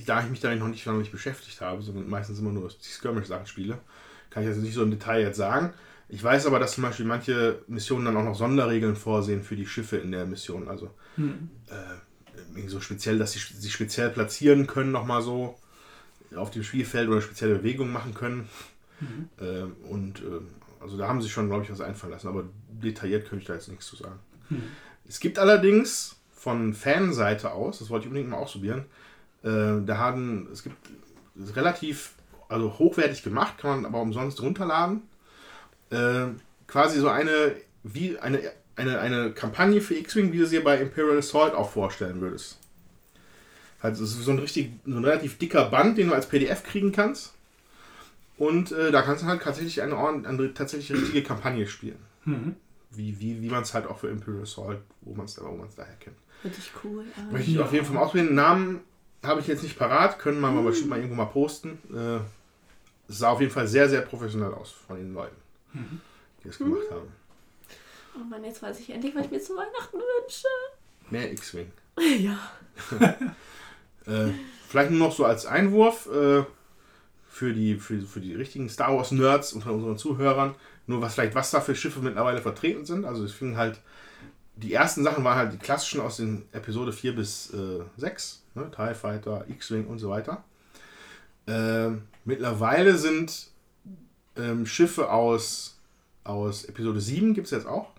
[0.06, 2.88] da ich mich damit noch nicht, noch nicht beschäftigt habe, sondern meistens immer nur die
[2.88, 3.78] Skirmish-Sachen spiele,
[4.30, 5.74] kann ich das nicht so im Detail jetzt sagen.
[6.08, 9.66] Ich weiß aber, dass zum Beispiel manche Missionen dann auch noch Sonderregeln vorsehen für die
[9.66, 10.68] Schiffe in der Mission.
[10.68, 10.90] Also
[11.68, 11.74] äh,
[12.50, 15.58] irgendwie so speziell, dass sie sich speziell platzieren können, nochmal so
[16.34, 18.48] auf dem Spielfeld oder spezielle Bewegungen machen können.
[19.38, 20.40] Äh, und äh,
[20.80, 23.54] also da haben sie schon, glaube ich, was einfallen lassen, aber detailliert könnte ich da
[23.54, 24.18] jetzt nichts zu sagen.
[25.08, 28.84] Es gibt allerdings von Fanseite aus, das wollte ich unbedingt mal ausprobieren,
[29.42, 30.76] äh, da haben, es gibt
[31.54, 32.12] relativ,
[32.48, 35.02] also hochwertig gemacht, kann man aber umsonst runterladen.
[35.90, 36.26] Äh,
[36.66, 37.52] quasi so eine,
[37.82, 38.40] wie eine,
[38.74, 42.58] eine, eine Kampagne für X-Wing, wie du sie bei Imperial Assault auch vorstellen würdest.
[43.80, 46.64] Also es ist so ein richtig, so ein relativ dicker Band, den du als PDF
[46.64, 47.34] kriegen kannst.
[48.38, 51.98] Und äh, da kannst du halt tatsächlich eine, eine tatsächlich richtige Kampagne spielen.
[52.90, 55.74] Wie, wie, wie man es halt auch für Imperial Assault, wo man es wo man's
[55.74, 56.16] daher kennt.
[56.44, 57.04] Richtig cool.
[57.16, 57.32] Ah.
[57.32, 58.34] Möchte ich auf jeden Fall mal ausprobieren.
[58.34, 58.80] Namen
[59.22, 61.78] habe ich jetzt nicht parat, können wir mal bestimmt mal irgendwo mal posten.
[61.92, 62.20] Äh,
[63.08, 65.36] es sah auf jeden Fall sehr, sehr professionell aus von den Leuten,
[66.42, 67.12] die es gemacht haben.
[68.14, 70.48] Oh Mann, jetzt weiß ich endlich, was ich mir zu Weihnachten wünsche.
[71.10, 71.70] Mehr X-Wing.
[72.18, 72.38] Ja.
[74.06, 74.28] Äh,
[74.68, 76.44] vielleicht nur noch so als Einwurf äh,
[77.28, 80.54] für, die, für, für die richtigen Star Wars Nerds unter unseren Zuhörern.
[80.86, 83.04] Nur was vielleicht, was da für Schiffe mittlerweile vertreten sind.
[83.04, 83.80] Also es fing halt,
[84.56, 88.42] die ersten Sachen waren halt die klassischen aus den Episode 4 bis äh, 6.
[88.54, 88.70] Ne?
[88.74, 90.44] TIE Fighter, X-Wing und so weiter.
[91.46, 93.48] Ähm, mittlerweile sind
[94.36, 95.78] ähm, Schiffe aus,
[96.24, 97.90] aus Episode 7 gibt es jetzt auch.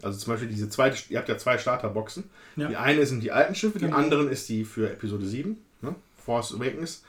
[0.00, 2.24] Also zum Beispiel diese zweite, ihr habt ja zwei Starterboxen.
[2.56, 2.68] Ja.
[2.68, 3.96] Die eine sind die alten Schiffe, die Genau.
[3.96, 5.94] anderen ist die für Episode 7, ne?
[6.24, 7.02] Force Awakens.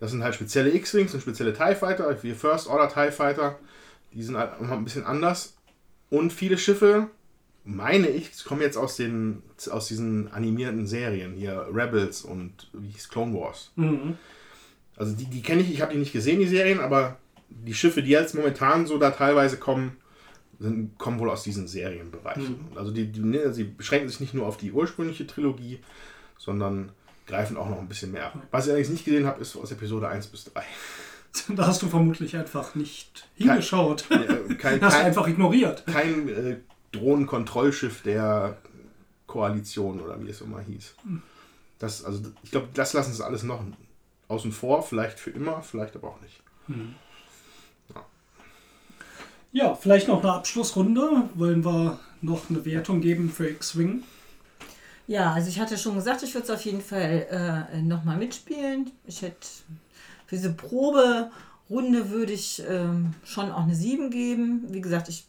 [0.00, 3.58] Das sind halt spezielle X-Wings und spezielle TIE Fighter, wie First Order TIE Fighter.
[4.16, 5.56] Die sind halt noch ein bisschen anders.
[6.10, 7.10] Und viele Schiffe
[7.66, 13.08] meine ich, kommen jetzt aus, den, aus diesen animierten Serien hier, Rebels und wie hieß
[13.08, 13.72] Clone Wars.
[13.74, 14.16] Mhm.
[14.96, 17.18] Also die, die kenne ich, ich habe die nicht gesehen, die Serien, aber
[17.48, 19.96] die Schiffe, die jetzt momentan so da teilweise kommen,
[20.60, 22.56] sind, kommen wohl aus diesen Serienbereichen.
[22.76, 25.80] Also die, die, ne, sie beschränken sich nicht nur auf die ursprüngliche Trilogie,
[26.38, 26.92] sondern
[27.26, 28.46] greifen auch noch ein bisschen mehr ab.
[28.52, 30.62] Was ich allerdings nicht gesehen habe, ist aus Episode 1 bis 3.
[31.48, 34.10] Da hast du vermutlich einfach nicht hingeschaut.
[34.10, 35.84] Äh, kein, hast du kein, einfach ignoriert.
[35.86, 36.56] kein äh,
[36.92, 38.58] Drohnenkontrollschiff der
[39.26, 40.94] Koalition oder wie es immer hieß.
[41.78, 43.60] Das, also, ich glaube, das lassen sie alles noch
[44.28, 46.42] außen vor, vielleicht für immer, vielleicht aber auch nicht.
[49.52, 51.30] Ja, vielleicht noch eine Abschlussrunde.
[51.34, 54.02] Wollen wir noch eine Wertung geben für X-Wing?
[55.06, 58.90] Ja, also ich hatte schon gesagt, ich würde es auf jeden Fall äh, nochmal mitspielen.
[59.06, 59.46] Ich hätte
[60.26, 64.64] für diese Proberunde würde ich ähm, schon auch eine 7 geben.
[64.68, 65.26] Wie gesagt, ich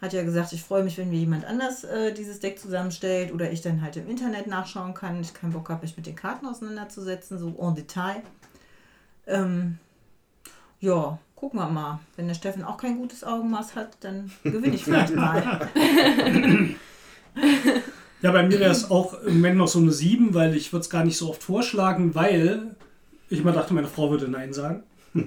[0.00, 3.50] hatte ja gesagt, ich freue mich, wenn mir jemand anders äh, dieses Deck zusammenstellt oder
[3.50, 5.20] ich dann halt im Internet nachschauen kann.
[5.20, 8.22] Ich keinen Bock habe, mich mit den Karten auseinanderzusetzen, so en Detail.
[9.26, 9.78] Ähm,
[10.80, 11.98] ja, gucken wir mal.
[12.16, 15.68] Wenn der Steffen auch kein gutes Augenmaß hat, dann gewinne ich vielleicht mal.
[18.20, 20.80] Ja, bei mir wäre es auch im Moment noch so eine 7, weil ich würde
[20.82, 22.74] es gar nicht so oft vorschlagen, weil
[23.28, 24.82] ich immer dachte, meine Frau würde Nein sagen.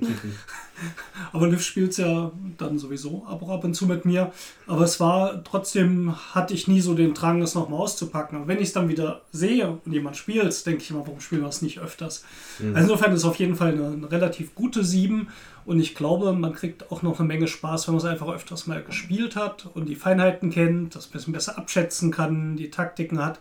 [1.33, 4.31] aber Liv spielt es ja dann sowieso ab und zu mit mir.
[4.67, 8.37] Aber es war trotzdem, hatte ich nie so den Drang, es nochmal auszupacken.
[8.37, 11.41] Aber wenn ich es dann wieder sehe und jemand spielt, denke ich immer, warum spielen
[11.41, 12.23] wir es nicht öfters?
[12.59, 15.27] Also insofern ist es auf jeden Fall eine, eine relativ gute 7.
[15.65, 18.67] Und ich glaube, man kriegt auch noch eine Menge Spaß, wenn man es einfach öfters
[18.67, 23.23] mal gespielt hat und die Feinheiten kennt, das ein bisschen besser abschätzen kann, die Taktiken
[23.23, 23.39] hat.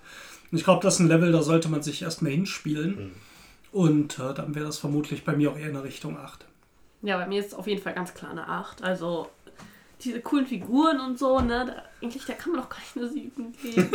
[0.51, 3.13] Und ich glaube, das ist ein Level, da sollte man sich erstmal hinspielen.
[3.73, 6.45] Und äh, dann wäre das vermutlich bei mir auch eher in der Richtung 8.
[7.03, 8.83] Ja, bei mir ist es auf jeden Fall ganz klar eine 8.
[8.83, 9.29] Also
[10.03, 11.67] diese coolen Figuren und so, ne?
[11.67, 13.91] Da, eigentlich, da kann man doch gar nicht eine 7 geben.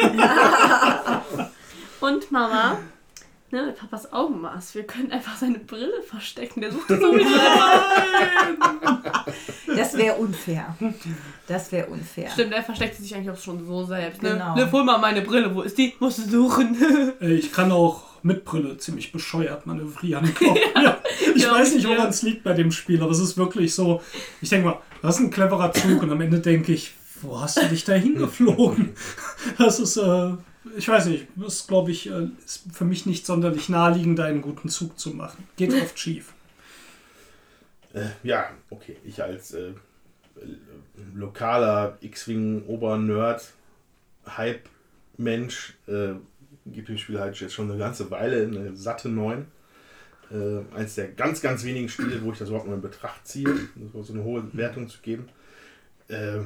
[1.99, 2.77] und Mama,
[3.51, 6.61] ne, mit Papas Augenmaß, wir können einfach seine Brille verstecken.
[6.61, 7.85] Der sucht sowieso immer.
[9.75, 10.75] Das wäre unfair.
[11.47, 12.29] Das wäre unfair.
[12.31, 14.21] Stimmt, der versteckt sich eigentlich auch schon so selbst.
[14.21, 14.31] Ne?
[14.31, 14.55] Genau.
[14.55, 15.93] Ne, hol mal meine Brille, wo ist die?
[15.99, 17.13] Musst du suchen.
[17.19, 20.33] Ich kann auch mit Brille ziemlich bescheuert manövrieren.
[20.39, 20.97] glaub mir.
[21.35, 24.01] ich weiß ich nicht, woran es liegt bei dem Spiel, aber es ist wirklich so.
[24.41, 27.61] Ich denke mal, das ist ein cleverer Zug und am Ende denke ich, wo hast
[27.61, 28.95] du dich da hingeflogen?
[29.59, 30.31] Das ist, äh,
[30.75, 34.41] ich weiß nicht, das ist, glaube ich, äh, ist für mich nicht sonderlich naheliegend, einen
[34.41, 35.47] guten Zug zu machen.
[35.55, 36.33] Geht oft schief.
[37.93, 38.97] Äh, ja, okay.
[39.03, 39.73] Ich als äh, äh,
[41.13, 43.53] lokaler X-Wing-Ober-Nerd,
[44.25, 45.75] Hype-Mensch,
[46.65, 49.45] gebe dem Spiel halt jetzt schon eine ganze Weile eine satte 9.
[50.31, 53.53] Äh, eins der ganz, ganz wenigen Spiele, wo ich das überhaupt mal in Betracht ziehe,
[53.93, 55.29] so so eine hohe Wertung zu geben.
[56.07, 56.39] Äh,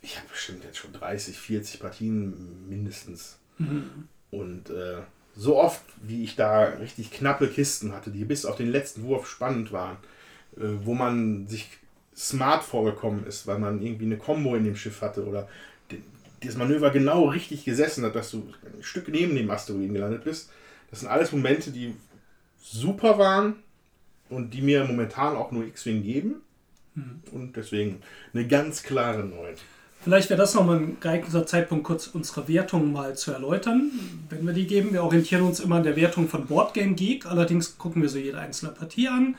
[0.00, 3.38] ich habe bestimmt jetzt schon 30, 40 Partien mindestens.
[4.30, 4.98] Und äh,
[5.36, 9.28] so oft, wie ich da richtig knappe Kisten hatte, die bis auf den letzten Wurf
[9.28, 9.96] spannend waren,
[10.56, 11.68] äh, wo man sich
[12.16, 15.48] smart vorgekommen ist, weil man irgendwie eine Combo in dem Schiff hatte oder
[16.44, 20.24] d- das Manöver genau richtig gesessen hat, dass du ein Stück neben dem Asteroiden gelandet
[20.24, 20.50] bist.
[20.90, 21.94] Das sind alles Momente, die
[22.62, 23.56] super waren
[24.28, 26.36] und die mir momentan auch nur X-Wing geben.
[27.32, 28.00] Und deswegen
[28.32, 29.54] eine ganz klare 9.
[30.02, 33.90] Vielleicht wäre das nochmal ein geeigneter Zeitpunkt, kurz unsere Wertung mal zu erläutern.
[34.28, 37.26] Wenn wir die geben, wir orientieren uns immer an der Wertung von Boardgame Geek.
[37.26, 39.36] Allerdings gucken wir so jede einzelne Partie an.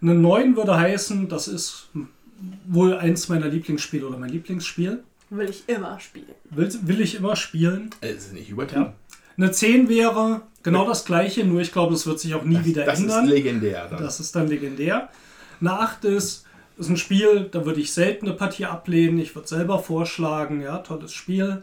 [0.00, 1.88] Eine 9 würde heißen, das ist
[2.66, 5.02] wohl eins meiner Lieblingsspiele oder mein Lieblingsspiel.
[5.30, 6.34] Will ich immer spielen.
[6.50, 7.90] Will, will ich immer spielen.
[8.00, 8.82] Es ist nicht übertrieben.
[8.82, 8.94] Ja.
[9.36, 12.84] Eine 10 wäre genau das gleiche, nur ich glaube, das wird sich auch nie wieder
[12.84, 13.24] das ändern.
[13.24, 13.86] ist legendär.
[13.88, 14.02] Dann.
[14.02, 15.08] Das ist dann legendär.
[15.60, 16.44] Eine 8 ist,
[16.76, 19.18] ist ein Spiel, da würde ich selten eine Partie ablehnen.
[19.18, 21.62] Ich würde selber vorschlagen, ja, tolles Spiel.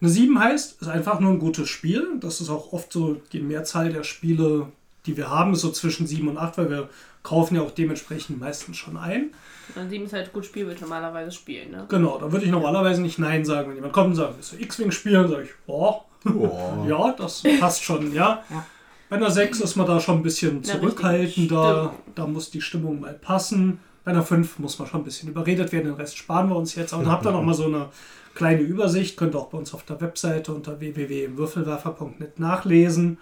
[0.00, 2.06] Eine 7 heißt, ist einfach nur ein gutes Spiel.
[2.20, 4.68] Das ist auch oft so die Mehrzahl der Spiele,
[5.06, 6.88] die wir haben, ist so zwischen 7 und 8, weil wir
[7.24, 9.32] kaufen ja auch dementsprechend meistens schon ein.
[9.74, 11.86] Und 7 ist halt gut Spiel, ich normalerweise spielen, ne?
[11.88, 13.70] Genau, da würde ich normalerweise nicht Nein sagen.
[13.70, 16.84] Wenn jemand kommt und sagt, willst du X-Wing spielen, sage ich, boah, Oh.
[16.88, 18.42] ja, das passt schon, ja.
[18.50, 18.66] Ja.
[19.08, 21.94] Bei einer 6 ist man da schon ein bisschen zurückhaltender.
[22.14, 23.78] Da muss die Stimmung mal passen.
[24.04, 25.86] Bei einer 5 muss man schon ein bisschen überredet werden.
[25.86, 26.92] Den Rest sparen wir uns jetzt.
[26.92, 27.90] Aber dann habt ihr noch mal so eine
[28.34, 29.16] kleine Übersicht.
[29.16, 33.18] Könnt ihr auch bei uns auf der Webseite unter www.würfelwerfer.net nachlesen.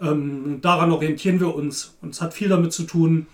[0.00, 1.96] Ähm, daran orientieren wir uns.
[2.00, 3.26] Und es hat viel damit zu tun,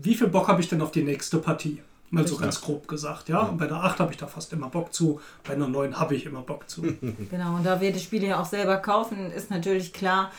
[0.00, 1.82] wie viel Bock habe ich denn auf die nächste Partie?
[2.10, 3.40] Mal so ganz grob gesagt, ja.
[3.40, 5.20] Und bei der 8 habe ich da fast immer Bock zu.
[5.44, 6.82] Bei einer 9 habe ich immer Bock zu.
[7.30, 10.30] Genau, und da wir die Spiele ja auch selber kaufen, ist natürlich klar,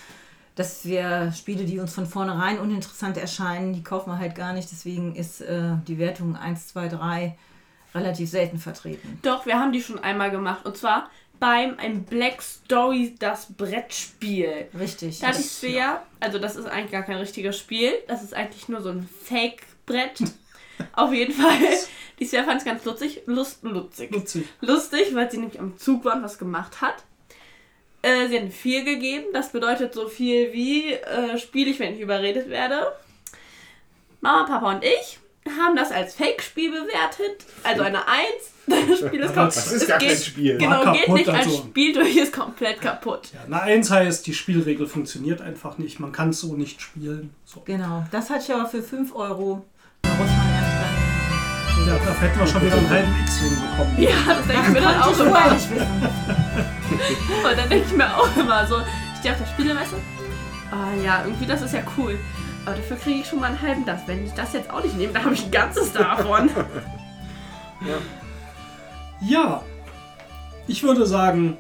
[0.54, 4.72] dass wir Spiele, die uns von vornherein uninteressant erscheinen, die kaufen wir halt gar nicht.
[4.72, 7.38] Deswegen ist äh, die Wertung 1, 2, 3
[7.96, 9.18] relativ selten vertreten.
[9.24, 10.66] Doch, wir haben die schon einmal gemacht.
[10.66, 11.10] Und zwar
[11.40, 14.68] beim ein Black Story das Brettspiel.
[14.78, 15.20] Richtig.
[15.20, 18.70] Da hatte ich Svea, also das ist eigentlich gar kein richtiges Spiel, das ist eigentlich
[18.70, 20.20] nur so ein Fake-Brett.
[20.94, 21.58] Auf jeden Fall.
[22.20, 24.14] Die Svea fand es ganz lustig, lust, lustig.
[24.14, 24.48] Witzig.
[24.62, 27.04] Lustig, weil sie nämlich am Zug war und was gemacht hat.
[28.02, 31.96] Äh, sie hat eine 4 gegeben, das bedeutet so viel wie äh, spiele ich, wenn
[31.96, 32.94] ich überredet werde.
[34.22, 35.20] Mama, Papa und ich
[35.50, 38.24] haben das als Fake-Spiel bewertet, also eine 1.
[38.66, 39.56] Das Spiel ist komplett.
[39.58, 40.58] Das ist gar kein Spiel.
[40.58, 41.58] Genau, War geht kaputt, nicht als also.
[41.58, 43.28] Spiel durch, ist komplett kaputt.
[43.34, 46.00] Ja, na, eins heißt, die Spielregel funktioniert einfach nicht.
[46.00, 47.36] Man kann es so nicht spielen.
[47.44, 47.62] So.
[47.66, 48.06] Genau.
[48.12, 49.66] Das hatte ich aber für 5 Euro.
[50.04, 50.94] Da muss man erst dann.
[51.88, 53.96] Ja, da hätten wir schon wieder einen halben X-Wing bekommen.
[53.98, 55.46] Ja, das denke ich mir dann auch immer.
[57.50, 59.96] Und dann denke ich mir auch immer so, ich stehe auf der Spielemesse.
[60.72, 62.18] Ah ja, irgendwie das ist ja cool.
[62.66, 64.02] Aber dafür kriege ich schon mal einen halben das.
[64.08, 66.50] Wenn ich das jetzt auch nicht nehme, dann habe ich ein ganzes davon.
[69.22, 69.62] Ja,
[70.68, 71.58] ich würde sagen,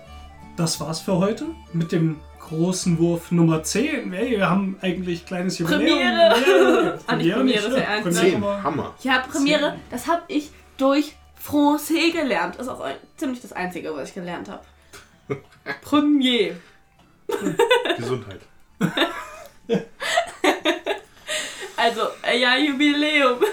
[0.58, 4.12] das war's für heute mit dem großen Wurf Nummer 10.
[4.12, 5.82] Hey, wir haben eigentlich kleines Jubiläum.
[5.86, 6.18] Premiere.
[6.18, 7.84] Ja, Ah, nicht Premiere, ja ne?
[7.86, 8.32] ernst, Premiere, ne?
[8.32, 8.36] Zehn.
[8.44, 8.94] aber- Hammer.
[9.02, 12.56] Ja, Premiere, das habe ich durch Francais gelernt.
[12.58, 14.64] Das ist auch ein, ziemlich das Einzige, was ich gelernt habe.
[15.82, 16.56] Premier.
[17.98, 18.42] Gesundheit.
[21.76, 23.40] Also, äh, ja, Jubiläum.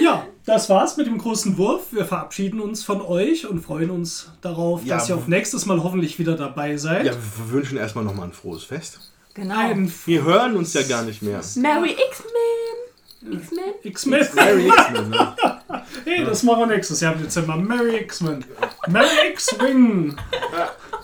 [0.00, 1.92] Ja, das war's mit dem großen Wurf.
[1.92, 5.82] Wir verabschieden uns von euch und freuen uns darauf, Ja, dass ihr auf nächstes Mal
[5.82, 7.06] hoffentlich wieder dabei seid.
[7.06, 9.12] Ja, wir wünschen erstmal nochmal ein frohes Fest.
[9.34, 9.56] Genau.
[9.56, 11.40] Ein Wir hören uns ja gar nicht mehr.
[11.56, 13.32] Mary X-Men.
[13.38, 13.74] X-Men?
[13.84, 14.28] X-Men.
[14.34, 15.36] Merry X-Men, ne?
[16.04, 17.56] Hey, das machen wir nächstes Jahr im Dezember.
[17.56, 18.44] Merry X-Men.
[18.88, 20.16] Merry X-Wing.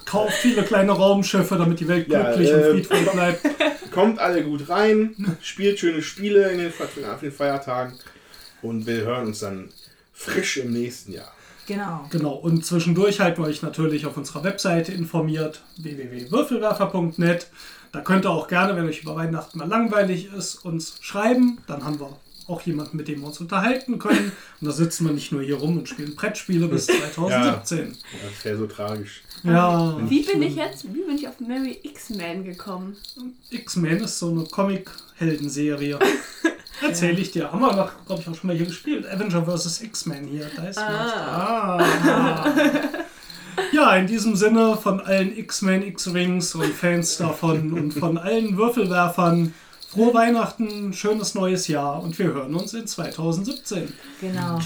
[0.08, 3.46] Kauft viele kleine Raumschiffe, damit die Welt Ja, glücklich äh, und friedvoll bleibt.
[3.90, 7.94] Kommt alle gut rein, spielt schöne Spiele in den, auf den Feiertagen
[8.62, 9.70] und wir hören uns dann
[10.12, 11.32] frisch im nächsten Jahr.
[11.66, 12.06] Genau.
[12.10, 17.48] Genau, und zwischendurch halten wir euch natürlich auf unserer Webseite informiert, www.würfelwerfer.net.
[17.92, 21.58] Da könnt ihr auch gerne, wenn euch über Weihnachten mal langweilig ist, uns schreiben.
[21.66, 22.16] Dann haben wir
[22.46, 24.32] auch jemanden, mit dem wir uns unterhalten können.
[24.60, 26.86] Und da sitzen wir nicht nur hier rum und spielen Brettspiele bis
[27.18, 27.96] 2017.
[28.34, 29.22] Das wäre so tragisch.
[29.44, 32.96] Ja, Wie bin ich jetzt, wie bin ich auf Mary X-Men gekommen?
[33.50, 35.98] X-Men ist so eine Comic-Heldenserie.
[36.82, 37.50] Erzähle ich dir.
[37.50, 39.06] Haben wir glaube ich, auch schon mal hier gespielt.
[39.06, 39.82] Avenger vs.
[39.82, 40.50] X-Men hier.
[40.56, 41.78] Da ist ah.
[41.78, 42.54] ah.
[43.72, 49.52] Ja, in diesem Sinne von allen X-Men, X-Wings und Fans davon und von allen Würfelwerfern.
[49.88, 53.92] Frohe Weihnachten, schönes neues Jahr und wir hören uns in 2017.
[54.20, 54.60] Genau.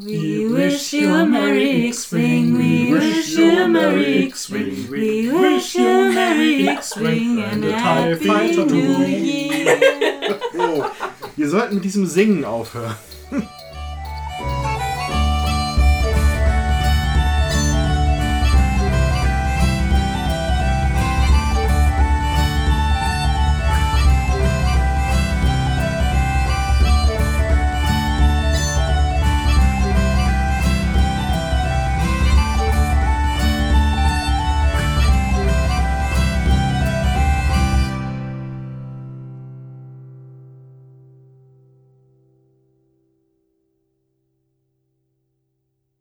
[0.00, 2.56] We wish you a Merry X-Wing.
[2.56, 4.90] We wish you a Merry X-Wing.
[4.90, 9.82] We wish you a Merry X-Wing and a TIE Fighter to.
[10.54, 10.90] Oh,
[11.36, 12.94] wir sollten mit diesem Singen aufhören.